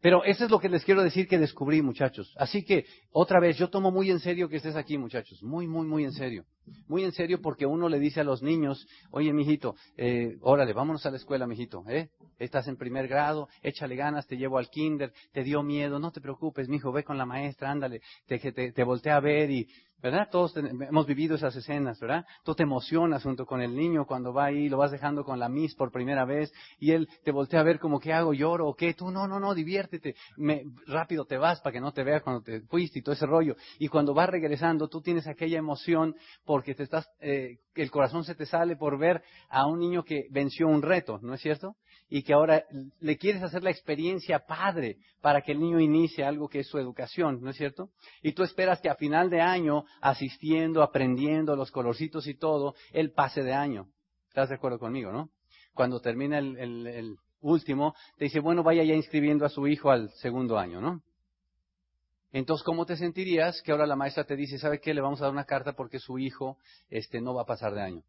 pero 0.00 0.22
eso 0.24 0.44
es 0.44 0.50
lo 0.50 0.60
que 0.60 0.68
les 0.68 0.84
quiero 0.84 1.02
decir 1.02 1.26
que 1.26 1.38
descubrí, 1.38 1.82
muchachos. 1.82 2.32
Así 2.38 2.64
que, 2.64 2.84
otra 3.10 3.40
vez, 3.40 3.56
yo 3.56 3.68
tomo 3.68 3.90
muy 3.90 4.10
en 4.10 4.20
serio 4.20 4.48
que 4.48 4.56
estés 4.56 4.76
aquí, 4.76 4.96
muchachos. 4.96 5.42
Muy, 5.42 5.66
muy, 5.66 5.86
muy 5.88 6.04
en 6.04 6.12
serio. 6.12 6.44
Muy 6.88 7.04
en 7.04 7.12
serio 7.12 7.40
porque 7.40 7.66
uno 7.66 7.88
le 7.88 7.98
dice 7.98 8.20
a 8.20 8.24
los 8.24 8.42
niños, 8.42 8.86
oye, 9.10 9.32
mijito, 9.32 9.74
eh, 9.96 10.36
órale, 10.40 10.72
vámonos 10.72 11.04
a 11.06 11.10
la 11.10 11.16
escuela, 11.16 11.46
mijito, 11.46 11.84
¿eh? 11.88 12.10
Estás 12.38 12.68
en 12.68 12.76
primer 12.76 13.08
grado, 13.08 13.48
échale 13.62 13.96
ganas, 13.96 14.26
te 14.26 14.36
llevo 14.36 14.58
al 14.58 14.70
kinder, 14.70 15.12
te 15.32 15.42
dio 15.42 15.62
miedo, 15.62 15.98
no 15.98 16.12
te 16.12 16.20
preocupes, 16.20 16.68
mijo, 16.68 16.92
ve 16.92 17.04
con 17.04 17.18
la 17.18 17.26
maestra, 17.26 17.70
ándale, 17.70 18.00
te, 18.26 18.38
te, 18.38 18.72
te 18.72 18.84
voltea 18.84 19.16
a 19.16 19.20
ver 19.20 19.50
y 19.50 19.68
¿verdad? 20.00 20.28
Todos 20.30 20.56
hemos 20.56 21.06
vivido 21.06 21.34
esas 21.34 21.56
escenas, 21.56 21.98
¿verdad? 21.98 22.24
Tú 22.44 22.54
te 22.54 22.62
emocionas 22.62 23.22
junto 23.22 23.44
con 23.46 23.60
el 23.60 23.74
niño 23.74 24.06
cuando 24.06 24.32
va 24.32 24.46
ahí, 24.46 24.68
lo 24.68 24.78
vas 24.78 24.92
dejando 24.92 25.24
con 25.24 25.38
la 25.40 25.48
Miss 25.48 25.74
por 25.74 25.90
primera 25.90 26.24
vez 26.24 26.52
y 26.78 26.92
él 26.92 27.08
te 27.24 27.32
voltea 27.32 27.60
a 27.60 27.64
ver 27.64 27.80
como, 27.80 27.98
¿qué 27.98 28.12
hago? 28.12 28.32
¿Lloro 28.32 28.68
o 28.68 28.74
qué? 28.74 28.94
Tú, 28.94 29.10
no, 29.10 29.26
no, 29.26 29.40
no, 29.40 29.54
diviértete. 29.54 30.14
Me, 30.36 30.64
rápido 30.86 31.24
te 31.24 31.36
vas 31.36 31.60
para 31.60 31.72
que 31.72 31.80
no 31.80 31.92
te 31.92 32.04
vea 32.04 32.20
cuando 32.20 32.42
te 32.42 32.60
fuiste 32.62 33.00
y 33.00 33.02
todo 33.02 33.14
ese 33.14 33.26
rollo. 33.26 33.56
Y 33.78 33.88
cuando 33.88 34.14
vas 34.14 34.28
regresando, 34.28 34.88
tú 34.88 35.00
tienes 35.00 35.26
aquella 35.26 35.58
emoción 35.58 36.14
porque 36.58 36.74
te 36.74 36.82
estás, 36.82 37.08
eh, 37.20 37.58
el 37.76 37.88
corazón 37.88 38.24
se 38.24 38.34
te 38.34 38.44
sale 38.44 38.74
por 38.74 38.98
ver 38.98 39.22
a 39.48 39.64
un 39.68 39.78
niño 39.78 40.02
que 40.02 40.26
venció 40.28 40.66
un 40.66 40.82
reto, 40.82 41.20
¿no 41.22 41.34
es 41.34 41.40
cierto? 41.40 41.76
y 42.08 42.24
que 42.24 42.32
ahora 42.32 42.64
le 42.98 43.16
quieres 43.16 43.44
hacer 43.44 43.62
la 43.62 43.70
experiencia 43.70 44.40
padre 44.40 44.96
para 45.20 45.40
que 45.40 45.52
el 45.52 45.60
niño 45.60 45.78
inicie 45.78 46.24
algo 46.24 46.48
que 46.48 46.60
es 46.60 46.66
su 46.66 46.78
educación, 46.78 47.40
¿no 47.40 47.50
es 47.50 47.56
cierto? 47.56 47.90
Y 48.22 48.32
tú 48.32 48.42
esperas 48.42 48.80
que 48.80 48.88
a 48.88 48.96
final 48.96 49.30
de 49.30 49.40
año, 49.40 49.84
asistiendo, 50.00 50.82
aprendiendo 50.82 51.54
los 51.54 51.70
colorcitos 51.70 52.26
y 52.26 52.34
todo, 52.34 52.74
él 52.92 53.12
pase 53.12 53.42
de 53.42 53.52
año. 53.52 53.86
¿Estás 54.26 54.48
de 54.48 54.56
acuerdo 54.56 54.80
conmigo, 54.80 55.12
no? 55.12 55.30
Cuando 55.74 56.00
termina 56.00 56.38
el, 56.38 56.56
el 56.56 57.16
último, 57.40 57.94
te 58.16 58.24
dice, 58.24 58.40
bueno, 58.40 58.64
vaya 58.64 58.82
ya 58.82 58.94
inscribiendo 58.94 59.44
a 59.44 59.48
su 59.48 59.68
hijo 59.68 59.92
al 59.92 60.10
segundo 60.14 60.58
año, 60.58 60.80
¿no? 60.80 61.02
Entonces, 62.32 62.64
¿cómo 62.64 62.84
te 62.84 62.96
sentirías 62.96 63.62
que 63.62 63.72
ahora 63.72 63.86
la 63.86 63.96
maestra 63.96 64.24
te 64.24 64.36
dice, 64.36 64.58
¿sabe 64.58 64.80
qué? 64.80 64.92
Le 64.92 65.00
vamos 65.00 65.20
a 65.20 65.24
dar 65.24 65.32
una 65.32 65.44
carta 65.44 65.72
porque 65.72 65.98
su 65.98 66.18
hijo 66.18 66.58
este, 66.90 67.20
no 67.20 67.34
va 67.34 67.42
a 67.42 67.46
pasar 67.46 67.74
de 67.74 67.82
año. 67.82 68.02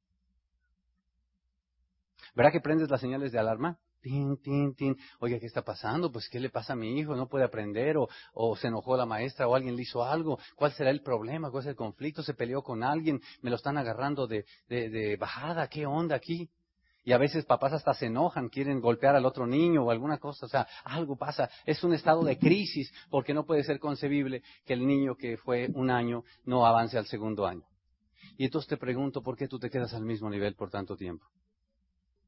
¿Verdad 2.36 2.52
que 2.52 2.62
prendes 2.62 2.90
las 2.90 3.02
señales 3.02 3.32
de 3.32 3.40
alarma? 3.40 3.78
Tin, 4.02 4.38
tin, 4.42 4.76
tin. 4.76 4.96
Oye, 5.20 5.40
¿qué 5.40 5.46
está 5.46 5.62
pasando? 5.64 6.12
Pues, 6.12 6.30
¿qué 6.30 6.40
le 6.40 6.50
pasa 6.50 6.74
a 6.74 6.76
mi 6.76 7.00
hijo? 7.00 7.16
¿No 7.16 7.28
puede 7.28 7.46
aprender? 7.46 7.98
O, 7.98 8.08
o 8.34 8.56
se 8.56 8.68
enojó 8.68 8.96
la 8.96 9.06
maestra? 9.06 9.48
¿O 9.48 9.56
alguien 9.56 9.76
le 9.76 9.82
hizo 9.82 10.04
algo? 10.04 10.40
¿Cuál 10.56 10.72
será 10.74 10.90
el 10.90 11.02
problema? 11.02 11.50
¿Cuál 11.52 11.64
es 11.64 11.70
el 11.70 11.76
conflicto? 11.76 12.24
¿Se 12.24 12.34
peleó 12.34 12.62
con 12.62 12.84
alguien? 12.84 13.20
¿Me 13.42 13.50
lo 13.50 13.56
están 13.56 13.78
agarrando 13.78 14.28
de, 14.28 14.46
de, 14.68 14.90
de 14.90 15.18
bajada? 15.18 15.68
¿Qué 15.68 15.86
onda 15.86 16.16
aquí? 16.16 16.50
Y 17.10 17.12
a 17.12 17.18
veces 17.18 17.44
papás 17.44 17.74
hasta 17.74 17.96
se 17.96 18.06
enojan, 18.06 18.50
quieren 18.50 18.80
golpear 18.80 19.16
al 19.16 19.26
otro 19.26 19.48
niño 19.48 19.84
o 19.84 19.90
alguna 19.90 20.20
cosa. 20.20 20.46
O 20.46 20.50
sea, 20.50 20.68
algo 20.84 21.18
pasa. 21.18 21.50
Es 21.66 21.84
un 21.84 21.96
estado 21.96 22.24
de 22.24 22.38
crisis 22.38 22.94
porque 23.10 23.34
no 23.34 23.48
puede 23.48 23.64
ser 23.64 23.80
concebible 23.80 24.44
que 24.64 24.74
el 24.74 24.86
niño 24.86 25.16
que 25.16 25.36
fue 25.38 25.72
un 25.74 25.90
año 25.90 26.24
no 26.46 26.68
avance 26.68 27.00
al 27.00 27.08
segundo 27.08 27.48
año. 27.48 27.64
Y 28.38 28.46
entonces 28.46 28.70
te 28.70 28.78
pregunto, 28.78 29.24
¿por 29.24 29.36
qué 29.36 29.48
tú 29.48 29.58
te 29.58 29.72
quedas 29.72 29.96
al 29.96 30.06
mismo 30.06 30.30
nivel 30.30 30.54
por 30.54 30.70
tanto 30.70 30.96
tiempo? 30.96 31.26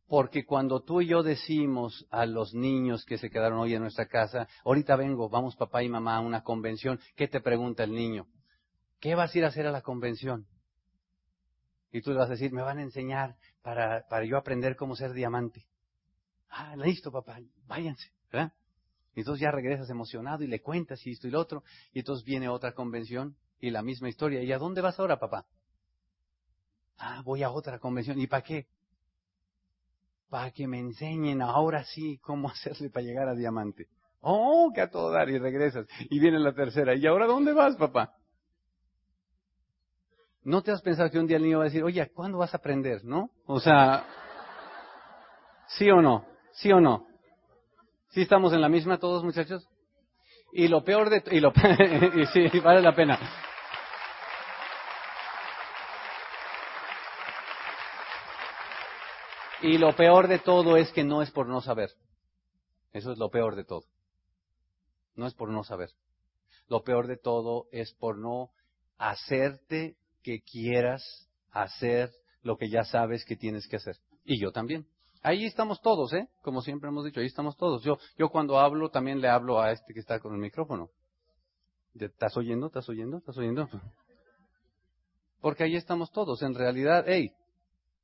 Porque 0.07 0.47
cuando 0.47 0.81
tú 0.81 1.01
y 1.01 1.09
yo 1.09 1.21
decimos 1.21 2.07
a 2.09 2.25
los 2.25 2.55
niños 2.55 3.05
que 3.05 3.19
se 3.19 3.29
quedaron 3.29 3.59
hoy 3.59 3.75
en 3.75 3.83
nuestra 3.83 4.07
casa, 4.07 4.47
ahorita 4.65 4.95
vengo, 4.95 5.29
vamos 5.29 5.55
papá 5.55 5.83
y 5.83 5.89
mamá 5.89 6.15
a 6.15 6.21
una 6.21 6.41
convención, 6.41 6.99
¿qué 7.15 7.27
te 7.27 7.39
pregunta 7.39 7.83
el 7.83 7.93
niño? 7.93 8.25
¿Qué 8.99 9.13
vas 9.13 9.35
a 9.35 9.37
ir 9.37 9.45
a 9.45 9.49
hacer 9.49 9.67
a 9.67 9.71
la 9.71 9.83
convención? 9.83 10.47
Y 11.91 12.01
tú 12.01 12.11
le 12.11 12.17
vas 12.17 12.29
a 12.29 12.31
decir, 12.31 12.51
me 12.51 12.61
van 12.61 12.79
a 12.79 12.83
enseñar 12.83 13.35
para, 13.61 14.07
para 14.07 14.25
yo 14.25 14.37
aprender 14.37 14.75
cómo 14.75 14.95
ser 14.95 15.13
diamante. 15.13 15.65
Ah, 16.49 16.75
listo 16.75 17.11
papá, 17.11 17.39
váyanse, 17.67 18.11
¿verdad? 18.31 18.53
Y 19.15 19.21
entonces 19.21 19.41
ya 19.41 19.51
regresas 19.51 19.89
emocionado 19.89 20.43
y 20.43 20.47
le 20.47 20.61
cuentas 20.61 21.05
y 21.05 21.11
esto 21.11 21.27
y 21.27 21.31
lo 21.31 21.39
otro, 21.39 21.63
y 21.93 21.99
entonces 21.99 22.25
viene 22.25 22.49
otra 22.49 22.73
convención 22.73 23.35
y 23.59 23.69
la 23.69 23.81
misma 23.81 24.09
historia. 24.09 24.41
¿Y 24.41 24.51
a 24.51 24.57
dónde 24.57 24.81
vas 24.81 24.99
ahora, 24.99 25.19
papá? 25.19 25.45
Ah, 26.97 27.21
voy 27.23 27.43
a 27.43 27.51
otra 27.51 27.79
convención. 27.79 28.19
¿Y 28.19 28.27
para 28.27 28.43
qué? 28.43 28.67
para 30.31 30.49
que 30.51 30.65
me 30.65 30.79
enseñen 30.79 31.41
ahora 31.41 31.83
sí 31.83 32.17
cómo 32.23 32.49
hacerle 32.49 32.89
para 32.89 33.05
llegar 33.05 33.27
a 33.27 33.35
diamante. 33.35 33.87
Oh, 34.21 34.71
que 34.73 34.81
a 34.81 34.89
todo 34.89 35.11
dar 35.11 35.29
y 35.29 35.37
regresas. 35.37 35.85
Y 36.09 36.19
viene 36.19 36.39
la 36.39 36.53
tercera. 36.53 36.95
¿Y 36.95 37.05
ahora 37.05 37.25
dónde 37.25 37.53
vas, 37.53 37.75
papá? 37.75 38.15
¿No 40.43 40.63
te 40.63 40.71
has 40.71 40.81
pensado 40.81 41.09
que 41.11 41.19
un 41.19 41.27
día 41.27 41.37
el 41.37 41.43
niño 41.43 41.59
va 41.59 41.65
a 41.65 41.67
decir, 41.67 41.83
oye, 41.83 42.09
¿cuándo 42.13 42.39
vas 42.39 42.53
a 42.53 42.57
aprender? 42.57 43.03
¿No? 43.05 43.29
O 43.45 43.59
sea, 43.59 44.05
¿sí 45.67 45.89
o 45.91 46.01
no? 46.01 46.25
¿Sí 46.53 46.71
o 46.71 46.79
no? 46.79 47.07
¿Sí 48.09 48.21
estamos 48.21 48.51
en 48.51 48.61
la 48.61 48.67
misma 48.67 48.97
todos, 48.97 49.23
muchachos? 49.23 49.67
Y 50.51 50.67
lo 50.67 50.83
peor 50.83 51.09
de... 51.09 51.23
Y 51.31 51.39
lo, 51.39 51.53
y 52.15 52.25
sí, 52.27 52.59
vale 52.59 52.81
la 52.81 52.95
pena. 52.95 53.19
Y 59.61 59.77
lo 59.77 59.95
peor 59.95 60.27
de 60.27 60.39
todo 60.39 60.75
es 60.75 60.91
que 60.91 61.03
no 61.03 61.21
es 61.21 61.29
por 61.29 61.47
no 61.47 61.61
saber. 61.61 61.91
Eso 62.93 63.11
es 63.11 63.19
lo 63.19 63.29
peor 63.29 63.55
de 63.55 63.63
todo. 63.63 63.83
No 65.15 65.27
es 65.27 65.35
por 65.35 65.49
no 65.49 65.63
saber. 65.63 65.91
Lo 66.67 66.83
peor 66.83 67.05
de 67.05 67.17
todo 67.17 67.67
es 67.71 67.93
por 67.93 68.17
no 68.17 68.49
hacerte 68.97 69.97
que 70.21 70.41
quieras 70.41 71.03
hacer 71.51 72.11
lo 72.43 72.57
que 72.57 72.69
ya 72.69 72.83
sabes 72.83 73.25
que 73.25 73.35
tienes 73.35 73.67
que 73.67 73.77
hacer. 73.77 73.95
Y 74.25 74.39
yo 74.39 74.51
también. 74.51 74.87
Ahí 75.23 75.45
estamos 75.45 75.81
todos, 75.81 76.13
¿eh? 76.13 76.27
Como 76.41 76.61
siempre 76.61 76.89
hemos 76.89 77.05
dicho, 77.05 77.19
ahí 77.19 77.27
estamos 77.27 77.55
todos. 77.55 77.83
Yo, 77.83 77.97
yo 78.17 78.29
cuando 78.29 78.59
hablo 78.59 78.89
también 78.89 79.21
le 79.21 79.27
hablo 79.27 79.61
a 79.61 79.71
este 79.71 79.93
que 79.93 79.99
está 79.99 80.19
con 80.19 80.33
el 80.33 80.39
micrófono. 80.39 80.89
¿Estás 81.93 82.35
oyendo? 82.37 82.67
¿Estás 82.67 82.89
oyendo? 82.89 83.17
¿Estás 83.17 83.37
oyendo? 83.37 83.69
Porque 85.41 85.63
ahí 85.63 85.75
estamos 85.75 86.11
todos. 86.11 86.41
En 86.41 86.55
realidad, 86.55 87.05
hey, 87.07 87.33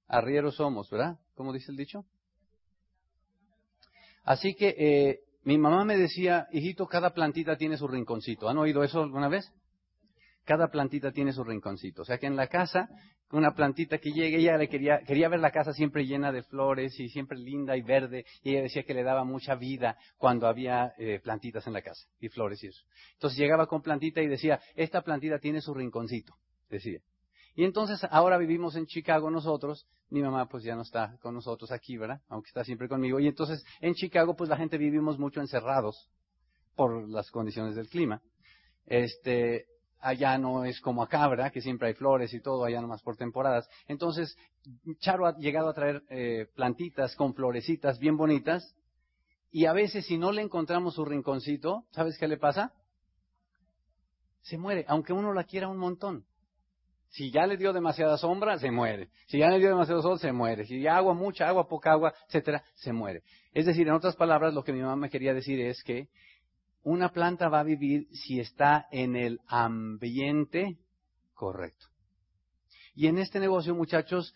arrieros 0.07 0.55
somos, 0.55 0.89
¿verdad? 0.89 1.17
¿Cómo 1.35 1.53
dice 1.53 1.71
el 1.71 1.77
dicho? 1.77 2.05
Así 4.23 4.55
que 4.55 4.75
eh, 4.77 5.19
mi 5.43 5.57
mamá 5.57 5.85
me 5.85 5.97
decía, 5.97 6.47
hijito, 6.51 6.85
cada 6.87 7.13
plantita 7.13 7.55
tiene 7.55 7.77
su 7.77 7.87
rinconcito. 7.87 8.49
¿Han 8.49 8.57
oído 8.57 8.83
eso 8.83 9.01
alguna 9.01 9.29
vez? 9.29 9.49
Cada 10.47 10.69
plantita 10.69 11.11
tiene 11.11 11.33
su 11.33 11.43
rinconcito. 11.43 12.03
O 12.03 12.05
sea 12.05 12.19
que 12.19 12.25
en 12.25 12.37
la 12.37 12.47
casa, 12.47 12.87
una 13.31 13.53
plantita 13.53 13.97
que 13.97 14.11
llegue, 14.11 14.37
ella 14.37 14.55
le 14.55 14.69
quería, 14.69 15.01
quería 15.05 15.27
ver 15.27 15.41
la 15.41 15.51
casa 15.51 15.73
siempre 15.73 16.05
llena 16.05 16.31
de 16.31 16.41
flores 16.41 16.97
y 17.01 17.09
siempre 17.09 17.37
linda 17.37 17.75
y 17.75 17.81
verde. 17.81 18.23
Y 18.43 18.51
ella 18.51 18.61
decía 18.61 18.83
que 18.83 18.93
le 18.93 19.03
daba 19.03 19.25
mucha 19.25 19.55
vida 19.55 19.97
cuando 20.15 20.47
había 20.47 20.93
eh, 20.97 21.19
plantitas 21.21 21.67
en 21.67 21.73
la 21.73 21.81
casa 21.81 22.07
y 22.21 22.29
flores 22.29 22.63
y 22.63 22.67
eso. 22.67 22.81
Entonces 23.15 23.37
llegaba 23.37 23.67
con 23.67 23.81
plantita 23.81 24.21
y 24.21 24.27
decía, 24.27 24.61
esta 24.75 25.01
plantita 25.01 25.37
tiene 25.37 25.59
su 25.59 25.73
rinconcito, 25.73 26.35
decía. 26.69 27.01
Y 27.53 27.65
entonces 27.65 27.99
ahora 28.09 28.37
vivimos 28.37 28.77
en 28.77 28.85
Chicago 28.85 29.29
nosotros, 29.29 29.85
mi 30.09 30.21
mamá 30.21 30.47
pues 30.47 30.63
ya 30.63 30.75
no 30.75 30.83
está 30.83 31.17
con 31.21 31.33
nosotros 31.33 31.73
aquí, 31.73 31.97
¿verdad? 31.97 32.21
Aunque 32.29 32.47
está 32.47 32.63
siempre 32.63 32.87
conmigo. 32.87 33.19
Y 33.19 33.27
entonces 33.27 33.65
en 33.81 33.95
Chicago 33.95 34.33
pues 34.37 34.49
la 34.49 34.55
gente 34.55 34.77
vivimos 34.77 35.19
mucho 35.19 35.41
encerrados 35.41 36.09
por 36.73 37.09
las 37.09 37.29
condiciones 37.31 37.75
del 37.75 37.89
clima. 37.89 38.21
Este, 38.85 39.65
allá 39.99 40.37
no 40.37 40.65
es 40.65 40.79
como 40.81 41.03
acá, 41.03 41.27
¿verdad? 41.27 41.51
Que 41.51 41.61
siempre 41.61 41.89
hay 41.89 41.93
flores 41.93 42.33
y 42.33 42.41
todo, 42.41 42.65
allá 42.65 42.81
nomás 42.81 43.01
por 43.01 43.15
temporadas. 43.15 43.69
Entonces, 43.87 44.37
Charo 44.99 45.25
ha 45.25 45.37
llegado 45.37 45.69
a 45.69 45.73
traer 45.73 46.03
eh, 46.09 46.47
plantitas 46.55 47.15
con 47.15 47.33
florecitas 47.33 47.99
bien 47.99 48.17
bonitas 48.17 48.75
y 49.51 49.65
a 49.65 49.73
veces 49.73 50.05
si 50.05 50.17
no 50.17 50.31
le 50.31 50.41
encontramos 50.41 50.95
su 50.95 51.05
rinconcito, 51.05 51.85
¿sabes 51.91 52.17
qué 52.17 52.27
le 52.27 52.37
pasa? 52.37 52.73
Se 54.41 54.57
muere, 54.57 54.85
aunque 54.87 55.13
uno 55.13 55.33
la 55.33 55.43
quiera 55.43 55.67
un 55.67 55.77
montón. 55.77 56.25
Si 57.09 57.31
ya 57.31 57.47
le 57.47 57.57
dio 57.57 57.71
demasiada 57.71 58.17
sombra, 58.17 58.59
se 58.59 58.69
muere. 58.69 59.09
Si 59.27 59.39
ya 59.39 59.49
le 59.49 59.59
dio 59.59 59.69
demasiado 59.69 60.01
sol, 60.01 60.19
se 60.19 60.31
muere. 60.31 60.65
Si 60.65 60.81
ya 60.81 60.97
agua, 60.97 61.13
mucha 61.13 61.47
agua, 61.47 61.67
poca 61.67 61.91
agua, 61.91 62.13
etcétera, 62.27 62.63
se 62.75 62.91
muere. 62.91 63.23
Es 63.53 63.65
decir, 63.65 63.87
en 63.87 63.93
otras 63.93 64.15
palabras, 64.15 64.53
lo 64.53 64.63
que 64.63 64.73
mi 64.73 64.81
mamá 64.81 64.95
me 64.97 65.09
quería 65.09 65.33
decir 65.33 65.59
es 65.61 65.81
que 65.83 66.09
una 66.87 67.09
planta 67.09 67.49
va 67.49 67.59
a 67.59 67.63
vivir 67.63 68.07
si 68.13 68.39
está 68.39 68.87
en 68.91 69.17
el 69.17 69.41
ambiente 69.47 70.77
correcto. 71.33 71.87
Y 72.95 73.07
en 73.07 73.17
este 73.17 73.41
negocio, 73.41 73.75
muchachos, 73.75 74.33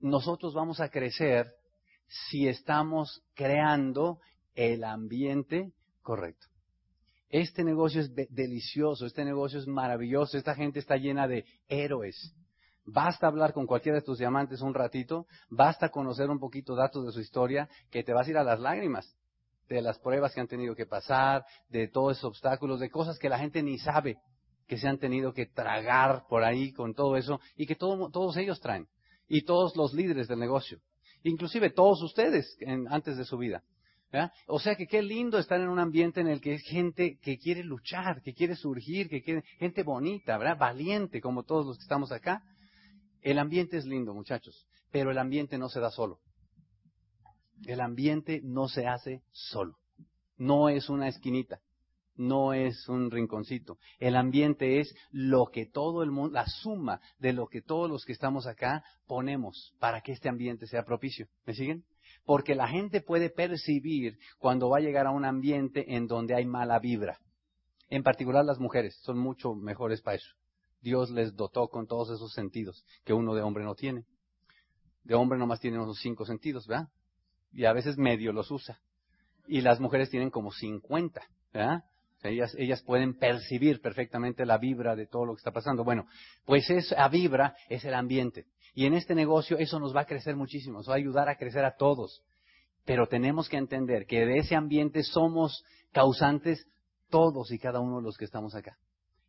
nosotros 0.00 0.52
vamos 0.52 0.80
a 0.80 0.90
crecer 0.90 1.46
si 2.06 2.46
estamos 2.46 3.22
creando 3.32 4.20
el 4.54 4.84
ambiente 4.84 5.72
correcto. 6.02 6.46
Este 7.30 7.64
negocio 7.64 8.02
es 8.02 8.14
delicioso, 8.14 9.06
este 9.06 9.24
negocio 9.24 9.58
es 9.58 9.66
maravilloso, 9.66 10.36
esta 10.36 10.54
gente 10.54 10.80
está 10.80 10.96
llena 10.98 11.26
de 11.26 11.46
héroes. 11.68 12.34
Basta 12.84 13.28
hablar 13.28 13.54
con 13.54 13.66
cualquiera 13.66 13.96
de 13.96 14.04
tus 14.04 14.18
diamantes 14.18 14.60
un 14.60 14.74
ratito, 14.74 15.26
basta 15.48 15.88
conocer 15.88 16.28
un 16.28 16.38
poquito 16.38 16.74
datos 16.74 17.06
de 17.06 17.12
su 17.12 17.20
historia, 17.20 17.66
que 17.90 18.04
te 18.04 18.12
vas 18.12 18.26
a 18.26 18.30
ir 18.30 18.36
a 18.36 18.44
las 18.44 18.60
lágrimas 18.60 19.16
de 19.74 19.82
las 19.82 19.98
pruebas 19.98 20.32
que 20.32 20.40
han 20.40 20.48
tenido 20.48 20.74
que 20.74 20.86
pasar, 20.86 21.44
de 21.68 21.88
todos 21.88 22.18
esos 22.18 22.28
obstáculos, 22.28 22.80
de 22.80 22.90
cosas 22.90 23.18
que 23.18 23.28
la 23.28 23.38
gente 23.38 23.62
ni 23.62 23.78
sabe 23.78 24.16
que 24.66 24.78
se 24.78 24.88
han 24.88 24.98
tenido 24.98 25.32
que 25.34 25.46
tragar 25.46 26.24
por 26.28 26.42
ahí 26.42 26.72
con 26.72 26.94
todo 26.94 27.16
eso 27.16 27.40
y 27.56 27.66
que 27.66 27.74
todos 27.74 28.36
ellos 28.36 28.60
traen. 28.60 28.86
Y 29.26 29.42
todos 29.42 29.76
los 29.76 29.92
líderes 29.92 30.28
del 30.28 30.38
negocio. 30.38 30.78
Inclusive 31.22 31.70
todos 31.70 32.02
ustedes 32.02 32.56
antes 32.88 33.16
de 33.16 33.24
su 33.24 33.38
vida. 33.38 33.62
O 34.46 34.60
sea 34.60 34.76
que 34.76 34.86
qué 34.86 35.02
lindo 35.02 35.38
estar 35.38 35.60
en 35.60 35.68
un 35.68 35.78
ambiente 35.78 36.20
en 36.20 36.28
el 36.28 36.40
que 36.40 36.54
es 36.54 36.62
gente 36.62 37.18
que 37.20 37.36
quiere 37.38 37.64
luchar, 37.64 38.22
que 38.22 38.32
quiere 38.32 38.54
surgir, 38.54 39.08
que 39.08 39.22
quiere, 39.22 39.42
gente 39.58 39.82
bonita. 39.82 40.38
Valiente, 40.54 41.20
como 41.20 41.42
todos 41.42 41.66
los 41.66 41.76
que 41.78 41.82
estamos 41.82 42.12
acá. 42.12 42.42
El 43.22 43.38
ambiente 43.38 43.76
es 43.78 43.86
lindo, 43.86 44.14
muchachos, 44.14 44.66
pero 44.92 45.10
el 45.10 45.18
ambiente 45.18 45.58
no 45.58 45.68
se 45.68 45.80
da 45.80 45.90
solo. 45.90 46.20
El 47.66 47.80
ambiente 47.80 48.40
no 48.42 48.68
se 48.68 48.86
hace 48.86 49.22
solo. 49.32 49.78
No 50.36 50.68
es 50.68 50.88
una 50.88 51.08
esquinita, 51.08 51.60
no 52.16 52.52
es 52.52 52.88
un 52.88 53.10
rinconcito. 53.10 53.78
El 53.98 54.16
ambiente 54.16 54.80
es 54.80 54.94
lo 55.10 55.46
que 55.46 55.66
todo 55.66 56.02
el 56.02 56.10
mundo, 56.10 56.34
la 56.34 56.46
suma 56.46 57.00
de 57.18 57.32
lo 57.32 57.46
que 57.46 57.62
todos 57.62 57.88
los 57.88 58.04
que 58.04 58.12
estamos 58.12 58.46
acá 58.46 58.84
ponemos 59.06 59.74
para 59.78 60.00
que 60.00 60.12
este 60.12 60.28
ambiente 60.28 60.66
sea 60.66 60.84
propicio. 60.84 61.26
¿Me 61.46 61.54
siguen? 61.54 61.84
Porque 62.24 62.54
la 62.54 62.68
gente 62.68 63.00
puede 63.00 63.30
percibir 63.30 64.18
cuando 64.38 64.68
va 64.68 64.78
a 64.78 64.80
llegar 64.80 65.06
a 65.06 65.10
un 65.10 65.24
ambiente 65.24 65.94
en 65.94 66.06
donde 66.06 66.34
hay 66.34 66.44
mala 66.46 66.78
vibra. 66.78 67.18
En 67.88 68.02
particular 68.02 68.44
las 68.44 68.58
mujeres 68.58 68.96
son 69.02 69.18
mucho 69.18 69.54
mejores 69.54 70.00
para 70.00 70.16
eso. 70.16 70.34
Dios 70.80 71.10
les 71.10 71.34
dotó 71.34 71.68
con 71.68 71.86
todos 71.86 72.10
esos 72.10 72.32
sentidos 72.32 72.84
que 73.04 73.12
uno 73.12 73.34
de 73.34 73.42
hombre 73.42 73.64
no 73.64 73.74
tiene. 73.74 74.04
De 75.02 75.14
hombre 75.14 75.38
nomás 75.38 75.60
tiene 75.60 75.78
unos 75.78 75.98
cinco 76.00 76.24
sentidos, 76.24 76.66
¿verdad? 76.66 76.88
Y 77.54 77.64
a 77.64 77.72
veces 77.72 77.96
medio 77.96 78.32
los 78.32 78.50
usa. 78.50 78.78
Y 79.46 79.60
las 79.60 79.80
mujeres 79.80 80.10
tienen 80.10 80.30
como 80.30 80.50
cincuenta, 80.50 81.22
¿verdad? 81.52 81.84
Ellas, 82.22 82.54
ellas 82.58 82.82
pueden 82.82 83.18
percibir 83.18 83.82
perfectamente 83.82 84.46
la 84.46 84.56
vibra 84.56 84.96
de 84.96 85.06
todo 85.06 85.26
lo 85.26 85.34
que 85.34 85.40
está 85.40 85.52
pasando. 85.52 85.84
Bueno, 85.84 86.06
pues 86.46 86.68
esa 86.70 87.06
vibra 87.08 87.54
es 87.68 87.84
el 87.84 87.94
ambiente. 87.94 88.46
Y 88.74 88.86
en 88.86 88.94
este 88.94 89.14
negocio 89.14 89.58
eso 89.58 89.78
nos 89.78 89.94
va 89.94 90.00
a 90.00 90.06
crecer 90.06 90.34
muchísimo, 90.34 90.78
nos 90.78 90.88
va 90.88 90.94
a 90.94 90.96
ayudar 90.96 91.28
a 91.28 91.36
crecer 91.36 91.64
a 91.64 91.76
todos. 91.76 92.22
Pero 92.86 93.06
tenemos 93.06 93.48
que 93.48 93.58
entender 93.58 94.06
que 94.06 94.24
de 94.24 94.38
ese 94.38 94.56
ambiente 94.56 95.02
somos 95.02 95.64
causantes 95.92 96.66
todos 97.10 97.52
y 97.52 97.58
cada 97.58 97.80
uno 97.80 97.98
de 97.98 98.02
los 98.02 98.16
que 98.16 98.24
estamos 98.24 98.54
acá. 98.54 98.76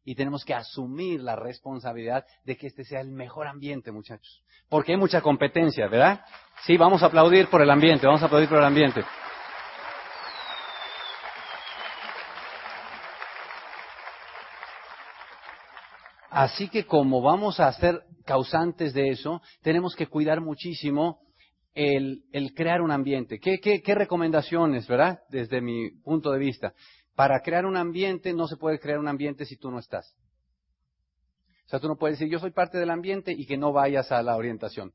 Y 0.05 0.15
tenemos 0.15 0.45
que 0.45 0.53
asumir 0.53 1.19
la 1.19 1.35
responsabilidad 1.35 2.25
de 2.45 2.55
que 2.55 2.67
este 2.67 2.85
sea 2.85 3.01
el 3.01 3.09
mejor 3.09 3.47
ambiente, 3.47 3.91
muchachos. 3.91 4.43
Porque 4.69 4.93
hay 4.93 4.97
mucha 4.97 5.21
competencia, 5.21 5.87
¿verdad? 5.87 6.23
Sí, 6.65 6.77
vamos 6.77 7.03
a 7.03 7.07
aplaudir 7.07 7.47
por 7.47 7.61
el 7.61 7.69
ambiente, 7.69 8.07
vamos 8.07 8.21
a 8.21 8.27
aplaudir 8.27 8.47
por 8.47 8.59
el 8.59 8.65
ambiente. 8.65 9.03
Así 16.29 16.67
que 16.67 16.85
como 16.85 17.21
vamos 17.21 17.59
a 17.59 17.71
ser 17.73 18.01
causantes 18.25 18.93
de 18.93 19.09
eso, 19.09 19.41
tenemos 19.61 19.95
que 19.95 20.07
cuidar 20.07 20.41
muchísimo 20.41 21.21
el, 21.73 22.23
crear 22.55 22.81
un 22.81 22.91
ambiente. 22.91 23.39
¿Qué, 23.39 23.59
¿Qué, 23.59 23.95
recomendaciones, 23.95 24.87
verdad? 24.87 25.19
Desde 25.29 25.61
mi 25.61 25.91
punto 26.03 26.31
de 26.31 26.39
vista. 26.39 26.73
Para 27.15 27.41
crear 27.41 27.65
un 27.65 27.77
ambiente 27.77 28.33
no 28.33 28.47
se 28.47 28.57
puede 28.57 28.79
crear 28.79 28.99
un 28.99 29.07
ambiente 29.07 29.45
si 29.45 29.55
tú 29.55 29.71
no 29.71 29.79
estás. 29.79 30.15
O 31.65 31.69
sea, 31.69 31.79
tú 31.79 31.87
no 31.87 31.95
puedes 31.95 32.19
decir, 32.19 32.31
yo 32.31 32.39
soy 32.39 32.51
parte 32.51 32.77
del 32.77 32.91
ambiente 32.91 33.31
y 33.31 33.45
que 33.45 33.57
no 33.57 33.71
vayas 33.71 34.11
a 34.11 34.21
la 34.21 34.35
orientación. 34.35 34.93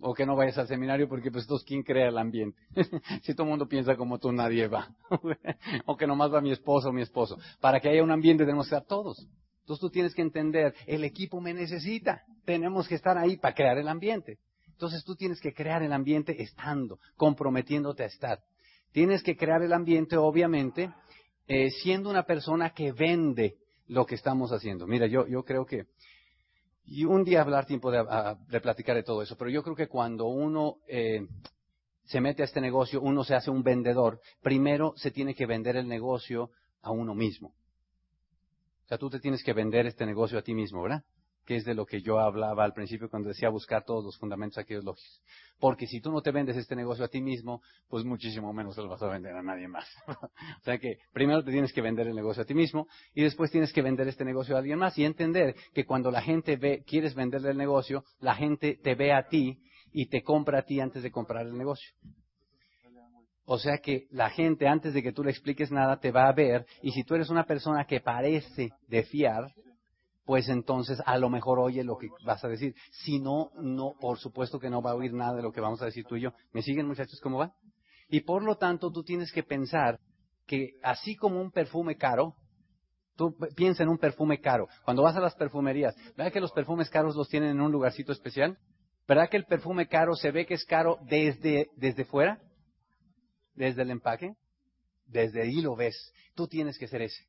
O 0.00 0.14
que 0.14 0.26
no 0.26 0.36
vayas 0.36 0.58
al 0.58 0.68
seminario 0.68 1.08
porque 1.08 1.30
pues 1.30 1.44
entonces 1.44 1.66
¿quién 1.66 1.82
crea 1.82 2.08
el 2.08 2.18
ambiente? 2.18 2.60
si 3.22 3.34
todo 3.34 3.44
el 3.44 3.50
mundo 3.50 3.66
piensa 3.66 3.96
como 3.96 4.18
tú, 4.18 4.30
nadie 4.30 4.68
va. 4.68 4.94
o 5.86 5.96
que 5.96 6.06
nomás 6.06 6.32
va 6.32 6.40
mi 6.40 6.52
esposo 6.52 6.90
o 6.90 6.92
mi 6.92 7.02
esposo. 7.02 7.38
Para 7.60 7.80
que 7.80 7.88
haya 7.88 8.02
un 8.02 8.10
ambiente 8.10 8.44
tenemos 8.44 8.68
que 8.68 8.76
estar 8.76 8.86
todos. 8.86 9.26
Entonces 9.60 9.80
tú 9.80 9.90
tienes 9.90 10.14
que 10.14 10.22
entender, 10.22 10.74
el 10.86 11.04
equipo 11.04 11.40
me 11.40 11.52
necesita, 11.52 12.22
tenemos 12.44 12.88
que 12.88 12.94
estar 12.94 13.18
ahí 13.18 13.36
para 13.36 13.54
crear 13.54 13.76
el 13.78 13.88
ambiente. 13.88 14.38
Entonces 14.68 15.04
tú 15.04 15.16
tienes 15.16 15.40
que 15.40 15.52
crear 15.52 15.82
el 15.82 15.92
ambiente 15.92 16.40
estando, 16.40 17.00
comprometiéndote 17.16 18.04
a 18.04 18.06
estar. 18.06 18.38
Tienes 18.92 19.22
que 19.22 19.36
crear 19.36 19.62
el 19.62 19.72
ambiente, 19.72 20.16
obviamente, 20.16 20.90
eh, 21.48 21.70
siendo 21.70 22.10
una 22.10 22.24
persona 22.24 22.70
que 22.70 22.92
vende 22.92 23.56
lo 23.86 24.04
que 24.04 24.14
estamos 24.14 24.52
haciendo. 24.52 24.86
Mira, 24.86 25.06
yo, 25.06 25.24
creo 25.44 25.64
que, 25.64 25.86
y 26.84 27.04
un 27.04 27.24
día 27.24 27.40
hablar 27.40 27.66
tiempo 27.66 27.90
de, 27.90 28.04
platicar 28.60 28.94
de 28.94 29.02
todo 29.02 29.22
eso, 29.22 29.36
pero 29.36 29.50
yo 29.50 29.62
creo 29.62 29.74
que 29.74 29.88
cuando 29.88 30.26
uno 30.26 30.76
eh, 30.86 31.26
se 32.04 32.20
mete 32.20 32.42
a 32.42 32.44
este 32.44 32.60
negocio, 32.60 33.00
uno 33.00 33.24
se 33.24 33.34
hace 33.34 33.50
un 33.50 33.62
vendedor, 33.62 34.20
primero 34.42 34.92
se 34.96 35.10
tiene 35.10 35.34
que 35.34 35.46
vender 35.46 35.76
el 35.76 35.88
negocio 35.88 36.50
a 36.82 36.90
uno 36.90 37.14
mismo. 37.14 37.48
O 38.84 38.88
sea, 38.88 38.98
tú 38.98 39.10
te 39.10 39.18
tienes 39.18 39.42
que 39.42 39.52
vender 39.52 39.86
este 39.86 40.06
negocio 40.06 40.38
a 40.38 40.42
ti 40.42 40.54
mismo, 40.54 40.82
¿verdad? 40.82 41.02
Que 41.48 41.56
es 41.56 41.64
de 41.64 41.72
lo 41.72 41.86
que 41.86 42.02
yo 42.02 42.18
hablaba 42.18 42.62
al 42.62 42.74
principio 42.74 43.08
cuando 43.08 43.30
decía 43.30 43.48
buscar 43.48 43.82
todos 43.82 44.04
los 44.04 44.18
fundamentos 44.18 44.58
aquellos 44.58 44.84
lógicos. 44.84 45.22
Porque 45.58 45.86
si 45.86 45.98
tú 45.98 46.12
no 46.12 46.20
te 46.20 46.30
vendes 46.30 46.58
este 46.58 46.76
negocio 46.76 47.06
a 47.06 47.08
ti 47.08 47.22
mismo, 47.22 47.62
pues 47.88 48.04
muchísimo 48.04 48.52
menos 48.52 48.76
lo 48.76 48.86
vas 48.86 49.02
a 49.02 49.08
vender 49.08 49.34
a 49.34 49.42
nadie 49.42 49.66
más. 49.66 49.88
o 50.06 50.62
sea 50.62 50.76
que 50.76 50.98
primero 51.14 51.42
te 51.42 51.50
tienes 51.50 51.72
que 51.72 51.80
vender 51.80 52.06
el 52.06 52.14
negocio 52.14 52.42
a 52.42 52.44
ti 52.44 52.52
mismo 52.52 52.86
y 53.14 53.22
después 53.22 53.50
tienes 53.50 53.72
que 53.72 53.80
vender 53.80 54.06
este 54.08 54.26
negocio 54.26 54.56
a 54.56 54.58
alguien 54.58 54.78
más 54.78 54.98
y 54.98 55.06
entender 55.06 55.56
que 55.72 55.86
cuando 55.86 56.10
la 56.10 56.20
gente 56.20 56.58
ve, 56.58 56.84
quieres 56.86 57.14
venderle 57.14 57.52
el 57.52 57.56
negocio, 57.56 58.04
la 58.20 58.34
gente 58.34 58.78
te 58.82 58.94
ve 58.94 59.14
a 59.14 59.26
ti 59.26 59.58
y 59.90 60.04
te 60.10 60.22
compra 60.22 60.58
a 60.58 60.62
ti 60.64 60.80
antes 60.80 61.02
de 61.02 61.10
comprar 61.10 61.46
el 61.46 61.56
negocio. 61.56 61.94
O 63.46 63.58
sea 63.58 63.78
que 63.78 64.06
la 64.10 64.28
gente, 64.28 64.68
antes 64.68 64.92
de 64.92 65.02
que 65.02 65.12
tú 65.12 65.24
le 65.24 65.30
expliques 65.30 65.72
nada, 65.72 65.98
te 65.98 66.10
va 66.10 66.28
a 66.28 66.32
ver. 66.34 66.66
Y 66.82 66.90
si 66.90 67.04
tú 67.04 67.14
eres 67.14 67.30
una 67.30 67.44
persona 67.44 67.86
que 67.86 68.02
parece 68.02 68.68
de 68.86 69.02
fiar, 69.04 69.50
pues 70.28 70.50
entonces 70.50 71.00
a 71.06 71.16
lo 71.16 71.30
mejor 71.30 71.58
oye 71.58 71.82
lo 71.82 71.96
que 71.96 72.10
vas 72.26 72.44
a 72.44 72.48
decir. 72.48 72.74
Si 72.90 73.18
no, 73.18 73.50
no, 73.54 73.94
por 73.98 74.18
supuesto 74.18 74.58
que 74.58 74.68
no 74.68 74.82
va 74.82 74.90
a 74.90 74.94
oír 74.94 75.14
nada 75.14 75.36
de 75.36 75.42
lo 75.42 75.52
que 75.52 75.62
vamos 75.62 75.80
a 75.80 75.86
decir 75.86 76.04
tú 76.04 76.16
y 76.16 76.20
yo. 76.20 76.34
¿Me 76.52 76.60
siguen 76.60 76.86
muchachos 76.86 77.18
cómo 77.22 77.38
va? 77.38 77.54
Y 78.10 78.20
por 78.20 78.42
lo 78.42 78.58
tanto 78.58 78.90
tú 78.92 79.02
tienes 79.02 79.32
que 79.32 79.42
pensar 79.42 79.98
que 80.46 80.72
así 80.82 81.16
como 81.16 81.40
un 81.40 81.50
perfume 81.50 81.96
caro, 81.96 82.34
tú 83.16 83.34
piensa 83.56 83.84
en 83.84 83.88
un 83.88 83.96
perfume 83.96 84.38
caro. 84.38 84.68
Cuando 84.84 85.02
vas 85.02 85.16
a 85.16 85.20
las 85.20 85.34
perfumerías, 85.34 85.96
¿verdad 86.14 86.30
que 86.30 86.42
los 86.42 86.52
perfumes 86.52 86.90
caros 86.90 87.16
los 87.16 87.30
tienen 87.30 87.52
en 87.52 87.62
un 87.62 87.72
lugarcito 87.72 88.12
especial? 88.12 88.58
¿Verdad 89.08 89.30
que 89.30 89.38
el 89.38 89.46
perfume 89.46 89.88
caro 89.88 90.14
se 90.14 90.30
ve 90.30 90.44
que 90.44 90.52
es 90.52 90.66
caro 90.66 90.98
desde, 91.08 91.70
desde 91.78 92.04
fuera? 92.04 92.38
desde 93.54 93.80
el 93.80 93.90
empaque, 93.90 94.34
desde 95.06 95.40
ahí 95.40 95.62
lo 95.62 95.74
ves. 95.74 96.12
Tú 96.34 96.46
tienes 96.46 96.78
que 96.78 96.86
ser 96.86 97.00
ese. 97.00 97.24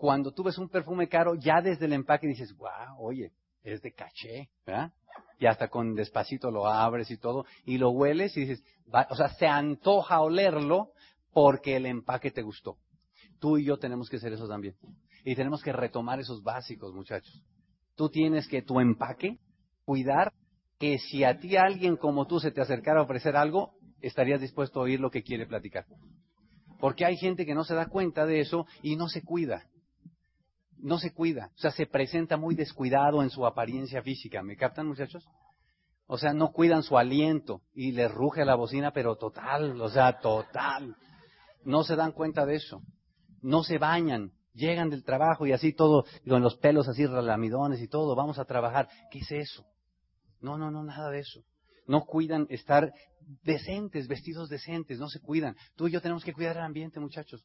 Cuando 0.00 0.32
tú 0.32 0.42
ves 0.42 0.56
un 0.56 0.70
perfume 0.70 1.10
caro, 1.10 1.34
ya 1.34 1.60
desde 1.60 1.84
el 1.84 1.92
empaque 1.92 2.26
dices, 2.26 2.56
wow, 2.56 2.96
oye, 2.98 3.32
es 3.62 3.82
de 3.82 3.92
caché, 3.92 4.48
¿verdad? 4.64 4.94
Y 5.38 5.44
hasta 5.44 5.68
con 5.68 5.94
despacito 5.94 6.50
lo 6.50 6.66
abres 6.66 7.10
y 7.10 7.18
todo, 7.18 7.44
y 7.66 7.76
lo 7.76 7.90
hueles 7.90 8.34
y 8.38 8.46
dices, 8.46 8.64
o 9.10 9.14
sea, 9.14 9.28
se 9.34 9.46
antoja 9.46 10.22
olerlo 10.22 10.92
porque 11.34 11.76
el 11.76 11.84
empaque 11.84 12.30
te 12.30 12.40
gustó. 12.40 12.78
Tú 13.40 13.58
y 13.58 13.66
yo 13.66 13.76
tenemos 13.78 14.08
que 14.08 14.18
ser 14.18 14.32
eso 14.32 14.48
también. 14.48 14.74
Y 15.22 15.34
tenemos 15.34 15.62
que 15.62 15.70
retomar 15.70 16.18
esos 16.18 16.42
básicos, 16.42 16.94
muchachos. 16.94 17.44
Tú 17.94 18.08
tienes 18.08 18.48
que 18.48 18.62
tu 18.62 18.80
empaque, 18.80 19.36
cuidar 19.84 20.32
que 20.78 20.96
si 20.96 21.24
a 21.24 21.38
ti 21.38 21.58
alguien 21.58 21.98
como 21.98 22.26
tú 22.26 22.40
se 22.40 22.52
te 22.52 22.62
acercara 22.62 23.00
a 23.00 23.02
ofrecer 23.02 23.36
algo, 23.36 23.74
estarías 24.00 24.40
dispuesto 24.40 24.80
a 24.80 24.84
oír 24.84 24.98
lo 24.98 25.10
que 25.10 25.22
quiere 25.22 25.44
platicar. 25.44 25.84
Porque 26.78 27.04
hay 27.04 27.18
gente 27.18 27.44
que 27.44 27.54
no 27.54 27.64
se 27.64 27.74
da 27.74 27.90
cuenta 27.90 28.24
de 28.24 28.40
eso 28.40 28.66
y 28.80 28.96
no 28.96 29.06
se 29.06 29.20
cuida. 29.22 29.66
No 30.82 30.98
se 30.98 31.12
cuida. 31.12 31.50
O 31.56 31.58
sea, 31.58 31.70
se 31.70 31.86
presenta 31.86 32.36
muy 32.36 32.54
descuidado 32.54 33.22
en 33.22 33.30
su 33.30 33.46
apariencia 33.46 34.02
física. 34.02 34.42
¿Me 34.42 34.56
captan, 34.56 34.86
muchachos? 34.86 35.26
O 36.06 36.18
sea, 36.18 36.32
no 36.32 36.52
cuidan 36.52 36.82
su 36.82 36.98
aliento 36.98 37.62
y 37.72 37.92
les 37.92 38.10
ruge 38.10 38.44
la 38.44 38.56
bocina, 38.56 38.92
pero 38.92 39.16
total, 39.16 39.80
o 39.80 39.88
sea, 39.88 40.18
total. 40.18 40.96
No 41.64 41.84
se 41.84 41.96
dan 41.96 42.12
cuenta 42.12 42.46
de 42.46 42.56
eso. 42.56 42.82
No 43.42 43.62
se 43.62 43.78
bañan. 43.78 44.32
Llegan 44.52 44.90
del 44.90 45.04
trabajo 45.04 45.46
y 45.46 45.52
así 45.52 45.72
todo, 45.72 46.04
con 46.28 46.42
los 46.42 46.56
pelos 46.56 46.88
así 46.88 47.06
relamidones 47.06 47.80
y 47.80 47.86
todo, 47.86 48.16
vamos 48.16 48.38
a 48.40 48.44
trabajar. 48.44 48.88
¿Qué 49.12 49.20
es 49.20 49.30
eso? 49.30 49.64
No, 50.40 50.58
no, 50.58 50.70
no, 50.70 50.82
nada 50.82 51.10
de 51.10 51.20
eso 51.20 51.44
no 51.90 52.04
cuidan 52.04 52.46
estar 52.50 52.92
decentes, 53.42 54.06
vestidos 54.06 54.48
decentes, 54.48 55.00
no 55.00 55.08
se 55.08 55.20
cuidan. 55.20 55.56
Tú 55.74 55.88
y 55.88 55.90
yo 55.90 56.00
tenemos 56.00 56.22
que 56.24 56.32
cuidar 56.32 56.56
el 56.56 56.62
ambiente, 56.62 57.00
muchachos. 57.00 57.44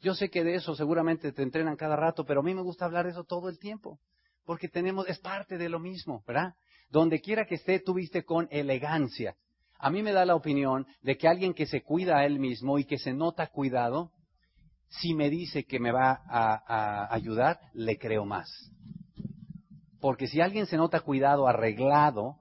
Yo 0.00 0.14
sé 0.14 0.28
que 0.28 0.44
de 0.44 0.56
eso 0.56 0.74
seguramente 0.74 1.32
te 1.32 1.42
entrenan 1.42 1.76
cada 1.76 1.96
rato, 1.96 2.24
pero 2.24 2.40
a 2.40 2.42
mí 2.42 2.54
me 2.54 2.62
gusta 2.62 2.84
hablar 2.84 3.06
de 3.06 3.12
eso 3.12 3.24
todo 3.24 3.48
el 3.48 3.58
tiempo, 3.58 3.98
porque 4.44 4.68
tenemos, 4.68 5.08
es 5.08 5.18
parte 5.18 5.56
de 5.56 5.68
lo 5.68 5.78
mismo, 5.78 6.22
¿verdad? 6.26 6.54
Donde 6.90 7.20
quiera 7.20 7.46
que 7.46 7.54
esté, 7.54 7.80
tú 7.80 7.94
viste 7.94 8.24
con 8.24 8.48
elegancia. 8.50 9.36
A 9.78 9.90
mí 9.90 10.02
me 10.02 10.12
da 10.12 10.24
la 10.24 10.34
opinión 10.34 10.86
de 11.02 11.16
que 11.16 11.28
alguien 11.28 11.54
que 11.54 11.66
se 11.66 11.82
cuida 11.82 12.18
a 12.18 12.26
él 12.26 12.38
mismo 12.38 12.78
y 12.78 12.84
que 12.84 12.98
se 12.98 13.12
nota 13.12 13.48
cuidado, 13.48 14.12
si 14.88 15.14
me 15.14 15.30
dice 15.30 15.64
que 15.64 15.80
me 15.80 15.92
va 15.92 16.22
a, 16.28 17.12
ayudar, 17.12 17.58
le 17.72 17.98
creo 17.98 18.24
más. 18.24 18.48
Porque 20.00 20.26
si 20.26 20.40
alguien 20.40 20.66
se 20.66 20.76
nota 20.76 21.00
cuidado, 21.00 21.48
arreglado, 21.48 22.36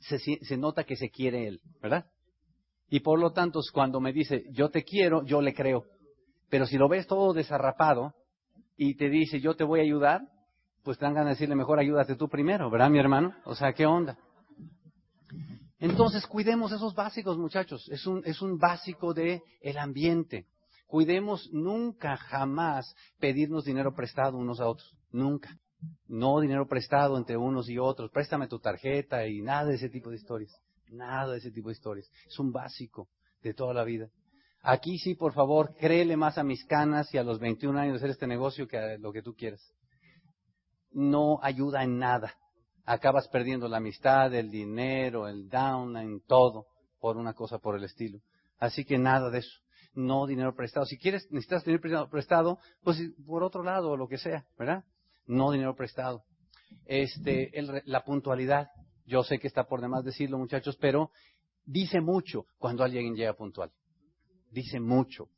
se, 0.00 0.56
nota 0.56 0.84
que 0.84 0.96
se 0.96 1.10
quiere 1.10 1.46
él, 1.46 1.60
¿verdad? 1.80 2.06
Y 2.88 3.00
por 3.00 3.18
lo 3.18 3.32
tanto, 3.32 3.60
cuando 3.72 4.00
me 4.00 4.12
dice, 4.12 4.44
yo 4.50 4.70
te 4.70 4.82
quiero, 4.82 5.24
yo 5.24 5.40
le 5.40 5.52
creo. 5.52 5.84
Pero 6.50 6.66
si 6.66 6.76
lo 6.76 6.88
ves 6.88 7.06
todo 7.06 7.32
desarrapado 7.32 8.14
y 8.76 8.96
te 8.96 9.08
dice, 9.08 9.40
yo 9.40 9.54
te 9.54 9.64
voy 9.64 9.80
a 9.80 9.82
ayudar, 9.82 10.22
pues 10.82 10.98
te 10.98 11.04
ganas 11.04 11.24
de 11.24 11.30
decirle, 11.30 11.54
mejor 11.54 11.78
ayúdate 11.78 12.16
tú 12.16 12.28
primero, 12.28 12.70
¿verdad, 12.70 12.90
mi 12.90 12.98
hermano? 12.98 13.34
O 13.44 13.54
sea, 13.54 13.72
¿qué 13.72 13.86
onda? 13.86 14.16
Entonces, 15.80 16.26
cuidemos 16.26 16.72
esos 16.72 16.94
básicos, 16.94 17.38
muchachos. 17.38 17.88
Es 17.90 18.06
un, 18.06 18.22
es 18.24 18.42
un 18.42 18.58
básico 18.58 19.14
de 19.14 19.42
el 19.60 19.78
ambiente. 19.78 20.46
Cuidemos 20.86 21.48
nunca, 21.52 22.16
jamás 22.16 22.96
pedirnos 23.20 23.64
dinero 23.64 23.94
prestado 23.94 24.38
unos 24.38 24.60
a 24.60 24.66
otros. 24.66 24.96
Nunca. 25.12 25.56
No 26.08 26.40
dinero 26.40 26.66
prestado 26.66 27.16
entre 27.16 27.36
unos 27.36 27.68
y 27.68 27.78
otros. 27.78 28.10
Préstame 28.10 28.48
tu 28.48 28.58
tarjeta 28.58 29.26
y 29.26 29.40
nada 29.40 29.66
de 29.66 29.76
ese 29.76 29.88
tipo 29.88 30.10
de 30.10 30.16
historias. 30.16 30.52
Nada 30.88 31.32
de 31.32 31.38
ese 31.38 31.52
tipo 31.52 31.68
de 31.68 31.74
historias. 31.74 32.10
Es 32.26 32.38
un 32.38 32.50
básico 32.50 33.08
de 33.42 33.54
toda 33.54 33.72
la 33.72 33.84
vida. 33.84 34.08
Aquí 34.70 34.98
sí, 34.98 35.14
por 35.14 35.32
favor, 35.32 35.74
créele 35.80 36.14
más 36.18 36.36
a 36.36 36.44
mis 36.44 36.62
canas 36.66 37.14
y 37.14 37.16
a 37.16 37.22
los 37.22 37.38
21 37.38 37.78
años 37.78 37.94
de 37.94 37.96
hacer 38.00 38.10
este 38.10 38.26
negocio 38.26 38.68
que 38.68 38.76
a 38.76 38.98
lo 38.98 39.12
que 39.14 39.22
tú 39.22 39.34
quieras. 39.34 39.62
No 40.90 41.38
ayuda 41.42 41.82
en 41.84 41.98
nada. 41.98 42.34
Acabas 42.84 43.28
perdiendo 43.28 43.66
la 43.66 43.78
amistad, 43.78 44.34
el 44.34 44.50
dinero, 44.50 45.26
el 45.26 45.48
down, 45.48 45.96
en 45.96 46.20
todo, 46.20 46.66
por 47.00 47.16
una 47.16 47.32
cosa 47.32 47.58
por 47.58 47.76
el 47.76 47.84
estilo. 47.84 48.20
Así 48.58 48.84
que 48.84 48.98
nada 48.98 49.30
de 49.30 49.38
eso. 49.38 49.58
No 49.94 50.26
dinero 50.26 50.54
prestado. 50.54 50.84
Si 50.84 50.98
quieres, 50.98 51.26
necesitas 51.30 51.64
dinero 51.64 52.10
prestado, 52.10 52.58
pues 52.82 52.98
por 53.26 53.42
otro 53.42 53.62
lado, 53.62 53.92
o 53.92 53.96
lo 53.96 54.06
que 54.06 54.18
sea, 54.18 54.44
¿verdad? 54.58 54.84
no 55.28 55.50
dinero 55.50 55.74
prestado. 55.74 56.24
Este, 56.84 57.50
la 57.86 58.04
puntualidad, 58.04 58.68
yo 59.06 59.22
sé 59.22 59.38
que 59.38 59.46
está 59.46 59.64
por 59.64 59.80
demás 59.80 60.04
decirlo, 60.04 60.36
muchachos, 60.36 60.76
pero 60.76 61.10
dice 61.64 62.02
mucho 62.02 62.44
cuando 62.58 62.84
alguien 62.84 63.14
llega 63.14 63.32
puntual. 63.32 63.70
Dice 64.50 64.80
mucho. 64.80 65.28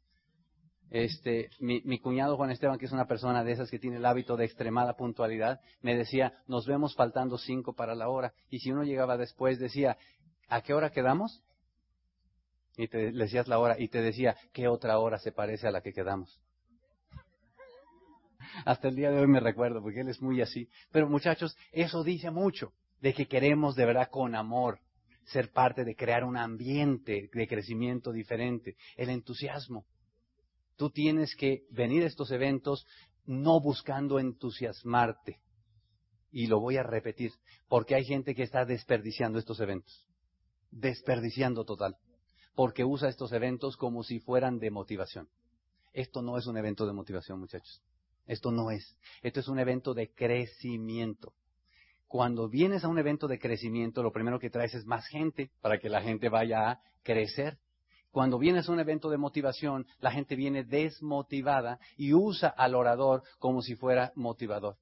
Este, 0.90 1.50
mi, 1.60 1.80
mi, 1.82 2.00
cuñado 2.00 2.36
Juan 2.36 2.50
Esteban, 2.50 2.76
que 2.76 2.86
es 2.86 2.92
una 2.92 3.06
persona 3.06 3.44
de 3.44 3.52
esas 3.52 3.70
que 3.70 3.78
tiene 3.78 3.98
el 3.98 4.06
hábito 4.06 4.36
de 4.36 4.44
extremada 4.44 4.96
puntualidad, 4.96 5.60
me 5.82 5.96
decía, 5.96 6.34
nos 6.48 6.66
vemos 6.66 6.96
faltando 6.96 7.38
cinco 7.38 7.74
para 7.74 7.94
la 7.94 8.08
hora. 8.08 8.32
Y 8.50 8.58
si 8.58 8.72
uno 8.72 8.82
llegaba 8.82 9.16
después, 9.16 9.60
decía, 9.60 9.96
¿a 10.48 10.62
qué 10.62 10.74
hora 10.74 10.90
quedamos? 10.90 11.42
Y 12.76 12.88
te 12.88 13.12
le 13.12 13.24
decías 13.24 13.46
la 13.46 13.60
hora, 13.60 13.76
y 13.78 13.88
te 13.88 14.02
decía, 14.02 14.36
¿qué 14.52 14.66
otra 14.66 14.98
hora 14.98 15.18
se 15.18 15.30
parece 15.30 15.68
a 15.68 15.70
la 15.70 15.80
que 15.80 15.92
quedamos? 15.92 16.40
Hasta 18.64 18.88
el 18.88 18.96
día 18.96 19.10
de 19.10 19.20
hoy 19.20 19.28
me 19.28 19.38
recuerdo, 19.38 19.80
porque 19.80 20.00
él 20.00 20.08
es 20.08 20.20
muy 20.20 20.40
así. 20.40 20.68
Pero 20.90 21.08
muchachos, 21.08 21.56
eso 21.70 22.02
dice 22.02 22.32
mucho 22.32 22.72
de 23.00 23.14
que 23.14 23.28
queremos 23.28 23.76
de 23.76 23.86
verdad 23.86 24.08
con 24.10 24.34
amor 24.34 24.80
ser 25.30 25.52
parte 25.52 25.84
de 25.84 25.94
crear 25.94 26.24
un 26.24 26.36
ambiente 26.36 27.30
de 27.32 27.48
crecimiento 27.48 28.12
diferente, 28.12 28.76
el 28.96 29.10
entusiasmo. 29.10 29.86
Tú 30.76 30.90
tienes 30.90 31.34
que 31.36 31.64
venir 31.70 32.02
a 32.02 32.06
estos 32.06 32.30
eventos 32.30 32.86
no 33.26 33.60
buscando 33.60 34.18
entusiasmarte. 34.18 35.40
Y 36.32 36.46
lo 36.46 36.60
voy 36.60 36.76
a 36.76 36.82
repetir, 36.82 37.32
porque 37.68 37.94
hay 37.94 38.04
gente 38.04 38.34
que 38.34 38.44
está 38.44 38.64
desperdiciando 38.64 39.38
estos 39.38 39.60
eventos. 39.60 40.06
Desperdiciando 40.70 41.64
total. 41.64 41.96
Porque 42.54 42.84
usa 42.84 43.08
estos 43.08 43.32
eventos 43.32 43.76
como 43.76 44.02
si 44.02 44.20
fueran 44.20 44.58
de 44.58 44.70
motivación. 44.70 45.28
Esto 45.92 46.22
no 46.22 46.38
es 46.38 46.46
un 46.46 46.56
evento 46.56 46.86
de 46.86 46.92
motivación, 46.92 47.40
muchachos. 47.40 47.82
Esto 48.26 48.52
no 48.52 48.70
es. 48.70 48.96
Esto 49.22 49.40
es 49.40 49.48
un 49.48 49.58
evento 49.58 49.92
de 49.92 50.12
crecimiento. 50.12 51.34
Cuando 52.10 52.48
vienes 52.48 52.82
a 52.82 52.88
un 52.88 52.98
evento 52.98 53.28
de 53.28 53.38
crecimiento, 53.38 54.02
lo 54.02 54.10
primero 54.10 54.40
que 54.40 54.50
traes 54.50 54.74
es 54.74 54.84
más 54.84 55.06
gente 55.06 55.52
para 55.60 55.78
que 55.78 55.88
la 55.88 56.02
gente 56.02 56.28
vaya 56.28 56.68
a 56.68 56.80
crecer. 57.04 57.58
Cuando 58.10 58.36
vienes 58.36 58.68
a 58.68 58.72
un 58.72 58.80
evento 58.80 59.10
de 59.10 59.16
motivación, 59.16 59.86
la 60.00 60.10
gente 60.10 60.34
viene 60.34 60.64
desmotivada 60.64 61.78
y 61.96 62.12
usa 62.12 62.48
al 62.48 62.74
orador 62.74 63.22
como 63.38 63.62
si 63.62 63.76
fuera 63.76 64.10
motivador. 64.16 64.76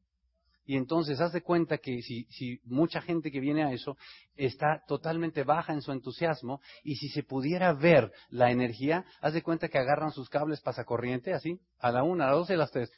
Y 0.64 0.78
entonces 0.78 1.20
haz 1.20 1.34
de 1.34 1.42
cuenta 1.42 1.76
que 1.76 2.00
si, 2.00 2.60
mucha 2.64 3.02
gente 3.02 3.30
que 3.30 3.40
viene 3.40 3.62
a 3.62 3.72
eso 3.74 3.98
está 4.34 4.82
totalmente 4.88 5.44
baja 5.44 5.74
en 5.74 5.82
su 5.82 5.92
entusiasmo 5.92 6.62
y 6.82 6.96
si 6.96 7.10
se 7.10 7.24
pudiera 7.24 7.74
ver 7.74 8.10
la 8.30 8.50
energía, 8.50 9.04
haz 9.20 9.34
de 9.34 9.42
cuenta 9.42 9.68
que 9.68 9.76
agarran 9.76 10.12
sus 10.12 10.30
cables 10.30 10.62
pasacorriente 10.62 11.34
así, 11.34 11.60
a 11.78 11.92
la 11.92 12.04
una, 12.04 12.24
a 12.24 12.28
las 12.28 12.38
dos 12.38 12.48
y 12.48 12.54
a 12.54 12.56
las 12.56 12.70
tres, 12.70 12.90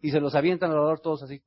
y 0.00 0.12
se 0.12 0.18
los 0.18 0.34
avientan 0.34 0.70
alrededor 0.70 1.00
todos 1.00 1.24
así. 1.24 1.42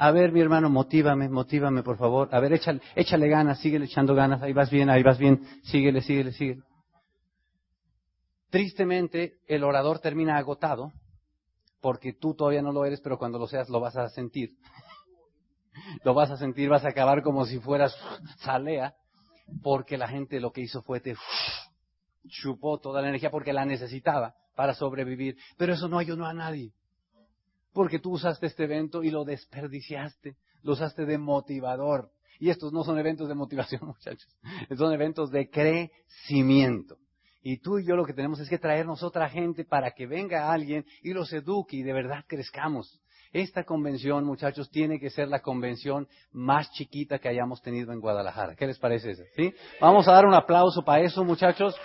A 0.00 0.12
ver, 0.12 0.30
mi 0.30 0.40
hermano, 0.40 0.70
motívame, 0.70 1.28
motívame, 1.28 1.82
por 1.82 1.98
favor. 1.98 2.28
A 2.30 2.38
ver, 2.38 2.52
échale, 2.52 2.80
échale 2.94 3.28
ganas, 3.28 3.58
síguele 3.58 3.86
echando 3.86 4.14
ganas. 4.14 4.40
Ahí 4.40 4.52
vas 4.52 4.70
bien, 4.70 4.88
ahí 4.88 5.02
vas 5.02 5.18
bien. 5.18 5.42
Síguele, 5.64 6.02
síguele, 6.02 6.30
síguele. 6.30 6.62
Tristemente, 8.48 9.38
el 9.48 9.64
orador 9.64 9.98
termina 9.98 10.36
agotado, 10.36 10.92
porque 11.80 12.12
tú 12.12 12.34
todavía 12.34 12.62
no 12.62 12.70
lo 12.70 12.84
eres, 12.84 13.00
pero 13.00 13.18
cuando 13.18 13.40
lo 13.40 13.48
seas 13.48 13.68
lo 13.68 13.80
vas 13.80 13.96
a 13.96 14.08
sentir. 14.08 14.52
lo 16.04 16.14
vas 16.14 16.30
a 16.30 16.36
sentir, 16.36 16.68
vas 16.68 16.84
a 16.84 16.90
acabar 16.90 17.20
como 17.24 17.44
si 17.44 17.58
fueras 17.58 17.92
salea, 18.38 18.94
porque 19.64 19.98
la 19.98 20.06
gente 20.06 20.38
lo 20.38 20.52
que 20.52 20.60
hizo 20.60 20.80
fue 20.82 21.00
te 21.00 21.16
chupó 22.28 22.78
toda 22.78 23.02
la 23.02 23.08
energía 23.08 23.32
porque 23.32 23.52
la 23.52 23.64
necesitaba 23.64 24.36
para 24.54 24.74
sobrevivir. 24.74 25.36
Pero 25.56 25.72
eso 25.72 25.88
no 25.88 25.98
ayudó 25.98 26.24
a 26.24 26.34
nadie. 26.34 26.72
Porque 27.72 27.98
tú 27.98 28.12
usaste 28.12 28.46
este 28.46 28.64
evento 28.64 29.02
y 29.02 29.10
lo 29.10 29.24
desperdiciaste, 29.24 30.36
lo 30.62 30.72
usaste 30.72 31.04
de 31.04 31.18
motivador. 31.18 32.10
Y 32.40 32.50
estos 32.50 32.72
no 32.72 32.84
son 32.84 32.98
eventos 32.98 33.28
de 33.28 33.34
motivación, 33.34 33.80
muchachos. 33.86 34.28
Son 34.76 34.92
eventos 34.92 35.30
de 35.30 35.50
crecimiento. 35.50 36.96
Y 37.42 37.58
tú 37.58 37.78
y 37.78 37.86
yo 37.86 37.96
lo 37.96 38.04
que 38.04 38.12
tenemos 38.12 38.40
es 38.40 38.48
que 38.48 38.58
traernos 38.58 39.02
otra 39.02 39.28
gente 39.28 39.64
para 39.64 39.92
que 39.92 40.06
venga 40.06 40.52
alguien 40.52 40.84
y 41.02 41.12
los 41.12 41.32
eduque 41.32 41.76
y 41.76 41.82
de 41.82 41.92
verdad 41.92 42.24
crezcamos. 42.26 43.00
Esta 43.32 43.64
convención, 43.64 44.24
muchachos, 44.24 44.70
tiene 44.70 44.98
que 44.98 45.10
ser 45.10 45.28
la 45.28 45.40
convención 45.40 46.08
más 46.32 46.70
chiquita 46.72 47.18
que 47.18 47.28
hayamos 47.28 47.60
tenido 47.60 47.92
en 47.92 48.00
Guadalajara. 48.00 48.56
¿Qué 48.56 48.66
les 48.66 48.78
parece 48.78 49.10
eso? 49.10 49.22
¿Sí? 49.36 49.52
Vamos 49.80 50.08
a 50.08 50.12
dar 50.12 50.26
un 50.26 50.34
aplauso 50.34 50.82
para 50.82 51.02
eso, 51.02 51.24
muchachos, 51.24 51.76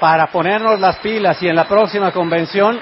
para 0.00 0.30
ponernos 0.30 0.78
las 0.80 0.98
pilas 1.00 1.42
y 1.42 1.48
en 1.48 1.56
la 1.56 1.68
próxima 1.68 2.12
convención 2.12 2.78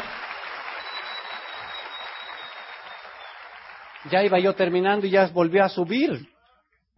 ya 4.13 4.23
iba 4.23 4.39
yo 4.39 4.55
terminando 4.55 5.07
y 5.07 5.11
ya 5.11 5.27
volvió 5.29 5.65
a 5.65 5.71
subir. 5.71 6.29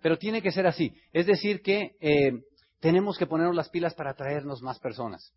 Pero 0.02 0.18
tiene 0.18 0.42
que 0.42 0.50
ser 0.50 0.66
así. 0.66 0.92
Es 1.12 1.26
decir, 1.26 1.62
que 1.62 1.96
eh, 2.00 2.32
tenemos 2.80 3.16
que 3.16 3.26
ponernos 3.26 3.56
las 3.56 3.70
pilas 3.70 3.94
para 3.94 4.14
traernos 4.14 4.60
más 4.60 4.78
personas. 4.80 5.32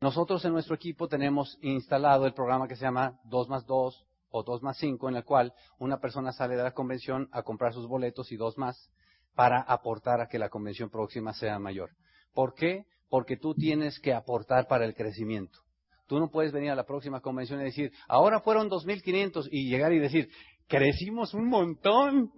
Nosotros 0.00 0.44
en 0.44 0.52
nuestro 0.52 0.76
equipo 0.76 1.08
tenemos 1.08 1.58
instalado 1.60 2.24
el 2.24 2.32
programa 2.32 2.68
que 2.68 2.76
se 2.76 2.84
llama 2.84 3.18
2 3.24 3.48
más 3.48 3.66
2 3.66 4.06
o 4.30 4.42
2 4.44 4.62
más 4.62 4.78
5, 4.78 5.08
en 5.08 5.16
el 5.16 5.24
cual 5.24 5.52
una 5.78 5.98
persona 5.98 6.32
sale 6.32 6.56
de 6.56 6.62
la 6.62 6.72
convención 6.72 7.28
a 7.32 7.42
comprar 7.42 7.74
sus 7.74 7.88
boletos 7.88 8.30
y 8.30 8.36
dos 8.36 8.56
más 8.56 8.90
para 9.34 9.60
aportar 9.60 10.20
a 10.20 10.28
que 10.28 10.38
la 10.38 10.48
convención 10.48 10.88
próxima 10.88 11.32
sea 11.32 11.58
mayor. 11.58 11.90
¿Por 12.32 12.54
qué? 12.54 12.84
Porque 13.08 13.36
tú 13.36 13.54
tienes 13.54 13.98
que 13.98 14.14
aportar 14.14 14.68
para 14.68 14.84
el 14.84 14.94
crecimiento. 14.94 15.58
Tú 16.06 16.18
no 16.18 16.30
puedes 16.30 16.52
venir 16.52 16.70
a 16.70 16.74
la 16.74 16.86
próxima 16.86 17.20
convención 17.20 17.60
y 17.60 17.64
decir, 17.64 17.92
ahora 18.06 18.40
fueron 18.40 18.70
2.500 18.70 19.48
y 19.50 19.68
llegar 19.68 19.92
y 19.92 19.98
decir, 19.98 20.30
crecimos 20.68 21.34
un 21.34 21.48
montón, 21.48 22.32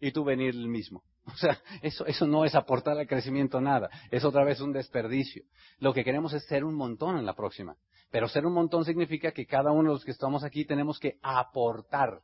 y 0.00 0.12
tú 0.12 0.24
venir 0.24 0.54
el 0.54 0.68
mismo. 0.68 1.02
O 1.26 1.36
sea, 1.36 1.58
eso, 1.82 2.06
eso 2.06 2.26
no 2.26 2.44
es 2.44 2.54
aportar 2.54 2.98
al 2.98 3.06
crecimiento 3.06 3.60
nada, 3.60 3.90
es 4.10 4.24
otra 4.24 4.44
vez 4.44 4.60
un 4.60 4.72
desperdicio. 4.72 5.44
Lo 5.78 5.92
que 5.92 6.04
queremos 6.04 6.32
es 6.32 6.46
ser 6.46 6.64
un 6.64 6.74
montón 6.74 7.18
en 7.18 7.26
la 7.26 7.34
próxima. 7.34 7.76
Pero 8.10 8.26
ser 8.26 8.44
un 8.46 8.54
montón 8.54 8.84
significa 8.84 9.30
que 9.30 9.46
cada 9.46 9.70
uno 9.70 9.90
de 9.90 9.94
los 9.94 10.04
que 10.04 10.10
estamos 10.10 10.42
aquí 10.42 10.64
tenemos 10.64 10.98
que 10.98 11.18
aportar 11.22 12.20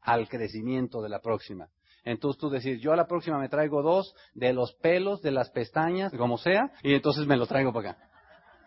al 0.00 0.28
crecimiento 0.28 1.02
de 1.02 1.10
la 1.10 1.20
próxima. 1.20 1.68
Entonces 2.04 2.40
tú 2.40 2.48
decir, 2.48 2.78
yo 2.78 2.92
a 2.92 2.96
la 2.96 3.06
próxima 3.06 3.38
me 3.38 3.50
traigo 3.50 3.82
dos 3.82 4.14
de 4.32 4.54
los 4.54 4.72
pelos, 4.76 5.20
de 5.20 5.32
las 5.32 5.50
pestañas, 5.50 6.12
como 6.16 6.38
sea, 6.38 6.72
y 6.82 6.94
entonces 6.94 7.26
me 7.26 7.36
los 7.36 7.48
traigo 7.48 7.72
para 7.72 7.90
acá. 7.90 8.08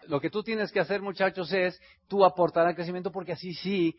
Lo 0.08 0.20
que 0.20 0.30
tú 0.30 0.44
tienes 0.44 0.72
que 0.72 0.80
hacer, 0.80 1.02
muchachos, 1.02 1.52
es 1.52 1.80
tú 2.08 2.24
aportar 2.24 2.68
al 2.68 2.76
crecimiento 2.76 3.12
porque 3.12 3.32
así 3.32 3.54
sí 3.54 3.96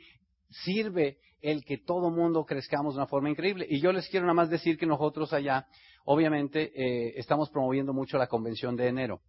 sirve 0.50 1.18
el 1.44 1.62
que 1.62 1.76
todo 1.76 2.10
mundo 2.10 2.46
crezcamos 2.46 2.94
de 2.94 3.00
una 3.00 3.06
forma 3.06 3.28
increíble. 3.28 3.66
Y 3.68 3.78
yo 3.78 3.92
les 3.92 4.08
quiero 4.08 4.24
nada 4.24 4.34
más 4.34 4.48
decir 4.48 4.78
que 4.78 4.86
nosotros 4.86 5.34
allá, 5.34 5.66
obviamente, 6.06 6.72
eh, 6.74 7.12
estamos 7.16 7.50
promoviendo 7.50 7.92
mucho 7.92 8.16
la 8.16 8.28
convención 8.28 8.74
de 8.76 8.88
enero. 8.88 9.20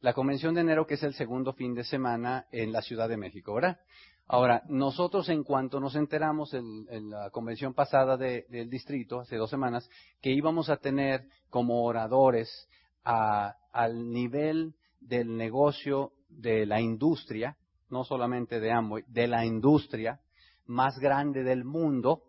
La 0.00 0.12
convención 0.12 0.54
de 0.54 0.62
enero 0.62 0.88
que 0.88 0.94
es 0.94 1.02
el 1.04 1.14
segundo 1.14 1.52
fin 1.52 1.72
de 1.72 1.84
semana 1.84 2.46
en 2.50 2.72
la 2.72 2.82
Ciudad 2.82 3.08
de 3.08 3.16
México, 3.16 3.54
¿verdad? 3.54 3.78
Ahora, 4.26 4.64
nosotros 4.68 5.28
en 5.28 5.44
cuanto 5.44 5.78
nos 5.78 5.94
enteramos 5.94 6.52
en, 6.52 7.10
la 7.10 7.30
convención 7.30 7.74
pasada 7.74 8.16
del 8.16 8.68
distrito, 8.68 9.20
hace 9.20 9.36
dos 9.36 9.48
semanas, 9.48 9.88
que 10.20 10.32
íbamos 10.32 10.68
a 10.68 10.78
tener 10.78 11.28
como 11.48 11.84
oradores 11.84 12.68
al 13.04 14.10
nivel 14.10 14.74
del 14.98 15.36
negocio 15.36 16.10
de 16.28 16.66
la 16.66 16.80
industria, 16.80 17.56
no 17.88 18.02
solamente 18.02 18.58
de 18.58 18.72
Amway, 18.72 19.04
de 19.06 19.28
la 19.28 19.46
industria, 19.46 20.20
más 20.66 20.98
grande 20.98 21.42
del 21.42 21.64
mundo, 21.64 22.22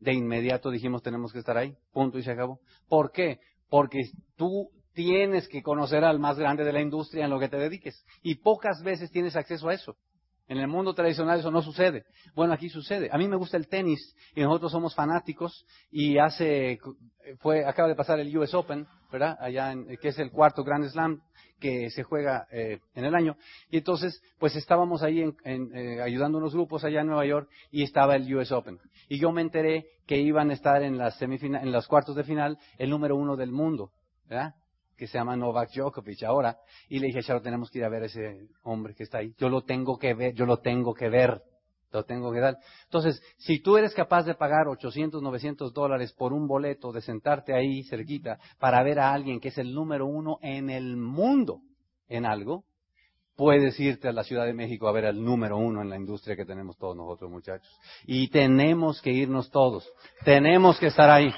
de 0.00 0.14
inmediato 0.14 0.70
dijimos 0.70 1.02
tenemos 1.02 1.32
que 1.32 1.38
estar 1.40 1.56
ahí, 1.56 1.76
punto 1.92 2.18
y 2.18 2.22
se 2.22 2.32
acabó. 2.32 2.60
¿Por 2.88 3.12
qué? 3.12 3.40
Porque 3.68 4.10
tú 4.36 4.70
tienes 4.92 5.48
que 5.48 5.62
conocer 5.62 6.04
al 6.04 6.18
más 6.18 6.38
grande 6.38 6.64
de 6.64 6.72
la 6.72 6.80
industria 6.80 7.24
en 7.24 7.30
lo 7.30 7.38
que 7.38 7.48
te 7.48 7.56
dediques 7.56 8.04
y 8.22 8.36
pocas 8.36 8.82
veces 8.82 9.10
tienes 9.10 9.36
acceso 9.36 9.68
a 9.68 9.74
eso. 9.74 9.96
En 10.50 10.58
el 10.58 10.66
mundo 10.66 10.92
tradicional 10.94 11.38
eso 11.38 11.52
no 11.52 11.62
sucede. 11.62 12.06
Bueno, 12.34 12.52
aquí 12.52 12.68
sucede. 12.68 13.08
A 13.12 13.18
mí 13.18 13.28
me 13.28 13.36
gusta 13.36 13.56
el 13.56 13.68
tenis 13.68 14.16
y 14.34 14.40
nosotros 14.40 14.72
somos 14.72 14.96
fanáticos 14.96 15.64
y 15.92 16.18
hace, 16.18 16.80
fue, 17.38 17.64
acaba 17.64 17.88
de 17.88 17.94
pasar 17.94 18.18
el 18.18 18.36
US 18.36 18.52
Open, 18.54 18.84
¿verdad? 19.12 19.38
Allá 19.40 19.70
en, 19.70 19.96
que 19.98 20.08
es 20.08 20.18
el 20.18 20.32
cuarto 20.32 20.64
Grand 20.64 20.88
Slam 20.88 21.20
que 21.60 21.88
se 21.90 22.02
juega 22.02 22.48
eh, 22.50 22.80
en 22.96 23.04
el 23.04 23.14
año. 23.14 23.36
Y 23.70 23.78
entonces, 23.78 24.20
pues 24.40 24.56
estábamos 24.56 25.04
ahí 25.04 25.22
en, 25.22 25.36
eh, 25.72 26.02
ayudando 26.02 26.38
unos 26.38 26.52
grupos 26.52 26.82
allá 26.82 27.02
en 27.02 27.06
Nueva 27.06 27.26
York 27.26 27.48
y 27.70 27.84
estaba 27.84 28.16
el 28.16 28.34
US 28.34 28.50
Open. 28.50 28.80
Y 29.08 29.20
yo 29.20 29.30
me 29.30 29.42
enteré 29.42 29.86
que 30.04 30.18
iban 30.18 30.50
a 30.50 30.54
estar 30.54 30.82
en 30.82 30.98
las 30.98 31.16
semifinal, 31.16 31.62
en 31.62 31.70
los 31.70 31.86
cuartos 31.86 32.16
de 32.16 32.24
final 32.24 32.58
el 32.76 32.90
número 32.90 33.14
uno 33.14 33.36
del 33.36 33.52
mundo, 33.52 33.92
¿verdad? 34.28 34.54
Que 35.00 35.06
se 35.06 35.16
llama 35.16 35.34
Novak 35.34 35.70
Djokovic 35.72 36.24
ahora. 36.24 36.58
Y 36.90 36.98
le 36.98 37.06
dije, 37.06 37.22
Charo, 37.22 37.40
tenemos 37.40 37.70
que 37.70 37.78
ir 37.78 37.84
a 37.86 37.88
ver 37.88 38.02
a 38.02 38.06
ese 38.06 38.48
hombre 38.64 38.94
que 38.94 39.04
está 39.04 39.16
ahí. 39.16 39.32
Yo 39.38 39.48
lo 39.48 39.62
tengo 39.62 39.96
que 39.96 40.12
ver, 40.12 40.34
yo 40.34 40.44
lo 40.44 40.58
tengo 40.58 40.92
que 40.92 41.08
ver. 41.08 41.40
Lo 41.90 42.04
tengo 42.04 42.30
que 42.30 42.38
dar. 42.38 42.58
Entonces, 42.84 43.20
si 43.38 43.60
tú 43.60 43.78
eres 43.78 43.94
capaz 43.94 44.24
de 44.24 44.34
pagar 44.34 44.68
800, 44.68 45.22
900 45.22 45.72
dólares 45.72 46.12
por 46.12 46.34
un 46.34 46.46
boleto, 46.46 46.92
de 46.92 47.00
sentarte 47.00 47.54
ahí 47.54 47.82
cerquita 47.84 48.38
para 48.58 48.82
ver 48.82 49.00
a 49.00 49.12
alguien 49.12 49.40
que 49.40 49.48
es 49.48 49.56
el 49.58 49.74
número 49.74 50.06
uno 50.06 50.38
en 50.42 50.68
el 50.68 50.96
mundo 50.98 51.62
en 52.08 52.26
algo, 52.26 52.64
puedes 53.34 53.80
irte 53.80 54.06
a 54.06 54.12
la 54.12 54.22
Ciudad 54.22 54.44
de 54.44 54.52
México 54.52 54.86
a 54.86 54.92
ver 54.92 55.06
al 55.06 55.24
número 55.24 55.56
uno 55.56 55.80
en 55.80 55.88
la 55.88 55.96
industria 55.96 56.36
que 56.36 56.44
tenemos 56.44 56.76
todos 56.76 56.94
nosotros, 56.94 57.30
muchachos. 57.30 57.74
Y 58.04 58.28
tenemos 58.28 59.00
que 59.00 59.10
irnos 59.10 59.50
todos. 59.50 59.90
Tenemos 60.24 60.78
que 60.78 60.88
estar 60.88 61.08
ahí. 61.10 61.32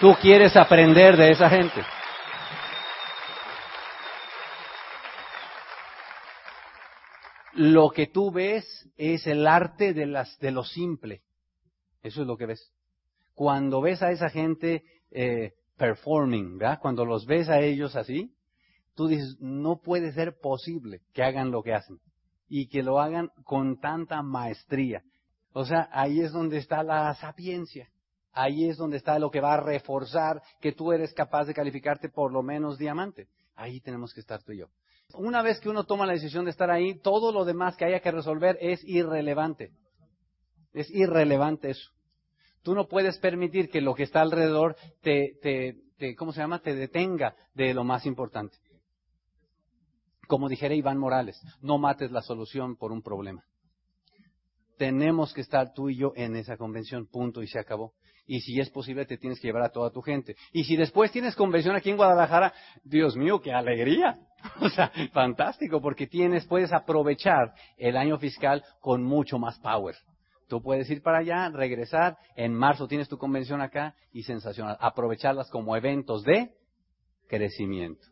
Tú 0.00 0.14
quieres 0.20 0.54
aprender 0.56 1.16
de 1.16 1.30
esa 1.30 1.48
gente. 1.48 1.82
Lo 7.60 7.90
que 7.90 8.06
tú 8.06 8.30
ves 8.30 8.64
es 8.96 9.26
el 9.26 9.46
arte 9.46 9.92
de, 9.92 10.06
las, 10.06 10.38
de 10.38 10.50
lo 10.50 10.64
simple. 10.64 11.20
Eso 12.02 12.22
es 12.22 12.26
lo 12.26 12.38
que 12.38 12.46
ves. 12.46 12.72
Cuando 13.34 13.82
ves 13.82 14.02
a 14.02 14.10
esa 14.12 14.30
gente 14.30 14.82
eh, 15.10 15.52
performing, 15.76 16.56
¿verdad? 16.56 16.78
cuando 16.80 17.04
los 17.04 17.26
ves 17.26 17.50
a 17.50 17.60
ellos 17.60 17.96
así, 17.96 18.34
tú 18.94 19.08
dices, 19.08 19.36
no 19.40 19.76
puede 19.82 20.12
ser 20.12 20.38
posible 20.40 21.02
que 21.12 21.22
hagan 21.22 21.50
lo 21.50 21.62
que 21.62 21.74
hacen 21.74 21.98
y 22.48 22.68
que 22.68 22.82
lo 22.82 22.98
hagan 22.98 23.28
con 23.44 23.78
tanta 23.78 24.22
maestría. 24.22 25.02
O 25.52 25.66
sea, 25.66 25.90
ahí 25.92 26.20
es 26.20 26.32
donde 26.32 26.56
está 26.56 26.82
la 26.82 27.12
sapiencia. 27.16 27.90
Ahí 28.32 28.70
es 28.70 28.78
donde 28.78 28.96
está 28.96 29.18
lo 29.18 29.30
que 29.30 29.40
va 29.40 29.54
a 29.54 29.60
reforzar 29.60 30.40
que 30.62 30.72
tú 30.72 30.92
eres 30.92 31.12
capaz 31.12 31.44
de 31.44 31.52
calificarte 31.52 32.08
por 32.08 32.32
lo 32.32 32.42
menos 32.42 32.78
diamante. 32.78 33.28
Ahí 33.54 33.80
tenemos 33.80 34.14
que 34.14 34.20
estar 34.20 34.42
tú 34.42 34.52
y 34.52 34.60
yo. 34.60 34.68
Una 35.14 35.42
vez 35.42 35.60
que 35.60 35.68
uno 35.68 35.84
toma 35.84 36.06
la 36.06 36.12
decisión 36.12 36.44
de 36.44 36.50
estar 36.50 36.70
ahí, 36.70 36.98
todo 37.00 37.32
lo 37.32 37.44
demás 37.44 37.76
que 37.76 37.84
haya 37.84 38.00
que 38.00 38.10
resolver 38.10 38.56
es 38.60 38.82
irrelevante. 38.84 39.72
Es 40.72 40.90
irrelevante 40.90 41.70
eso. 41.70 41.90
Tú 42.62 42.74
no 42.74 42.86
puedes 42.86 43.18
permitir 43.18 43.70
que 43.70 43.80
lo 43.80 43.94
que 43.94 44.02
está 44.02 44.20
alrededor 44.20 44.76
te, 45.00 45.76
¿cómo 46.16 46.32
se 46.32 46.40
llama? 46.40 46.60
Te 46.60 46.74
detenga 46.74 47.34
de 47.54 47.74
lo 47.74 47.84
más 47.84 48.06
importante. 48.06 48.56
Como 50.28 50.48
dijera 50.48 50.74
Iván 50.74 50.98
Morales, 50.98 51.40
no 51.60 51.78
mates 51.78 52.12
la 52.12 52.22
solución 52.22 52.76
por 52.76 52.92
un 52.92 53.02
problema. 53.02 53.44
Tenemos 54.76 55.34
que 55.34 55.40
estar 55.40 55.72
tú 55.72 55.90
y 55.90 55.96
yo 55.96 56.12
en 56.14 56.36
esa 56.36 56.56
convención, 56.56 57.06
punto, 57.06 57.42
y 57.42 57.48
se 57.48 57.58
acabó 57.58 57.94
y 58.30 58.42
si 58.42 58.60
es 58.60 58.70
posible 58.70 59.06
te 59.06 59.18
tienes 59.18 59.40
que 59.40 59.48
llevar 59.48 59.64
a 59.64 59.72
toda 59.72 59.90
tu 59.90 60.02
gente. 60.02 60.36
Y 60.52 60.62
si 60.62 60.76
después 60.76 61.10
tienes 61.10 61.34
convención 61.34 61.74
aquí 61.74 61.90
en 61.90 61.96
Guadalajara, 61.96 62.54
Dios 62.84 63.16
mío, 63.16 63.40
qué 63.40 63.52
alegría. 63.52 64.20
O 64.60 64.68
sea, 64.68 64.90
fantástico, 65.12 65.80
porque 65.80 66.06
tienes, 66.06 66.46
puedes 66.46 66.72
aprovechar 66.72 67.54
el 67.76 67.96
año 67.96 68.18
fiscal 68.18 68.62
con 68.80 69.02
mucho 69.02 69.38
más 69.38 69.58
power. 69.58 69.96
Tú 70.48 70.62
puedes 70.62 70.90
ir 70.90 71.02
para 71.02 71.18
allá, 71.18 71.48
regresar, 71.50 72.16
en 72.34 72.52
marzo 72.54 72.88
tienes 72.88 73.08
tu 73.08 73.18
convención 73.18 73.60
acá 73.60 73.94
y 74.12 74.24
sensacional. 74.24 74.76
Aprovecharlas 74.80 75.48
como 75.50 75.76
eventos 75.76 76.24
de 76.24 76.50
crecimiento. 77.28 78.04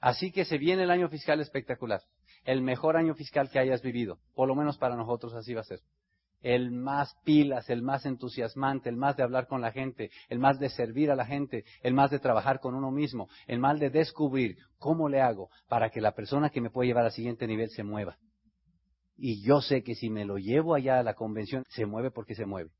Así 0.00 0.30
que 0.30 0.44
se 0.44 0.56
viene 0.56 0.84
el 0.84 0.90
año 0.90 1.08
fiscal 1.08 1.40
espectacular. 1.40 2.00
El 2.44 2.62
mejor 2.62 2.96
año 2.96 3.14
fiscal 3.14 3.50
que 3.50 3.58
hayas 3.58 3.82
vivido. 3.82 4.18
Por 4.34 4.48
lo 4.48 4.54
menos 4.54 4.78
para 4.78 4.96
nosotros 4.96 5.34
así 5.34 5.52
va 5.52 5.60
a 5.62 5.64
ser 5.64 5.80
el 6.42 6.70
más 6.70 7.14
pilas, 7.24 7.68
el 7.70 7.82
más 7.82 8.06
entusiasmante, 8.06 8.88
el 8.88 8.96
más 8.96 9.16
de 9.16 9.22
hablar 9.22 9.46
con 9.46 9.60
la 9.60 9.72
gente, 9.72 10.10
el 10.28 10.38
más 10.38 10.58
de 10.58 10.70
servir 10.70 11.10
a 11.10 11.16
la 11.16 11.26
gente, 11.26 11.64
el 11.82 11.94
más 11.94 12.10
de 12.10 12.18
trabajar 12.18 12.60
con 12.60 12.74
uno 12.74 12.90
mismo, 12.90 13.28
el 13.46 13.58
más 13.58 13.78
de 13.78 13.90
descubrir 13.90 14.56
cómo 14.78 15.08
le 15.08 15.20
hago 15.20 15.50
para 15.68 15.90
que 15.90 16.00
la 16.00 16.12
persona 16.12 16.50
que 16.50 16.60
me 16.60 16.70
puede 16.70 16.88
llevar 16.88 17.04
al 17.04 17.12
siguiente 17.12 17.46
nivel 17.46 17.70
se 17.70 17.82
mueva. 17.82 18.16
Y 19.16 19.42
yo 19.42 19.60
sé 19.60 19.82
que 19.82 19.94
si 19.94 20.08
me 20.08 20.24
lo 20.24 20.38
llevo 20.38 20.74
allá 20.74 20.98
a 20.98 21.02
la 21.02 21.14
convención, 21.14 21.64
se 21.68 21.84
mueve 21.84 22.10
porque 22.10 22.34
se 22.34 22.46
mueve. 22.46 22.70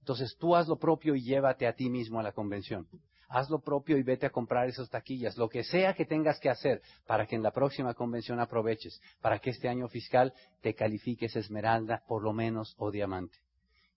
Entonces 0.00 0.36
tú 0.38 0.56
haz 0.56 0.66
lo 0.68 0.78
propio 0.78 1.14
y 1.14 1.22
llévate 1.22 1.66
a 1.66 1.74
ti 1.74 1.88
mismo 1.90 2.18
a 2.20 2.22
la 2.22 2.32
convención 2.32 2.86
haz 3.28 3.50
lo 3.50 3.60
propio 3.60 3.96
y 3.96 4.02
vete 4.02 4.26
a 4.26 4.30
comprar 4.30 4.68
esas 4.68 4.88
taquillas, 4.88 5.36
lo 5.36 5.48
que 5.48 5.64
sea 5.64 5.94
que 5.94 6.04
tengas 6.04 6.38
que 6.40 6.50
hacer 6.50 6.82
para 7.06 7.26
que 7.26 7.36
en 7.36 7.42
la 7.42 7.50
próxima 7.50 7.94
convención 7.94 8.40
aproveches, 8.40 9.00
para 9.20 9.38
que 9.38 9.50
este 9.50 9.68
año 9.68 9.88
fiscal 9.88 10.32
te 10.62 10.74
califiques 10.74 11.36
esmeralda 11.36 12.02
por 12.06 12.22
lo 12.22 12.32
menos 12.32 12.74
o 12.78 12.90
diamante. 12.90 13.38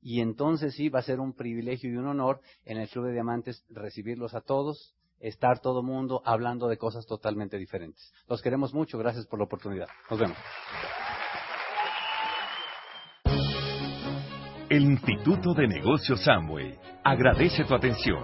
y 0.01 0.21
entonces 0.21 0.75
sí 0.75 0.87
va 0.89 0.99
a 0.99 1.03
ser 1.03 1.19
un 1.19 1.33
privilegio 1.33 1.91
y 1.91 1.97
un 1.97 2.07
honor 2.07 2.39
en 2.63 2.77
el 2.77 2.87
Club 2.87 3.07
de 3.07 3.11
Diamantes 3.13 3.65
recibirlos 3.69 4.33
a 4.33 4.41
todos, 4.41 4.95
estar 5.19 5.59
todo 5.59 5.83
mundo 5.83 6.21
hablando 6.25 6.69
de 6.69 6.77
cosas 6.77 7.05
totalmente 7.05 7.57
diferentes. 7.57 8.13
Los 8.29 8.41
queremos 8.41 8.73
mucho, 8.73 8.97
gracias 8.97 9.25
por 9.27 9.39
la 9.39 9.45
oportunidad. 9.45 9.87
Nos 10.09 10.19
vemos. 10.19 10.37
El 14.69 14.83
Instituto 14.83 15.53
de 15.53 15.67
Negocios 15.67 16.23
Samway 16.23 16.79
agradece 17.03 17.65
tu 17.65 17.73
atención. 17.73 18.23